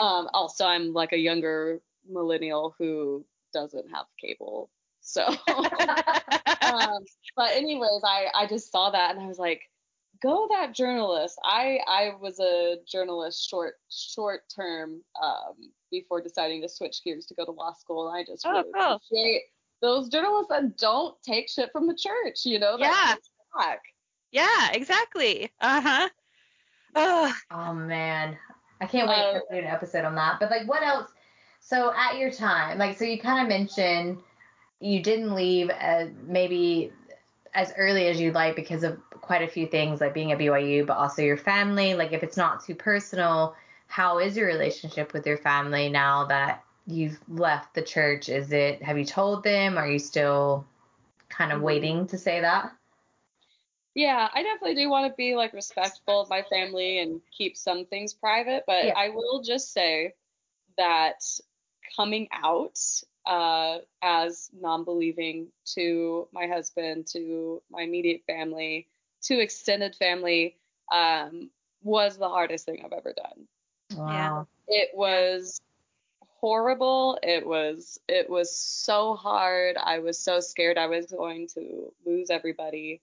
um, 0.00 0.28
also, 0.34 0.64
I'm 0.66 0.92
like 0.92 1.12
a 1.12 1.16
younger 1.16 1.80
millennial 2.10 2.74
who 2.78 3.24
doesn't 3.52 3.88
have 3.92 4.06
cable. 4.20 4.70
So, 5.02 5.22
um, 6.62 7.04
but 7.36 7.52
anyways, 7.52 8.02
I 8.04 8.26
I 8.34 8.46
just 8.48 8.72
saw 8.72 8.90
that 8.90 9.14
and 9.14 9.24
I 9.24 9.28
was 9.28 9.38
like, 9.38 9.62
go 10.20 10.48
that 10.50 10.74
journalist. 10.74 11.38
I 11.44 11.78
I 11.86 12.10
was 12.20 12.40
a 12.40 12.78
journalist 12.90 13.48
short 13.48 13.74
short 13.88 14.42
term 14.52 15.00
um, 15.22 15.54
before 15.92 16.20
deciding 16.20 16.62
to 16.62 16.68
switch 16.68 17.04
gears 17.04 17.26
to 17.26 17.34
go 17.34 17.44
to 17.44 17.52
law 17.52 17.72
school. 17.74 18.08
And 18.08 18.18
I 18.18 18.24
just 18.24 18.44
Oh, 18.44 18.50
really 18.50 18.72
cool. 18.74 18.96
appreciate 18.96 19.42
those 19.80 20.08
journalists 20.08 20.48
that 20.50 20.76
don't 20.76 21.20
take 21.22 21.48
shit 21.48 21.70
from 21.72 21.86
the 21.86 21.94
church. 21.94 22.44
You 22.44 22.58
know, 22.58 22.76
that 22.78 23.18
Yeah. 23.56 23.76
yeah, 24.32 24.72
exactly. 24.72 25.50
Uh 25.60 25.80
huh. 25.80 26.08
Oh, 26.94 27.34
Oh 27.50 27.74
man, 27.74 28.36
I 28.80 28.86
can't 28.86 29.08
wait 29.08 29.16
to 29.32 29.42
do 29.50 29.58
an 29.58 29.64
episode 29.64 30.04
on 30.04 30.14
that. 30.14 30.38
But 30.40 30.50
like, 30.50 30.68
what 30.68 30.82
else? 30.82 31.10
So 31.60 31.92
at 31.94 32.18
your 32.18 32.30
time, 32.30 32.78
like, 32.78 32.96
so 32.96 33.04
you 33.04 33.18
kind 33.18 33.42
of 33.42 33.48
mentioned 33.48 34.18
you 34.80 35.02
didn't 35.02 35.34
leave 35.34 35.70
uh, 35.70 36.06
maybe 36.26 36.92
as 37.54 37.72
early 37.76 38.06
as 38.06 38.20
you'd 38.20 38.34
like 38.34 38.56
because 38.56 38.82
of 38.82 38.98
quite 39.20 39.42
a 39.42 39.48
few 39.48 39.66
things, 39.66 40.00
like 40.00 40.14
being 40.14 40.32
at 40.32 40.38
BYU, 40.38 40.86
but 40.86 40.96
also 40.96 41.22
your 41.22 41.36
family. 41.36 41.94
Like, 41.94 42.12
if 42.12 42.22
it's 42.22 42.36
not 42.36 42.64
too 42.64 42.74
personal, 42.74 43.54
how 43.88 44.18
is 44.18 44.36
your 44.36 44.46
relationship 44.46 45.12
with 45.12 45.26
your 45.26 45.38
family 45.38 45.88
now 45.88 46.24
that 46.26 46.62
you've 46.90 47.18
left 47.28 47.74
the 47.74 47.82
church? 47.82 48.28
Is 48.28 48.52
it? 48.52 48.82
Have 48.82 48.98
you 48.98 49.04
told 49.04 49.44
them? 49.44 49.78
Are 49.78 49.88
you 49.90 49.98
still 49.98 50.66
kind 51.28 51.52
of 51.52 51.60
Mhm. 51.60 51.64
waiting 51.64 52.06
to 52.08 52.18
say 52.18 52.40
that? 52.40 52.72
Yeah, 53.94 54.28
I 54.32 54.42
definitely 54.42 54.76
do 54.76 54.88
want 54.88 55.10
to 55.10 55.16
be 55.16 55.34
like 55.34 55.52
respectful 55.52 56.20
of 56.20 56.28
my 56.30 56.42
family 56.42 56.98
and 57.00 57.20
keep 57.36 57.56
some 57.56 57.86
things 57.86 58.14
private, 58.14 58.64
but 58.66 58.86
Yeah. 58.86 58.94
I 58.96 59.10
will 59.10 59.42
just 59.42 59.72
say 59.72 60.14
that 60.76 61.22
coming 61.96 62.28
out 62.32 62.78
uh, 63.26 63.78
as 64.02 64.50
non-believing 64.52 65.48
to 65.74 66.28
my 66.32 66.46
husband, 66.46 67.06
to 67.08 67.62
my 67.70 67.82
immediate 67.82 68.22
family, 68.26 68.88
to 69.22 69.40
extended 69.40 69.96
family, 69.96 70.56
um, 70.92 71.50
was 71.82 72.16
the 72.16 72.28
hardest 72.28 72.66
thing 72.66 72.82
I've 72.84 72.92
ever 72.92 73.12
done. 73.12 73.46
Wow. 73.96 74.46
It 74.68 74.90
was 74.94 75.60
horrible. 76.40 77.18
It 77.22 77.46
was 77.46 77.98
it 78.08 78.28
was 78.30 78.54
so 78.56 79.14
hard. 79.14 79.76
I 79.76 79.98
was 80.00 80.18
so 80.18 80.40
scared 80.40 80.78
I 80.78 80.86
was 80.86 81.06
going 81.06 81.48
to 81.54 81.92
lose 82.06 82.30
everybody. 82.30 83.00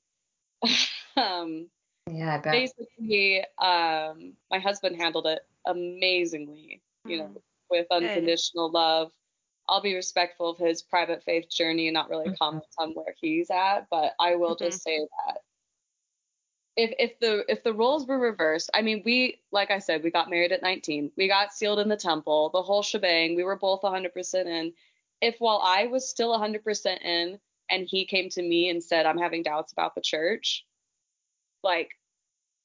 um, 1.16 1.70
Yeah, 2.10 2.36
I 2.36 2.38
bet. 2.40 2.54
basically 2.54 3.44
um 3.60 4.34
my 4.50 4.60
husband 4.60 4.96
handled 4.96 5.28
it 5.28 5.46
amazingly 5.66 6.82
you 7.06 7.18
know 7.18 7.26
Mhm. 7.26 7.42
with 7.70 7.88
unconditional 7.92 8.72
love 8.72 9.12
i'll 9.68 9.82
be 9.82 9.94
respectful 9.96 10.50
of 10.52 10.58
his 10.58 10.82
private 10.82 11.24
faith 11.24 11.50
journey 11.50 11.88
and 11.88 11.94
not 11.94 12.10
really 12.10 12.30
Mhm. 12.30 12.38
comment 12.38 12.64
on 12.78 12.94
where 12.94 13.14
he's 13.20 13.50
at 13.50 13.88
but 13.90 14.14
i 14.20 14.36
will 14.36 14.56
just 14.56 14.82
say 14.82 15.00
that 15.00 15.42
if 16.78 16.94
if 17.00 17.20
the 17.20 17.44
if 17.52 17.64
the 17.64 17.74
roles 17.74 18.06
were 18.08 18.20
reversed 18.20 18.70
i 18.74 18.82
mean 18.82 19.02
we 19.04 19.42
like 19.52 19.72
i 19.72 19.80
said 19.80 20.04
we 20.04 20.12
got 20.12 20.30
married 20.30 20.52
at 20.52 20.62
19 20.62 21.12
we 21.18 21.28
got 21.28 21.52
sealed 21.52 21.80
in 21.80 21.90
the 21.90 21.98
temple 21.98 22.50
the 22.54 22.62
whole 22.62 22.84
shebang 22.84 23.36
we 23.36 23.44
were 23.44 23.56
both 23.58 23.82
100% 23.82 24.46
in 24.46 24.72
if 25.22 25.36
while 25.40 25.62
i 25.64 25.88
was 25.88 26.08
still 26.08 26.38
100% 26.38 27.02
in 27.04 27.40
and 27.70 27.88
he 27.90 28.06
came 28.06 28.30
to 28.30 28.42
me 28.42 28.70
and 28.70 28.82
said 28.82 29.06
i'm 29.06 29.18
having 29.18 29.44
doubts 29.44 29.74
about 29.74 29.96
the 29.96 30.02
church 30.02 30.66
like 31.64 31.90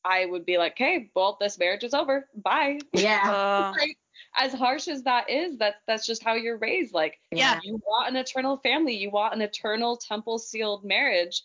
I 0.04 0.26
would 0.26 0.44
be 0.44 0.58
like, 0.58 0.72
okay, 0.72 1.10
well, 1.14 1.36
this 1.40 1.58
marriage 1.58 1.84
is 1.84 1.94
over. 1.94 2.28
Bye. 2.34 2.80
yeah. 2.92 3.22
oh, 3.24 3.74
like, 3.80 3.96
as 4.36 4.52
harsh 4.52 4.88
as 4.88 5.04
that 5.04 5.30
is, 5.30 5.58
that's 5.58 5.76
that's 5.86 6.06
just 6.06 6.24
how 6.24 6.34
you're 6.34 6.58
raised. 6.58 6.92
Like, 6.92 7.20
Yeah. 7.30 7.60
you 7.62 7.80
want 7.86 8.08
an 8.08 8.16
eternal 8.16 8.56
family, 8.56 8.96
you 8.96 9.10
want 9.10 9.34
an 9.34 9.42
eternal 9.42 9.96
temple 9.96 10.38
sealed 10.38 10.84
marriage, 10.84 11.42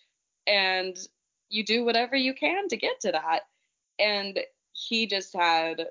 and 0.48 0.98
you 1.50 1.64
do 1.64 1.86
whatever 1.86 2.16
you 2.16 2.34
can 2.34 2.68
to 2.70 2.78
get 2.78 3.00
to 3.02 3.12
that. 3.12 3.42
And 4.00 4.40
he 4.74 5.08
just 5.08 5.34
had 5.36 5.88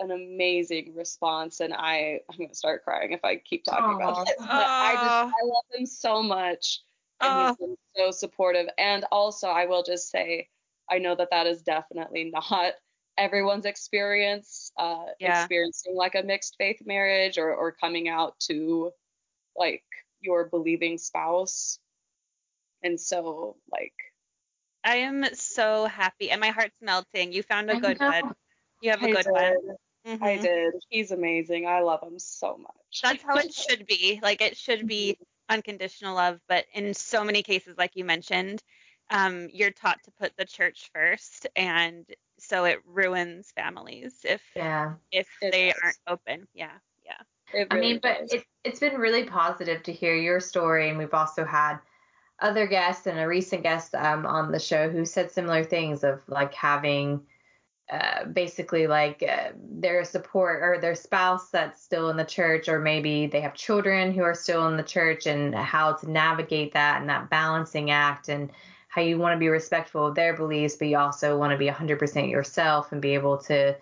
an 0.00 0.10
amazing 0.12 0.94
response, 0.94 1.60
and 1.60 1.74
I 1.74 2.20
I'm 2.30 2.38
gonna 2.38 2.54
start 2.54 2.84
crying 2.84 3.12
if 3.12 3.24
I 3.24 3.36
keep 3.36 3.64
talking 3.64 3.94
about 3.94 4.14
Aw. 4.14 4.24
this. 4.24 4.46
But 4.50 4.68
I 4.80 4.94
just 4.96 5.16
I 5.16 5.44
love 5.44 5.64
him 5.74 5.86
so 5.86 6.22
much, 6.22 6.82
and 7.20 7.32
Oh. 7.34 7.40
he's 7.48 7.56
been 7.56 7.76
so 7.96 8.10
supportive. 8.12 8.68
And 8.78 9.04
also, 9.10 9.48
I 9.48 9.66
will 9.66 9.82
just 9.82 10.10
say, 10.10 10.48
I 10.90 10.98
know 10.98 11.14
that 11.16 11.30
that 11.30 11.46
is 11.46 11.62
definitely 11.62 12.24
not 12.32 12.74
everyone's 13.16 13.66
experience, 13.66 14.70
uh, 14.76 15.06
Yeah. 15.18 15.40
experiencing 15.42 15.96
like 15.96 16.14
a 16.14 16.22
mixed 16.22 16.54
faith 16.58 16.80
marriage 16.86 17.38
or 17.38 17.52
or 17.54 17.72
coming 17.72 18.08
out 18.08 18.38
to 18.40 18.92
like 19.56 19.84
your 20.20 20.44
believing 20.48 20.98
spouse. 20.98 21.80
And 22.82 23.00
so, 23.00 23.56
like, 23.72 23.94
I 24.88 24.96
am 24.96 25.34
so 25.34 25.84
happy, 25.84 26.30
and 26.30 26.40
my 26.40 26.48
heart's 26.48 26.80
melting. 26.80 27.32
You 27.32 27.42
found 27.42 27.70
a 27.70 27.76
I 27.76 27.78
good 27.78 28.00
know. 28.00 28.08
one. 28.08 28.34
You 28.80 28.90
have 28.90 29.02
a 29.02 29.08
I 29.08 29.12
good 29.12 29.26
did. 29.26 29.32
one. 29.32 29.76
I 30.22 30.36
Mhm. 30.36 30.42
did. 30.42 30.74
He's 30.88 31.10
amazing. 31.10 31.66
I 31.66 31.80
love 31.80 32.02
him 32.02 32.18
so 32.18 32.56
much. 32.56 33.02
That's 33.02 33.22
how 33.22 33.36
it 33.36 33.52
should 33.52 33.86
be. 33.86 34.18
Like 34.22 34.40
it 34.40 34.56
should 34.56 34.86
be 34.88 35.18
unconditional 35.50 36.14
love, 36.14 36.40
but 36.48 36.64
in 36.72 36.94
so 36.94 37.22
many 37.22 37.42
cases, 37.42 37.76
like 37.76 37.96
you 37.96 38.04
mentioned, 38.04 38.62
um, 39.10 39.48
you're 39.52 39.72
taught 39.72 40.02
to 40.04 40.10
put 40.12 40.32
the 40.38 40.46
church 40.46 40.90
first, 40.94 41.46
and 41.54 42.06
so 42.38 42.64
it 42.64 42.78
ruins 42.86 43.52
families 43.52 44.20
if 44.24 44.42
Yeah. 44.56 44.94
if 45.12 45.28
It 45.42 45.50
they 45.52 45.68
does. 45.68 45.82
aren't 45.82 45.98
open. 46.06 46.48
Yeah, 46.54 46.78
yeah. 47.04 47.18
It 47.52 47.68
I 47.70 47.74
really 47.74 47.92
mean, 47.92 48.00
but 48.02 48.20
does. 48.20 48.32
it, 48.32 48.44
it's 48.64 48.80
been 48.80 48.96
really 48.96 49.24
positive 49.24 49.82
to 49.82 49.92
hear 49.92 50.14
your 50.14 50.40
story, 50.40 50.88
and 50.88 50.96
we've 50.96 51.12
also 51.14 51.44
had 51.44 51.78
other 52.40 52.66
guests 52.66 53.06
and 53.06 53.18
a 53.18 53.26
recent 53.26 53.62
guest 53.62 53.94
um, 53.94 54.24
on 54.26 54.52
the 54.52 54.58
show 54.60 54.88
who 54.88 55.04
said 55.04 55.30
similar 55.30 55.64
things 55.64 56.04
of 56.04 56.20
like 56.28 56.54
having 56.54 57.20
uh, 57.90 58.26
basically 58.26 58.86
like 58.86 59.22
uh, 59.22 59.50
their 59.56 60.04
support 60.04 60.62
or 60.62 60.78
their 60.78 60.94
spouse 60.94 61.50
that's 61.50 61.82
still 61.82 62.10
in 62.10 62.18
the 62.18 62.24
church, 62.24 62.68
or 62.68 62.78
maybe 62.78 63.26
they 63.26 63.40
have 63.40 63.54
children 63.54 64.12
who 64.12 64.22
are 64.22 64.34
still 64.34 64.68
in 64.68 64.76
the 64.76 64.82
church, 64.82 65.26
and 65.26 65.54
how 65.54 65.94
to 65.94 66.10
navigate 66.10 66.74
that 66.74 67.00
and 67.00 67.08
that 67.08 67.30
balancing 67.30 67.90
act, 67.90 68.28
and 68.28 68.50
how 68.88 69.00
you 69.00 69.18
want 69.18 69.34
to 69.34 69.38
be 69.38 69.48
respectful 69.48 70.06
of 70.06 70.14
their 70.14 70.34
beliefs, 70.36 70.76
but 70.76 70.88
you 70.88 70.98
also 70.98 71.38
want 71.38 71.50
to 71.50 71.56
be 71.56 71.68
100% 71.68 72.30
yourself 72.30 72.92
and 72.92 73.00
be 73.00 73.14
able 73.14 73.38
to 73.38 73.74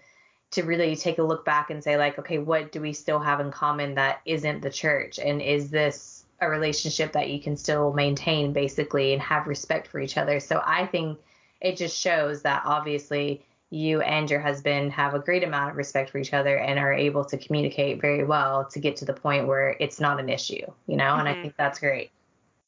to 0.52 0.62
really 0.62 0.94
take 0.94 1.18
a 1.18 1.22
look 1.22 1.44
back 1.44 1.70
and 1.70 1.82
say 1.82 1.96
like 1.96 2.20
okay 2.20 2.38
what 2.38 2.70
do 2.70 2.80
we 2.80 2.92
still 2.92 3.18
have 3.18 3.40
in 3.40 3.50
common 3.50 3.96
that 3.96 4.20
isn't 4.24 4.62
the 4.62 4.70
church? 4.70 5.18
And 5.18 5.42
is 5.42 5.70
this 5.70 6.15
a 6.40 6.48
relationship 6.48 7.12
that 7.12 7.30
you 7.30 7.40
can 7.40 7.56
still 7.56 7.92
maintain 7.92 8.52
basically 8.52 9.12
and 9.12 9.22
have 9.22 9.46
respect 9.46 9.86
for 9.86 10.00
each 10.00 10.16
other 10.16 10.40
so 10.40 10.60
i 10.64 10.86
think 10.86 11.18
it 11.60 11.76
just 11.76 11.98
shows 11.98 12.42
that 12.42 12.62
obviously 12.64 13.42
you 13.70 14.00
and 14.02 14.30
your 14.30 14.40
husband 14.40 14.92
have 14.92 15.14
a 15.14 15.18
great 15.18 15.42
amount 15.42 15.70
of 15.70 15.76
respect 15.76 16.10
for 16.10 16.18
each 16.18 16.32
other 16.32 16.56
and 16.58 16.78
are 16.78 16.92
able 16.92 17.24
to 17.24 17.36
communicate 17.38 18.00
very 18.00 18.24
well 18.24 18.64
to 18.64 18.78
get 18.78 18.96
to 18.96 19.04
the 19.04 19.12
point 19.12 19.46
where 19.46 19.76
it's 19.80 19.98
not 20.00 20.20
an 20.20 20.28
issue 20.28 20.64
you 20.86 20.96
know 20.96 21.14
and 21.16 21.28
i 21.28 21.34
Mhm. 21.34 21.42
think 21.42 21.56
that's 21.56 21.78
great 21.78 22.10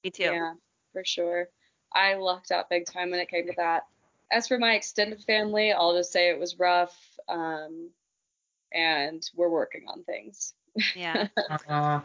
Me 0.04 0.10
too. 0.10 0.24
Yeah, 0.24 0.54
for 0.92 1.04
sure. 1.04 1.48
I 1.92 2.14
lucked 2.14 2.50
out 2.52 2.68
big 2.70 2.86
time 2.86 3.10
when 3.10 3.20
it 3.20 3.28
came 3.30 3.46
to 3.46 3.54
that. 3.56 3.86
As 4.30 4.46
for 4.46 4.58
my 4.58 4.74
extended 4.74 5.22
family, 5.24 5.72
I'll 5.72 5.96
just 5.96 6.12
say 6.12 6.30
it 6.30 6.38
was 6.38 6.58
rough. 6.58 6.96
Um, 7.28 7.90
and 8.72 9.22
we're 9.34 9.48
working 9.48 9.84
on 9.88 10.04
things. 10.04 10.54
Yeah. 10.94 11.28
uh, 11.68 12.00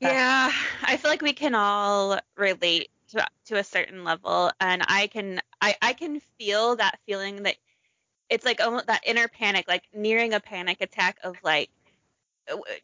Yeah, 0.00 0.52
I 0.82 0.96
feel 0.96 1.10
like 1.10 1.22
we 1.22 1.32
can 1.32 1.54
all 1.54 2.18
relate 2.36 2.90
to 3.08 3.26
to 3.46 3.56
a 3.56 3.64
certain 3.64 4.04
level, 4.04 4.50
and 4.60 4.82
I 4.86 5.06
can 5.06 5.40
I 5.60 5.76
I 5.80 5.92
can 5.94 6.20
feel 6.38 6.76
that 6.76 6.98
feeling 7.06 7.44
that 7.44 7.56
it's 8.28 8.44
like 8.44 8.60
almost 8.60 8.86
that 8.88 9.02
inner 9.06 9.28
panic, 9.28 9.66
like 9.68 9.84
nearing 9.94 10.34
a 10.34 10.40
panic 10.40 10.80
attack 10.80 11.18
of 11.22 11.36
like 11.42 11.70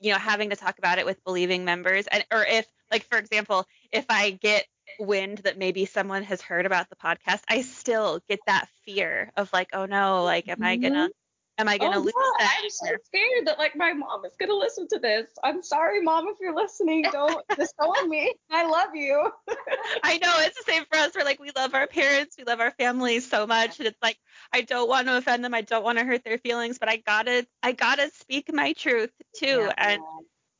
you 0.00 0.12
know 0.12 0.18
having 0.18 0.50
to 0.50 0.56
talk 0.56 0.78
about 0.78 0.98
it 0.98 1.06
with 1.06 1.22
believing 1.24 1.64
members 1.64 2.06
and 2.08 2.24
or 2.32 2.44
if 2.44 2.66
like 2.90 3.04
for 3.04 3.18
example 3.18 3.66
if 3.92 4.04
i 4.08 4.30
get 4.30 4.66
wind 4.98 5.38
that 5.38 5.56
maybe 5.58 5.86
someone 5.86 6.22
has 6.22 6.42
heard 6.42 6.66
about 6.66 6.88
the 6.90 6.96
podcast 6.96 7.42
i 7.48 7.62
still 7.62 8.20
get 8.28 8.40
that 8.46 8.68
fear 8.84 9.30
of 9.36 9.52
like 9.52 9.68
oh 9.72 9.86
no 9.86 10.24
like 10.24 10.48
am 10.48 10.62
i 10.62 10.76
gonna 10.76 10.94
mm-hmm. 10.94 11.21
Am 11.58 11.68
i 11.68 11.78
gonna 11.78 11.96
oh, 11.96 12.00
lose 12.00 12.12
yeah, 12.16 12.22
that 12.38 12.58
I'm 12.62 12.70
so 12.70 12.86
scared 13.04 13.46
that 13.46 13.58
like 13.58 13.76
my 13.76 13.92
mom 13.92 14.24
is 14.24 14.32
gonna 14.38 14.54
listen 14.54 14.88
to 14.88 14.98
this. 14.98 15.28
I'm 15.42 15.62
sorry, 15.62 16.00
mom, 16.02 16.28
if 16.28 16.36
you're 16.40 16.54
listening. 16.54 17.02
Don't 17.02 17.44
disown 17.56 18.08
me. 18.08 18.32
I 18.50 18.66
love 18.66 18.94
you. 18.94 19.30
I 20.02 20.18
know 20.18 20.34
it's 20.38 20.56
the 20.56 20.72
same 20.72 20.84
for 20.90 20.98
us. 20.98 21.12
We're 21.14 21.24
like 21.24 21.40
we 21.40 21.50
love 21.56 21.74
our 21.74 21.86
parents, 21.86 22.36
we 22.38 22.44
love 22.44 22.60
our 22.60 22.70
families 22.72 23.28
so 23.28 23.46
much, 23.46 23.78
and 23.78 23.86
it's 23.86 24.02
like 24.02 24.18
I 24.52 24.62
don't 24.62 24.88
want 24.88 25.06
to 25.08 25.16
offend 25.16 25.44
them, 25.44 25.54
I 25.54 25.62
don't 25.62 25.84
want 25.84 25.98
to 25.98 26.04
hurt 26.04 26.24
their 26.24 26.38
feelings, 26.38 26.78
but 26.78 26.88
I 26.88 26.96
gotta 26.96 27.46
I 27.62 27.72
gotta 27.72 28.10
speak 28.10 28.52
my 28.52 28.72
truth 28.72 29.12
too, 29.36 29.46
Yeah. 29.46 29.72
and 29.76 30.00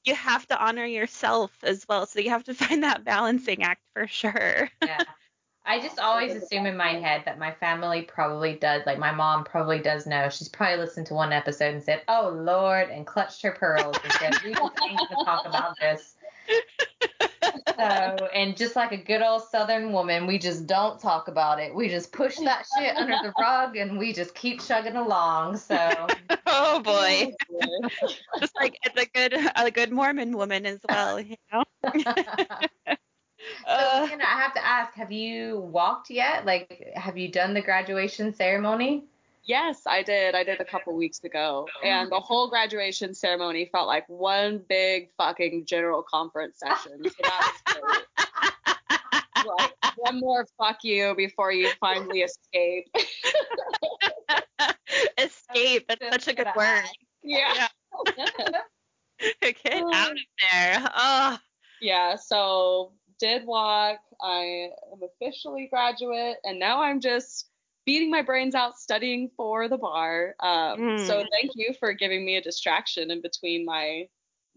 you 0.04 0.14
have 0.14 0.46
to 0.48 0.62
honor 0.62 0.84
yourself 0.84 1.52
as 1.62 1.86
well. 1.88 2.06
So 2.06 2.20
you 2.20 2.30
have 2.30 2.44
to 2.44 2.54
find 2.54 2.82
that 2.82 3.04
balancing 3.04 3.62
act 3.62 3.82
for 3.94 4.06
sure. 4.06 4.70
yeah. 4.82 5.02
I 5.64 5.80
just 5.80 5.98
always 5.98 6.34
assume 6.34 6.66
in 6.66 6.76
my 6.76 6.94
head 6.94 7.22
that 7.24 7.38
my 7.38 7.52
family 7.52 8.02
probably 8.02 8.54
does, 8.54 8.82
like 8.84 8.98
my 8.98 9.12
mom 9.12 9.44
probably 9.44 9.78
does 9.78 10.06
know. 10.06 10.28
She's 10.28 10.48
probably 10.48 10.78
listened 10.78 11.06
to 11.06 11.14
one 11.14 11.32
episode 11.32 11.74
and 11.74 11.82
said, 11.82 12.02
"Oh 12.08 12.30
Lord," 12.34 12.90
and 12.90 13.06
clutched 13.06 13.42
her 13.42 13.52
pearls 13.52 13.96
and 14.02 14.12
said, 14.14 14.34
"We 14.44 14.54
just 14.54 14.72
ain't 14.88 14.98
gonna 14.98 15.24
talk 15.24 15.46
about 15.46 15.74
this." 15.80 16.16
So, 17.76 18.28
and 18.34 18.56
just 18.56 18.76
like 18.76 18.92
a 18.92 18.96
good 18.96 19.22
old 19.22 19.42
Southern 19.48 19.92
woman, 19.92 20.26
we 20.26 20.38
just 20.38 20.66
don't 20.66 21.00
talk 21.00 21.28
about 21.28 21.60
it. 21.60 21.74
We 21.74 21.88
just 21.88 22.12
push 22.12 22.36
that 22.38 22.64
shit 22.76 22.96
under 22.96 23.16
the 23.22 23.32
rug 23.38 23.76
and 23.76 23.98
we 23.98 24.12
just 24.12 24.34
keep 24.34 24.60
chugging 24.60 24.96
along. 24.96 25.56
So, 25.56 26.06
oh 26.46 26.80
boy, 26.80 27.32
just 28.40 28.54
like 28.58 28.76
it's 28.84 29.00
a 29.00 29.06
good 29.06 29.34
a 29.56 29.70
good 29.70 29.92
Mormon 29.92 30.36
woman 30.36 30.66
as 30.66 30.80
well, 30.88 31.20
you 31.20 31.36
know. 31.52 31.64
So, 33.66 33.72
Uh, 33.72 34.06
Hannah, 34.06 34.24
I 34.24 34.40
have 34.40 34.54
to 34.54 34.64
ask, 34.64 34.94
have 34.94 35.10
you 35.12 35.58
walked 35.60 36.10
yet? 36.10 36.46
Like, 36.46 36.92
have 36.94 37.18
you 37.18 37.28
done 37.28 37.54
the 37.54 37.60
graduation 37.62 38.32
ceremony? 38.34 39.04
Yes, 39.44 39.82
I 39.86 40.04
did. 40.04 40.36
I 40.36 40.44
did 40.44 40.60
a 40.60 40.64
couple 40.64 40.94
weeks 40.94 41.24
ago. 41.24 41.66
And 41.82 42.10
the 42.12 42.20
whole 42.20 42.48
graduation 42.48 43.12
ceremony 43.12 43.68
felt 43.72 43.88
like 43.88 44.08
one 44.08 44.62
big 44.68 45.10
fucking 45.18 45.64
general 45.66 46.02
conference 46.02 46.60
session. 46.60 47.02
So 47.02 47.10
that 47.22 47.52
was 49.44 49.46
like 49.58 49.72
one 49.96 50.20
more 50.20 50.46
fuck 50.56 50.84
you 50.84 51.14
before 51.16 51.50
you 51.50 51.70
finally 51.80 52.20
escape. 52.22 52.86
escape. 55.18 55.86
That's 55.88 56.24
such 56.24 56.28
a 56.28 56.34
good 56.34 56.48
word. 56.56 56.84
yeah. 57.24 57.66
Get 59.40 59.82
out 59.92 60.12
of 60.12 60.18
there. 60.52 60.90
Oh, 60.96 61.38
Yeah, 61.80 62.14
so 62.16 62.92
did 63.22 63.46
walk. 63.46 64.00
I 64.20 64.70
am 64.92 65.00
officially 65.02 65.68
graduate, 65.70 66.36
and 66.44 66.58
now 66.58 66.82
I'm 66.82 67.00
just 67.00 67.48
beating 67.86 68.10
my 68.10 68.22
brains 68.22 68.54
out 68.54 68.78
studying 68.78 69.30
for 69.36 69.68
the 69.68 69.78
bar. 69.78 70.34
Um, 70.40 70.80
Mm. 70.80 71.06
So 71.06 71.24
thank 71.30 71.52
you 71.54 71.72
for 71.78 71.92
giving 71.92 72.24
me 72.24 72.36
a 72.36 72.42
distraction 72.42 73.10
in 73.10 73.22
between 73.22 73.64
my 73.64 74.08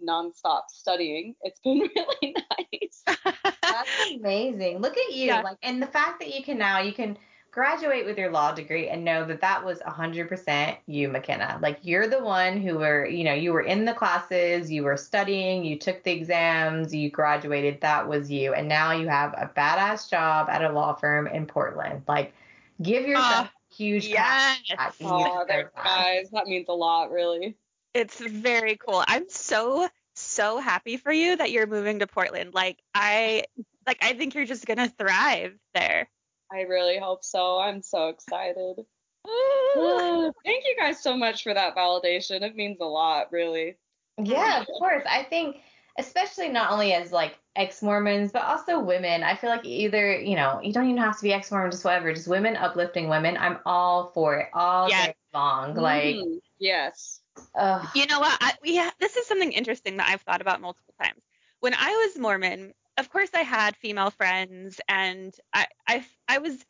nonstop 0.03 0.63
studying. 0.69 1.35
It's 1.41 1.59
been 1.59 1.79
really 1.95 2.35
nice. 2.51 3.03
That's 3.61 3.89
amazing. 4.15 4.79
Look 4.79 4.97
at 4.97 5.13
you. 5.13 5.27
Yeah. 5.27 5.41
Like, 5.41 5.57
and 5.61 5.81
the 5.81 5.87
fact 5.87 6.19
that 6.19 6.35
you 6.35 6.43
can 6.43 6.57
now, 6.57 6.79
you 6.79 6.93
can 6.93 7.17
graduate 7.55 8.05
with 8.05 8.17
your 8.17 8.29
law 8.29 8.51
degree 8.53 8.89
and 8.89 9.05
know 9.05 9.23
that 9.25 9.39
that 9.39 9.63
was 9.63 9.79
100% 9.79 10.77
you, 10.87 11.07
McKenna. 11.07 11.57
Like, 11.61 11.79
you're 11.83 12.07
the 12.09 12.21
one 12.21 12.57
who 12.57 12.77
were, 12.79 13.05
you 13.05 13.23
know, 13.23 13.33
you 13.33 13.53
were 13.53 13.61
in 13.61 13.85
the 13.85 13.93
classes, 13.93 14.69
you 14.69 14.83
were 14.83 14.97
studying, 14.97 15.63
you 15.63 15.79
took 15.79 16.03
the 16.03 16.11
exams, 16.11 16.93
you 16.93 17.09
graduated. 17.09 17.79
That 17.79 18.09
was 18.09 18.29
you. 18.29 18.53
And 18.53 18.67
now 18.67 18.91
you 18.91 19.07
have 19.07 19.33
a 19.33 19.49
badass 19.55 20.09
job 20.09 20.49
at 20.49 20.65
a 20.65 20.73
law 20.73 20.95
firm 20.95 21.27
in 21.27 21.45
Portland. 21.45 22.03
Like, 22.09 22.33
give 22.81 23.07
yourself 23.07 23.47
ah, 23.47 23.51
a 23.71 23.73
huge 23.73 24.11
pat 24.13 24.57
yes. 24.67 24.75
on 24.75 24.75
the 24.75 24.75
back. 24.75 24.93
You 24.99 25.07
Oh, 25.07 25.45
deserve 25.45 25.47
thanks, 25.47 25.71
that. 25.75 25.83
guys. 25.85 26.29
That 26.33 26.47
means 26.47 26.65
a 26.67 26.73
lot, 26.73 27.09
really. 27.09 27.55
It's 27.93 28.19
very 28.19 28.75
cool. 28.75 29.01
I'm 29.07 29.29
so 29.29 29.87
so 30.17 30.59
happy 30.59 30.97
for 30.97 31.11
you 31.11 31.37
that 31.37 31.51
you're 31.51 31.67
moving 31.67 31.99
to 31.99 32.07
Portland. 32.07 32.53
Like 32.53 32.79
I 32.93 33.45
like 33.87 33.99
I 34.01 34.13
think 34.13 34.35
you're 34.35 34.45
just 34.45 34.65
gonna 34.65 34.89
thrive 34.97 35.53
there. 35.73 36.09
I 36.51 36.61
really 36.61 36.97
hope 36.99 37.23
so. 37.23 37.59
I'm 37.59 37.81
so 37.81 38.09
excited. 38.09 38.85
Thank 39.25 40.63
you 40.65 40.75
guys 40.77 41.01
so 41.01 41.17
much 41.17 41.43
for 41.43 41.53
that 41.53 41.75
validation. 41.75 42.41
It 42.41 42.55
means 42.55 42.77
a 42.79 42.85
lot, 42.85 43.31
really. 43.31 43.77
Yeah, 44.21 44.61
of 44.61 44.67
course. 44.67 45.03
I 45.09 45.23
think, 45.23 45.57
especially 45.97 46.49
not 46.49 46.71
only 46.71 46.93
as 46.93 47.11
like 47.11 47.37
ex 47.55 47.81
Mormons, 47.81 48.31
but 48.31 48.43
also 48.43 48.79
women. 48.79 49.23
I 49.23 49.35
feel 49.35 49.49
like 49.49 49.65
either, 49.65 50.17
you 50.17 50.35
know, 50.35 50.59
you 50.61 50.71
don't 50.71 50.85
even 50.85 50.97
have 51.01 51.17
to 51.17 51.23
be 51.23 51.33
ex 51.33 51.51
Mormon, 51.51 51.71
just 51.71 51.83
whatever, 51.83 52.13
just 52.13 52.27
women 52.27 52.55
uplifting 52.55 53.09
women. 53.09 53.37
I'm 53.37 53.59
all 53.65 54.11
for 54.13 54.37
it 54.37 54.47
all 54.53 54.89
Yes. 54.89 55.07
day 55.07 55.15
long. 55.33 55.75
Like, 55.75 56.15
Mhm. 56.15 56.41
yes. 56.59 57.21
ugh. 57.55 57.85
You 57.95 58.05
know 58.05 58.19
what? 58.19 58.37
I, 58.39 58.53
we 58.61 58.77
ha- 58.77 58.93
this 58.99 59.17
is 59.17 59.25
something 59.27 59.51
interesting 59.51 59.97
that 59.97 60.07
I've 60.09 60.21
thought 60.21 60.41
about 60.41 60.61
multiple 60.61 60.93
times. 61.01 61.21
When 61.59 61.73
I 61.73 61.89
was 62.05 62.17
Mormon, 62.17 62.73
of 62.97 63.09
course 63.09 63.29
I 63.33 63.41
had 63.41 63.75
female 63.77 64.09
friends, 64.11 64.79
and 64.87 65.35
I 65.53 65.67
I 65.87 66.05
I 66.27 66.37
was 66.39 66.63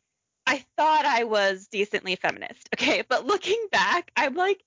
I 0.46 0.64
thought 0.76 1.04
I 1.04 1.24
was 1.24 1.68
decently 1.68 2.16
feminist. 2.16 2.68
Okay, 2.74 3.02
but 3.08 3.26
looking 3.26 3.66
back, 3.72 4.10
I'm 4.16 4.34
like 4.34 4.62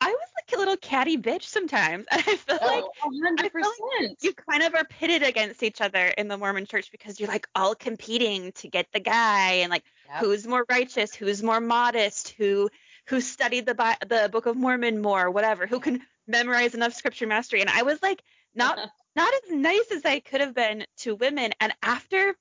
I 0.00 0.08
was 0.10 0.28
like 0.36 0.56
a 0.56 0.58
little 0.58 0.76
catty 0.76 1.16
bitch 1.16 1.44
sometimes, 1.44 2.06
and 2.10 2.22
I 2.26 2.36
feel 2.36 2.58
like 2.62 2.84
Oh, 2.84 2.92
100%. 3.02 4.16
you 4.22 4.32
kind 4.34 4.62
of 4.62 4.74
are 4.74 4.84
pitted 4.84 5.22
against 5.22 5.62
each 5.62 5.80
other 5.80 6.06
in 6.06 6.28
the 6.28 6.36
Mormon 6.36 6.66
church 6.66 6.90
because 6.90 7.18
you're 7.18 7.28
like 7.28 7.48
all 7.54 7.74
competing 7.74 8.52
to 8.52 8.68
get 8.68 8.86
the 8.92 9.00
guy 9.00 9.52
and 9.54 9.70
like 9.70 9.84
Yep. 10.06 10.20
who's 10.24 10.46
more 10.46 10.64
righteous, 10.68 11.14
who's 11.14 11.42
more 11.42 11.60
modest, 11.60 12.30
who 12.30 12.68
who 13.06 13.20
studied 13.20 13.66
the 13.66 13.74
Bi- 13.74 13.98
the 14.06 14.28
Book 14.32 14.46
of 14.46 14.56
Mormon 14.56 15.00
more, 15.02 15.30
whatever, 15.30 15.66
who 15.66 15.80
can 15.80 16.02
memorize 16.26 16.74
enough 16.74 16.94
scripture 16.94 17.26
mastery. 17.26 17.60
And 17.60 17.70
I 17.70 17.82
was 17.82 18.02
like 18.02 18.22
not 18.54 18.78
not 19.16 19.32
as 19.34 19.50
nice 19.50 19.90
as 19.92 20.04
I 20.04 20.20
could 20.20 20.40
have 20.40 20.54
been 20.54 20.86
to 20.98 21.14
women. 21.14 21.52
And 21.60 21.72
after 21.82 22.34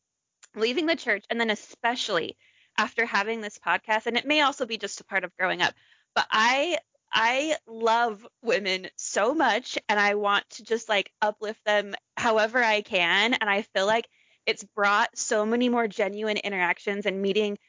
leaving 0.56 0.86
the 0.86 0.96
church, 0.96 1.26
and 1.30 1.40
then 1.40 1.50
especially 1.50 2.38
after 2.78 3.06
having 3.06 3.42
this 3.42 3.60
podcast, 3.60 4.08
and 4.08 4.18
it 4.18 4.26
may 4.26 4.42
also 4.42 4.66
be 4.66 4.78
just 4.78 5.02
a 5.02 5.06
part 5.06 5.24
of 5.24 5.36
growing 5.38 5.62
up, 5.62 5.74
but 6.16 6.28
I 6.32 6.78
I 7.14 7.58
love 7.68 8.26
women 8.42 8.88
so 8.96 9.36
much 9.36 9.78
and 9.88 10.00
I 10.00 10.16
want 10.16 10.50
to 10.52 10.64
just 10.64 10.90
like 10.90 11.12
uplift 11.22 11.64
them 11.64 11.94
however 12.18 12.58
I 12.64 12.82
can. 12.82 13.36
And 13.36 13.48
I 13.50 13.62
feel 13.62 13.86
like 13.86 14.08
it's 14.48 14.64
brought 14.64 15.16
so 15.16 15.46
many 15.46 15.70
more 15.70 15.88
genuine 15.88 16.38
interactions 16.38 17.06
and 17.06 17.22
meeting 17.22 17.60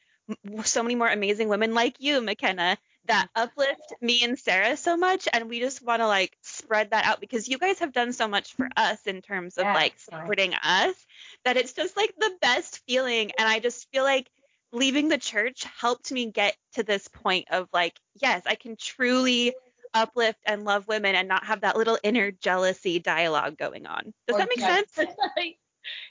so 0.63 0.81
many 0.81 0.95
more 0.95 1.07
amazing 1.07 1.49
women 1.49 1.75
like 1.75 1.97
you, 1.99 2.21
McKenna, 2.21 2.77
that 3.07 3.27
uplift 3.35 3.93
me 4.01 4.21
and 4.23 4.37
Sarah 4.37 4.77
so 4.77 4.97
much. 4.97 5.27
And 5.31 5.49
we 5.49 5.59
just 5.59 5.81
want 5.83 6.01
to 6.01 6.07
like 6.07 6.35
spread 6.41 6.91
that 6.91 7.05
out 7.05 7.19
because 7.19 7.47
you 7.47 7.57
guys 7.57 7.79
have 7.79 7.93
done 7.93 8.13
so 8.13 8.27
much 8.27 8.53
for 8.55 8.67
us 8.75 8.99
in 9.05 9.21
terms 9.21 9.57
of 9.57 9.65
Yeah, 9.65 9.73
like 9.73 9.93
supporting 9.99 10.53
us 10.55 10.95
that 11.43 11.57
it's 11.57 11.73
just 11.73 11.95
like 11.97 12.13
the 12.17 12.31
best 12.41 12.81
feeling. 12.87 13.31
And 13.37 13.47
I 13.47 13.59
just 13.59 13.89
feel 13.91 14.03
like 14.03 14.29
leaving 14.71 15.09
the 15.09 15.17
church 15.17 15.65
helped 15.79 16.11
me 16.11 16.31
get 16.31 16.55
to 16.73 16.83
this 16.83 17.07
point 17.07 17.47
of 17.51 17.67
like, 17.73 17.99
yes, 18.21 18.43
I 18.45 18.55
can 18.55 18.75
truly 18.75 19.53
uplift 19.93 20.39
and 20.45 20.65
love 20.65 20.87
women 20.87 21.15
and 21.15 21.27
not 21.27 21.45
have 21.45 21.61
that 21.61 21.77
little 21.77 21.97
inner 22.03 22.31
jealousy 22.31 22.99
dialogue 22.99 23.57
going 23.57 23.85
on. 23.85 24.13
Does 24.27 24.35
Or 24.35 24.39
that 24.39 24.49
make 24.49 24.59
just- 24.59 24.93
sense? 24.95 25.09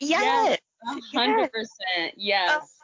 Yes. 0.01 0.59
Yes. 0.84 1.01
Hundred 1.12 1.51
percent. 1.51 2.14
Yes. 2.16 2.61
Oh, 2.62 2.84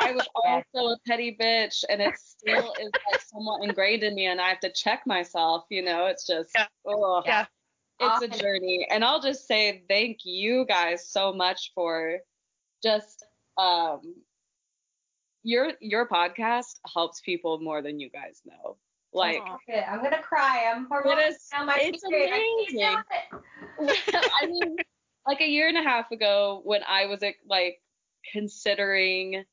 I 0.00 0.12
was 0.12 0.26
also 0.44 0.92
a 0.92 0.96
petty 1.06 1.36
bitch, 1.40 1.84
and 1.88 2.00
it 2.02 2.14
still 2.18 2.72
is 2.80 2.90
like 3.12 3.20
somewhat 3.22 3.62
ingrained 3.64 4.02
in 4.02 4.14
me, 4.14 4.26
and 4.26 4.40
I 4.40 4.48
have 4.48 4.60
to 4.60 4.72
check 4.72 5.02
myself. 5.06 5.64
You 5.70 5.82
know, 5.82 6.06
it's 6.06 6.26
just, 6.26 6.50
Yeah. 6.54 6.66
ugh. 6.88 7.22
Yeah. 7.26 7.46
it's 8.00 8.22
a 8.22 8.42
journey. 8.42 8.86
And 8.90 9.04
I'll 9.04 9.20
just 9.20 9.46
say 9.46 9.84
thank 9.88 10.18
you 10.24 10.66
guys 10.66 11.08
so 11.10 11.32
much 11.32 11.72
for 11.74 12.18
just 12.82 13.24
um 13.58 14.00
your 15.42 15.72
your 15.80 16.06
podcast 16.08 16.78
helps 16.92 17.20
people 17.20 17.58
more 17.60 17.80
than 17.82 17.98
you 18.00 18.10
guys 18.10 18.42
know. 18.44 18.76
Like. 19.12 19.40
Shit, 19.68 19.84
I'm 19.88 20.02
gonna 20.02 20.20
cry. 20.22 20.70
I'm 20.74 20.88
hormonal. 20.88 21.16
It 21.18 21.30
is- 21.32 21.48
now. 21.52 21.66
It's. 21.76 22.04
I 22.04 22.08
amazing. 22.08 22.96
do 23.78 23.88
it. 23.88 24.30
I 24.42 24.46
mean, 24.46 24.76
like 25.26 25.40
a 25.40 25.46
year 25.48 25.68
and 25.68 25.78
a 25.78 25.82
half 25.82 26.10
ago, 26.10 26.60
when 26.64 26.82
I 26.86 27.06
was 27.06 27.22
like 27.48 27.80
considering 28.32 29.44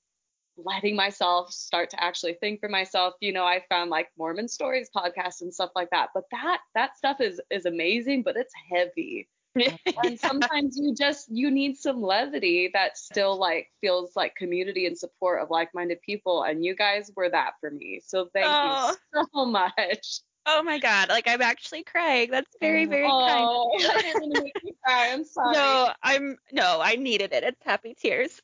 letting 0.58 0.96
myself 0.96 1.52
start 1.52 1.90
to 1.90 2.04
actually 2.04 2.36
think 2.36 2.60
for 2.60 2.70
myself, 2.70 3.16
you 3.22 3.32
know, 3.32 3.44
I 3.44 3.64
found 3.70 3.90
like 3.90 4.10
Mormon 4.18 4.48
stories 4.48 4.90
podcasts 4.96 5.42
and 5.42 5.54
stuff 5.54 5.72
like 5.76 5.90
that. 5.92 6.10
But 6.14 6.26
that 6.32 6.60
that 6.76 6.98
stuff 6.98 7.22
is 7.22 7.42
is 7.50 7.66
amazing, 7.66 8.24
but 8.24 8.38
it's 8.38 8.54
heavy. 8.72 9.28
And 10.04 10.20
sometimes 10.20 10.78
you 10.82 10.96
just 10.96 11.28
you 11.30 11.52
need 11.52 11.78
some 11.78 12.02
levity 12.02 12.70
that 12.74 12.98
still 12.98 13.38
like 13.38 13.72
feels 13.82 14.16
like 14.16 14.36
community 14.36 14.88
and 14.88 14.98
support 14.98 15.42
of 15.42 15.52
like-minded 15.52 16.02
people. 16.02 16.44
And 16.44 16.66
you 16.66 16.76
guys 16.76 17.12
were 17.16 17.30
that 17.30 17.54
for 17.60 17.70
me. 17.70 18.02
So 18.04 18.30
thank 18.34 18.48
Oh. 18.48 18.96
you 19.14 19.26
so 19.34 19.46
much. 19.46 20.22
Oh 20.46 20.62
my 20.62 20.78
god, 20.78 21.08
like 21.08 21.28
I'm 21.28 21.42
actually 21.42 21.84
crying. 21.84 22.30
That's 22.30 22.54
very, 22.60 22.86
very 22.86 23.08
oh, 23.10 23.70
kind. 23.78 23.92
I 23.96 24.02
didn't 24.02 24.44
make 24.44 24.54
you 24.64 24.74
cry. 24.84 25.12
I'm 25.14 25.24
sorry. 25.24 25.54
No, 25.54 25.92
I'm 26.04 26.38
no, 26.52 26.80
I 26.82 26.96
needed 26.96 27.32
it. 27.32 27.44
It's 27.44 27.64
happy 27.64 27.94
tears. 27.94 28.42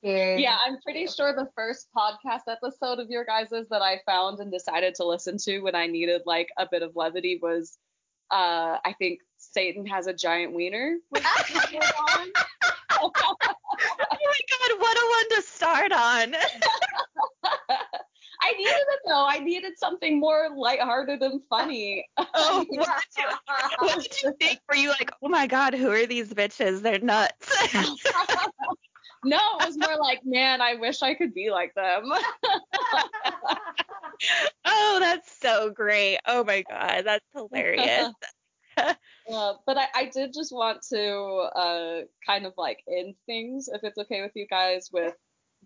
Cheers. 0.00 0.40
Yeah, 0.40 0.56
I'm 0.66 0.78
pretty 0.82 1.06
sure 1.06 1.34
the 1.34 1.48
first 1.54 1.88
podcast 1.94 2.50
episode 2.50 3.00
of 3.00 3.10
your 3.10 3.24
guys's 3.24 3.68
that 3.68 3.82
I 3.82 4.00
found 4.06 4.40
and 4.40 4.50
decided 4.50 4.94
to 4.96 5.04
listen 5.04 5.36
to 5.44 5.60
when 5.60 5.74
I 5.74 5.86
needed 5.86 6.22
like 6.24 6.48
a 6.56 6.66
bit 6.70 6.82
of 6.82 6.96
levity 6.96 7.38
was 7.42 7.76
uh 8.30 8.78
I 8.84 8.94
think 8.98 9.20
Satan 9.36 9.84
has 9.86 10.06
a 10.06 10.14
giant 10.14 10.54
wiener. 10.54 10.96
oh 11.14 11.20
my 13.20 14.40
god, 14.50 14.80
what 14.80 14.96
a 14.96 15.06
one 15.10 15.28
to 15.36 15.42
start 15.46 15.92
on. 15.92 16.34
I 18.48 18.52
needed 18.52 18.72
it 18.72 19.00
though. 19.06 19.26
I 19.26 19.38
needed 19.40 19.78
something 19.78 20.18
more 20.18 20.48
lighthearted 20.56 21.22
and 21.22 21.42
funny. 21.48 22.08
Oh, 22.40 22.64
what 22.68 22.88
did, 22.88 23.24
you, 23.24 23.24
what 23.78 24.02
did 24.02 24.22
you 24.22 24.34
think? 24.40 24.60
Were 24.68 24.76
you 24.76 24.90
like, 24.90 25.10
oh 25.22 25.28
my 25.28 25.46
god, 25.46 25.74
who 25.74 25.90
are 25.90 26.06
these 26.06 26.32
bitches? 26.32 26.82
They're 26.82 27.00
nuts. 27.00 27.50
no, 29.24 29.38
it 29.60 29.66
was 29.66 29.76
more 29.76 29.96
like, 29.98 30.20
man, 30.24 30.60
I 30.60 30.74
wish 30.74 31.02
I 31.02 31.14
could 31.14 31.34
be 31.34 31.50
like 31.50 31.74
them. 31.74 32.12
oh, 34.64 34.96
that's 35.00 35.40
so 35.40 35.70
great. 35.70 36.18
Oh 36.26 36.44
my 36.44 36.62
god, 36.68 37.02
that's 37.04 37.24
hilarious. 37.34 38.12
Uh, 38.76 39.54
but 39.66 39.76
I, 39.76 39.88
I 39.94 40.04
did 40.06 40.32
just 40.32 40.52
want 40.52 40.82
to 40.90 41.50
uh, 41.54 42.00
kind 42.24 42.46
of 42.46 42.54
like 42.56 42.82
end 42.88 43.14
things, 43.26 43.68
if 43.72 43.82
it's 43.82 43.98
okay 43.98 44.22
with 44.22 44.32
you 44.34 44.46
guys, 44.46 44.90
with 44.92 45.14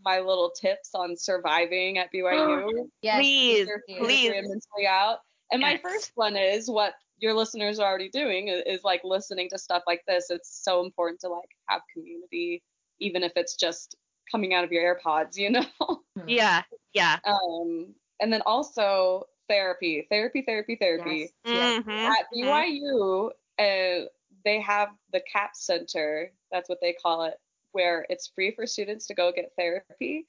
my 0.05 0.19
little 0.21 0.51
tips 0.51 0.91
on 0.95 1.17
surviving 1.17 1.99
at 1.99 2.09
BYU. 2.15 2.89
Yes, 3.03 3.19
Please, 3.19 3.69
please. 3.99 4.31
and 4.31 4.63
out. 4.87 5.19
And 5.51 5.61
my 5.61 5.77
first 5.77 6.13
one 6.15 6.37
is 6.37 6.71
what 6.71 6.95
your 7.19 7.35
listeners 7.35 7.79
are 7.79 7.89
already 7.89 8.09
doing 8.09 8.49
is, 8.49 8.63
is 8.67 8.85
like 8.85 9.03
listening 9.05 9.49
to 9.51 9.59
stuff 9.59 9.83
like 9.87 10.03
this. 10.09 10.31
It's 10.31 10.63
so 10.65 10.85
important 10.85 11.21
to 11.21 11.29
like 11.29 11.49
have 11.69 11.83
community, 11.93 12.63
even 13.01 13.23
if 13.23 13.33
it's 13.37 13.55
just 13.55 13.97
coming 14.31 14.55
out 14.55 14.65
of 14.65 14.73
your 14.73 14.83
AirPods, 14.97 15.37
you 15.37 15.51
know. 15.51 16.01
Yeah, 16.27 16.63
yeah. 16.95 17.19
um, 17.25 17.95
and 18.21 18.33
then 18.33 18.43
also 18.47 19.25
therapy, 19.49 20.07
therapy, 20.11 20.43
therapy, 20.43 20.77
therapy. 20.81 21.31
Yes, 21.45 21.83
yes. 21.85 21.85
Mhm, 21.85 22.11
At 22.11 22.27
mhm. 22.35 22.81
BYU, 22.89 23.31
uh, 23.59 24.07
they 24.45 24.61
have 24.61 24.89
the 25.13 25.21
CAP 25.33 25.55
Center. 25.55 26.33
That's 26.51 26.69
what 26.69 26.79
they 26.81 26.95
call 26.95 27.25
it, 27.25 27.35
where 27.73 28.07
it's 28.09 28.29
free 28.29 28.53
for 28.55 28.67
students 28.67 29.07
to 29.07 29.15
go 29.15 29.33
get 29.33 29.53
therapy. 29.57 30.27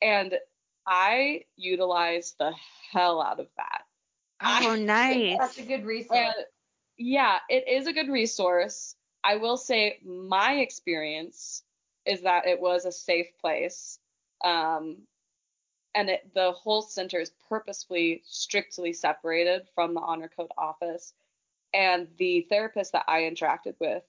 And 0.00 0.34
I 0.86 1.42
utilize 1.56 2.34
the 2.38 2.52
hell 2.90 3.22
out 3.22 3.40
of 3.40 3.48
that. 3.56 3.82
Oh, 4.42 4.76
nice. 4.80 5.38
That's 5.38 5.58
a 5.58 5.62
good 5.62 5.84
resource. 5.84 6.18
And 6.18 6.34
yeah, 6.98 7.38
it 7.48 7.68
is 7.68 7.86
a 7.86 7.92
good 7.92 8.08
resource. 8.08 8.94
I 9.24 9.36
will 9.36 9.56
say 9.56 9.98
my 10.04 10.54
experience 10.54 11.62
is 12.04 12.22
that 12.22 12.46
it 12.46 12.60
was 12.60 12.84
a 12.84 12.92
safe 12.92 13.28
place. 13.40 13.98
Um, 14.44 14.98
and 15.94 16.08
it, 16.08 16.34
the 16.34 16.52
whole 16.52 16.82
center 16.82 17.20
is 17.20 17.32
purposefully 17.48 18.22
strictly 18.26 18.92
separated 18.92 19.68
from 19.74 19.94
the 19.94 20.00
honor 20.00 20.30
code 20.34 20.50
office. 20.58 21.12
And 21.74 22.08
the 22.18 22.46
therapist 22.48 22.92
that 22.92 23.04
I 23.08 23.22
interacted 23.22 23.74
with 23.78 24.02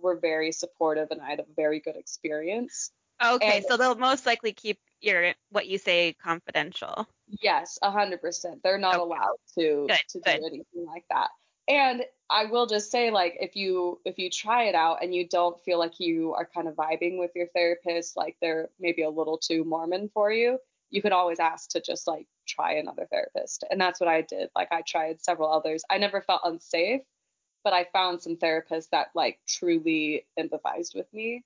were 0.00 0.16
very 0.18 0.52
supportive 0.52 1.10
and 1.10 1.20
I 1.20 1.30
had 1.30 1.40
a 1.40 1.46
very 1.54 1.80
good 1.80 1.96
experience. 1.96 2.90
Okay, 3.24 3.56
and- 3.58 3.64
so 3.66 3.76
they'll 3.76 3.94
most 3.94 4.26
likely 4.26 4.52
keep 4.52 4.78
your 5.00 5.34
what 5.50 5.66
you 5.66 5.78
say 5.78 6.14
confidential. 6.14 7.06
Yes, 7.42 7.78
a 7.82 7.90
hundred 7.90 8.20
percent. 8.20 8.62
They're 8.62 8.78
not 8.78 8.94
Okay. 8.96 9.02
allowed 9.02 9.36
to 9.58 9.86
Good, 9.88 9.98
to 10.10 10.20
good. 10.20 10.38
do 10.40 10.46
anything 10.46 10.86
like 10.86 11.04
that. 11.10 11.30
And 11.68 12.04
I 12.30 12.44
will 12.44 12.66
just 12.66 12.90
say, 12.92 13.10
like, 13.10 13.36
if 13.40 13.56
you 13.56 14.00
if 14.04 14.18
you 14.18 14.30
try 14.30 14.64
it 14.64 14.74
out 14.74 15.02
and 15.02 15.14
you 15.14 15.28
don't 15.28 15.60
feel 15.60 15.78
like 15.78 15.98
you 15.98 16.34
are 16.34 16.46
kind 16.46 16.68
of 16.68 16.74
vibing 16.74 17.18
with 17.18 17.32
your 17.34 17.48
therapist, 17.48 18.16
like 18.16 18.36
they're 18.40 18.68
maybe 18.78 19.02
a 19.02 19.10
little 19.10 19.38
too 19.38 19.64
Mormon 19.64 20.08
for 20.14 20.30
you, 20.30 20.58
you 20.90 21.02
could 21.02 21.12
always 21.12 21.40
ask 21.40 21.70
to 21.70 21.80
just 21.80 22.06
like 22.06 22.26
try 22.46 22.74
another 22.74 23.06
therapist. 23.10 23.64
And 23.70 23.80
that's 23.80 23.98
what 23.98 24.08
I 24.08 24.22
did. 24.22 24.50
Like 24.54 24.70
I 24.70 24.82
tried 24.86 25.20
several 25.22 25.52
others. 25.52 25.82
I 25.90 25.98
never 25.98 26.20
felt 26.20 26.42
unsafe, 26.44 27.02
but 27.66 27.72
I 27.72 27.82
found 27.92 28.22
some 28.22 28.36
therapists 28.36 28.90
that 28.90 29.08
like 29.16 29.40
truly 29.48 30.24
empathized 30.38 30.94
with 30.94 31.12
me. 31.12 31.42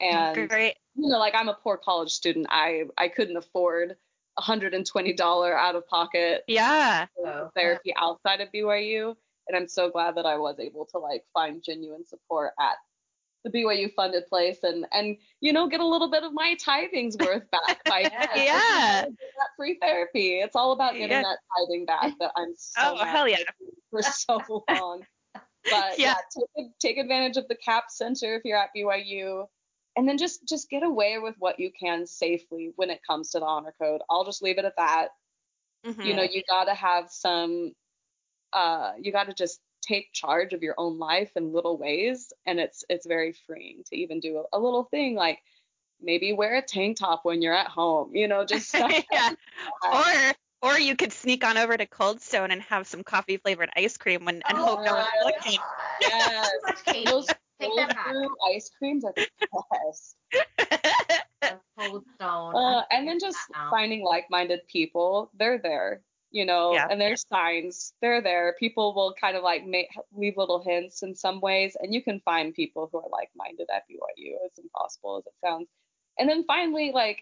And 0.00 0.48
Great. 0.48 0.76
you 0.94 1.10
know, 1.10 1.18
like 1.18 1.34
I'm 1.36 1.50
a 1.50 1.58
poor 1.62 1.76
college 1.76 2.10
student. 2.10 2.46
I 2.48 2.84
I 2.96 3.08
couldn't 3.08 3.36
afford 3.36 3.96
$120 4.40 5.20
out 5.52 5.76
of 5.76 5.86
pocket 5.88 6.42
Yeah. 6.48 7.04
So, 7.18 7.26
oh. 7.26 7.50
therapy 7.54 7.92
outside 7.98 8.40
of 8.40 8.48
BYU, 8.50 9.14
and 9.46 9.54
I'm 9.58 9.68
so 9.68 9.90
glad 9.90 10.14
that 10.14 10.24
I 10.24 10.38
was 10.38 10.58
able 10.58 10.86
to 10.86 10.98
like 10.98 11.22
find 11.34 11.62
genuine 11.62 12.06
support 12.06 12.52
at 12.58 12.76
the 13.44 13.50
BYU 13.50 13.92
funded 13.92 14.26
place 14.28 14.60
and 14.62 14.86
and 14.90 15.18
you 15.42 15.52
know 15.52 15.68
get 15.68 15.80
a 15.80 15.86
little 15.86 16.10
bit 16.10 16.22
of 16.22 16.32
my 16.32 16.54
tithing's 16.64 17.18
worth 17.18 17.44
back 17.50 17.84
by 17.84 18.00
Yeah. 18.34 19.04
that 19.04 19.48
free 19.58 19.76
therapy. 19.82 20.38
It's 20.40 20.56
all 20.56 20.72
about 20.72 20.94
getting 20.94 21.10
Yeah. 21.10 21.22
that 21.24 21.38
tithing 21.54 21.84
back 21.84 22.14
that 22.20 22.32
I'm 22.36 22.52
oh, 22.52 22.54
so 22.56 22.72
Oh, 22.78 22.94
mad 22.94 23.08
hell 23.08 23.28
yeah. 23.28 23.36
for 23.90 24.00
so 24.00 24.40
long. 24.70 25.04
But 25.70 25.98
yeah, 25.98 26.16
Yeah. 26.34 26.44
take, 26.56 26.78
take 26.78 26.98
advantage 26.98 27.36
of 27.36 27.48
the 27.48 27.56
CAP 27.56 27.84
Center 27.90 28.34
if 28.34 28.44
you're 28.44 28.58
at 28.58 28.70
BYU, 28.76 29.46
and 29.96 30.08
then 30.08 30.18
just 30.18 30.46
just 30.48 30.70
get 30.70 30.82
away 30.82 31.18
with 31.18 31.34
what 31.38 31.58
you 31.58 31.70
can 31.70 32.06
safely 32.06 32.72
when 32.76 32.90
it 32.90 33.00
comes 33.06 33.30
to 33.30 33.38
the 33.38 33.46
honor 33.46 33.74
code. 33.80 34.00
I'll 34.10 34.24
just 34.24 34.42
leave 34.42 34.58
it 34.58 34.64
at 34.64 34.76
that. 34.76 35.08
Mhm. 35.84 36.04
You 36.04 36.14
know, 36.14 36.22
you 36.22 36.42
gotta 36.48 36.74
have 36.74 37.10
some. 37.10 37.74
Uh, 38.52 38.92
you 39.00 39.12
gotta 39.12 39.32
just 39.32 39.60
take 39.80 40.12
charge 40.12 40.52
of 40.52 40.62
your 40.62 40.74
own 40.78 40.98
life 40.98 41.36
in 41.36 41.52
little 41.52 41.76
ways, 41.76 42.32
and 42.46 42.60
it's 42.60 42.84
it's 42.88 43.06
very 43.06 43.32
freeing 43.32 43.82
to 43.86 43.96
even 43.96 44.20
do 44.20 44.38
a, 44.38 44.56
a 44.56 44.60
little 44.60 44.84
thing 44.84 45.14
like 45.14 45.42
maybe 46.00 46.32
wear 46.32 46.56
a 46.56 46.62
tank 46.62 46.98
top 46.98 47.24
when 47.24 47.42
you're 47.42 47.54
at 47.54 47.68
home. 47.68 48.14
You 48.14 48.28
know, 48.28 48.44
just 48.44 48.74
yeah. 49.12 49.30
Or 49.92 50.34
or 50.62 50.78
you 50.78 50.96
could 50.96 51.12
sneak 51.12 51.44
on 51.44 51.58
over 51.58 51.76
to 51.76 51.86
Cold 51.86 52.20
Stone 52.20 52.50
and 52.50 52.62
have 52.62 52.86
some 52.86 53.02
coffee 53.02 53.36
flavored 53.36 53.70
ice 53.76 53.96
cream 53.96 54.24
when, 54.24 54.42
and 54.48 54.56
hope 54.58 54.84
no 54.84 54.94
one's 54.94 55.08
Oh, 55.20 55.26
looking. 55.26 55.58
Yes. 56.00 56.50
Those 57.06 57.26
take 57.60 57.70
that 57.76 57.88
back. 57.88 58.04
cold 58.06 58.14
brew 58.14 58.36
ice 58.54 58.70
creams 58.78 59.04
are 59.04 59.12
the 59.16 59.26
best. 59.52 60.16
Cold 61.78 62.04
Stone. 62.16 62.54
Uh, 62.56 62.82
and 62.90 63.06
then 63.08 63.18
just 63.18 63.38
finding 63.70 64.02
like-minded 64.04 64.60
people. 64.68 65.30
They're 65.34 65.58
there, 65.58 66.02
you 66.30 66.44
know, 66.44 66.72
Yeah. 66.74 66.86
and 66.90 67.00
there's 67.00 67.26
signs. 67.28 67.92
They're 68.00 68.22
there. 68.22 68.54
People 68.58 68.94
will 68.94 69.14
kind 69.20 69.36
of 69.36 69.42
like 69.42 69.64
make, 69.66 69.88
leave 70.12 70.36
little 70.36 70.62
hints 70.62 71.02
in 71.02 71.14
some 71.14 71.40
ways, 71.40 71.76
and 71.80 71.92
you 71.92 72.02
can 72.02 72.20
find 72.20 72.54
people 72.54 72.88
who 72.92 72.98
are 72.98 73.08
like-minded 73.10 73.68
at 73.74 73.82
BYU, 73.88 74.36
as 74.46 74.58
impossible 74.58 75.18
as 75.18 75.26
it 75.26 75.32
sounds. 75.44 75.68
And 76.18 76.28
then 76.28 76.44
finally, 76.44 76.92
like, 76.92 77.18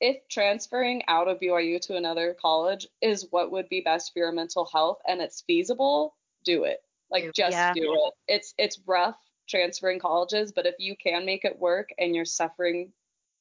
if 0.00 0.16
transferring 0.28 1.02
out 1.08 1.28
of 1.28 1.40
BYU 1.40 1.80
to 1.82 1.96
another 1.96 2.36
college 2.40 2.86
is 3.00 3.26
what 3.30 3.50
would 3.52 3.68
be 3.68 3.80
best 3.80 4.12
for 4.12 4.18
your 4.20 4.32
mental 4.32 4.66
health 4.66 4.98
and 5.06 5.20
it's 5.20 5.42
feasible, 5.42 6.14
do 6.44 6.64
it. 6.64 6.82
Like, 7.10 7.32
just 7.34 7.56
Yeah. 7.56 7.72
do 7.74 7.94
it. 7.94 8.14
It's 8.28 8.54
it's 8.58 8.80
rough 8.86 9.16
transferring 9.48 10.00
colleges, 10.00 10.52
but 10.52 10.66
if 10.66 10.74
you 10.78 10.96
can 10.96 11.24
make 11.24 11.44
it 11.44 11.58
work 11.58 11.90
and 11.98 12.14
you're 12.14 12.24
suffering, 12.24 12.92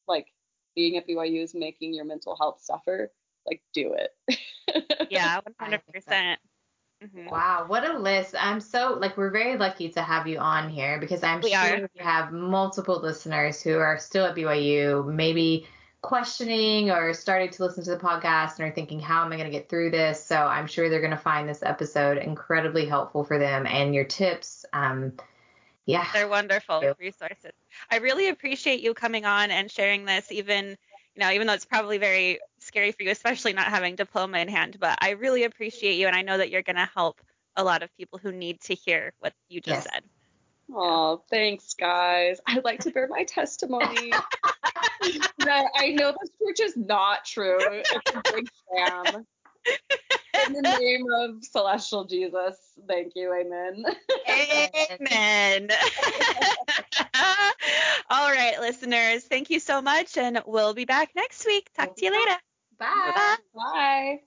like 0.08 0.28
being 0.76 0.98
at 0.98 1.08
BYU 1.08 1.42
is 1.42 1.56
making 1.56 1.94
your 1.94 2.06
mental 2.06 2.36
health 2.38 2.62
suffer, 2.62 3.12
like 3.46 3.62
do 3.74 3.94
it. 3.94 4.12
yeah, 5.10 5.40
100%. 5.60 5.70
think 5.70 5.82
percent 5.94 6.40
hmm 7.14 7.28
Wow, 7.28 7.66
what 7.68 7.84
a 7.90 7.98
list. 7.98 8.36
I'm 8.40 8.60
so 8.62 8.98
like 9.00 9.18
we're 9.18 9.32
very 9.32 9.58
lucky 9.58 9.90
to 9.90 10.02
have 10.02 10.28
you 10.28 10.38
on 10.38 10.70
here 10.70 11.00
because 11.00 11.24
I'm 11.24 11.42
We 11.42 11.50
sure 11.50 11.58
are. 11.58 11.78
you 11.78 12.04
have 12.04 12.32
multiple 12.32 13.00
listeners 13.02 13.62
who 13.62 13.78
are 13.78 13.98
still 14.00 14.26
at 14.26 14.36
BYU, 14.36 15.04
maybe 15.12 15.68
questioning 16.06 16.92
or 16.92 17.14
starting 17.14 17.50
to 17.50 17.64
listen 17.64 17.84
to 17.84 17.92
the 17.92 17.98
podcast 17.98 18.60
and 18.60 18.70
are 18.70 18.74
thinking, 18.74 19.00
how 19.00 19.26
am 19.26 19.32
I 19.32 19.38
going 19.38 19.52
to 19.52 19.58
get 19.58 19.70
through 19.70 19.92
this? 19.92 20.24
So 20.24 20.36
I'm 20.36 20.68
sure 20.68 20.90
they're 20.90 21.00
going 21.00 21.12
to 21.12 21.18
find 21.18 21.50
this 21.50 21.64
episode 21.64 22.18
incredibly 22.18 22.86
helpful 22.86 23.24
for 23.24 23.40
them 23.40 23.66
and 23.66 23.94
your 23.94 24.04
tips. 24.04 24.66
Um, 24.72 25.14
yeah. 25.86 26.06
They're 26.14 26.28
wonderful 26.28 26.94
resources. 27.00 27.52
I 27.92 27.98
really 27.98 28.30
appreciate 28.30 28.82
you 28.82 28.94
coming 28.94 29.26
on 29.26 29.52
and 29.52 29.70
sharing 29.70 30.06
this, 30.06 30.32
even 30.32 30.78
you 31.16 31.22
know, 31.22 31.32
even 31.32 31.48
though 31.48 31.54
it's 31.54 31.66
probably 31.66 31.98
very 31.98 32.40
scary 32.60 32.92
for 32.92 33.04
you, 33.04 33.12
especially 33.12 33.54
not 33.54 33.68
having 33.68 33.96
diploma 33.96 34.40
in 34.40 34.48
hand. 34.48 34.78
But 34.80 34.98
I 35.02 35.12
really 35.12 35.44
appreciate 35.44 35.96
you, 35.96 36.08
and 36.08 36.16
I 36.16 36.22
know 36.22 36.38
that 36.38 36.50
you're 36.50 36.62
going 36.62 36.76
to 36.76 36.90
help 36.94 37.22
a 37.56 37.64
lot 37.64 37.84
of 37.84 37.96
people 37.98 38.20
who 38.20 38.32
need 38.32 38.60
to 38.62 38.76
hear 38.76 39.14
what 39.20 39.34
you 39.50 39.62
just 39.62 39.86
Yes. 39.86 39.94
said. 39.94 40.04
Oh, 40.74 41.24
thanks, 41.30 41.74
guys. 41.74 42.40
I'd 42.48 42.66
like 42.66 42.82
to 42.82 42.92
bear 42.92 43.08
my 43.08 43.24
testimony. 43.24 44.12
that 45.40 45.66
I 45.76 45.92
know 45.92 46.14
this 46.20 46.32
church 46.42 46.68
is 46.68 46.78
not 46.78 47.26
true. 47.26 47.58
It's 47.60 48.16
a 48.16 48.22
big 48.34 48.48
scam. 48.74 49.26
In 50.48 50.54
the 50.54 50.62
name 50.62 51.06
of 51.22 51.44
celestial 51.44 52.06
Jesus, 52.06 52.56
thank 52.88 53.14
you, 53.16 53.34
amen. 53.34 53.84
Amen. 54.30 55.70
All 58.10 58.32
right, 58.32 58.60
listeners, 58.60 59.24
thank 59.24 59.50
you 59.50 59.60
so 59.60 59.82
much, 59.82 60.18
and 60.18 60.42
we'll 60.46 60.74
be 60.74 60.86
back 60.86 61.12
next 61.16 61.46
week. 61.46 61.70
Talk 61.76 61.96
to 61.96 62.06
you 62.06 62.12
later. 62.12 62.38
Bye. 62.78 63.12
Bye. 63.16 63.36
Bye. 63.56 64.20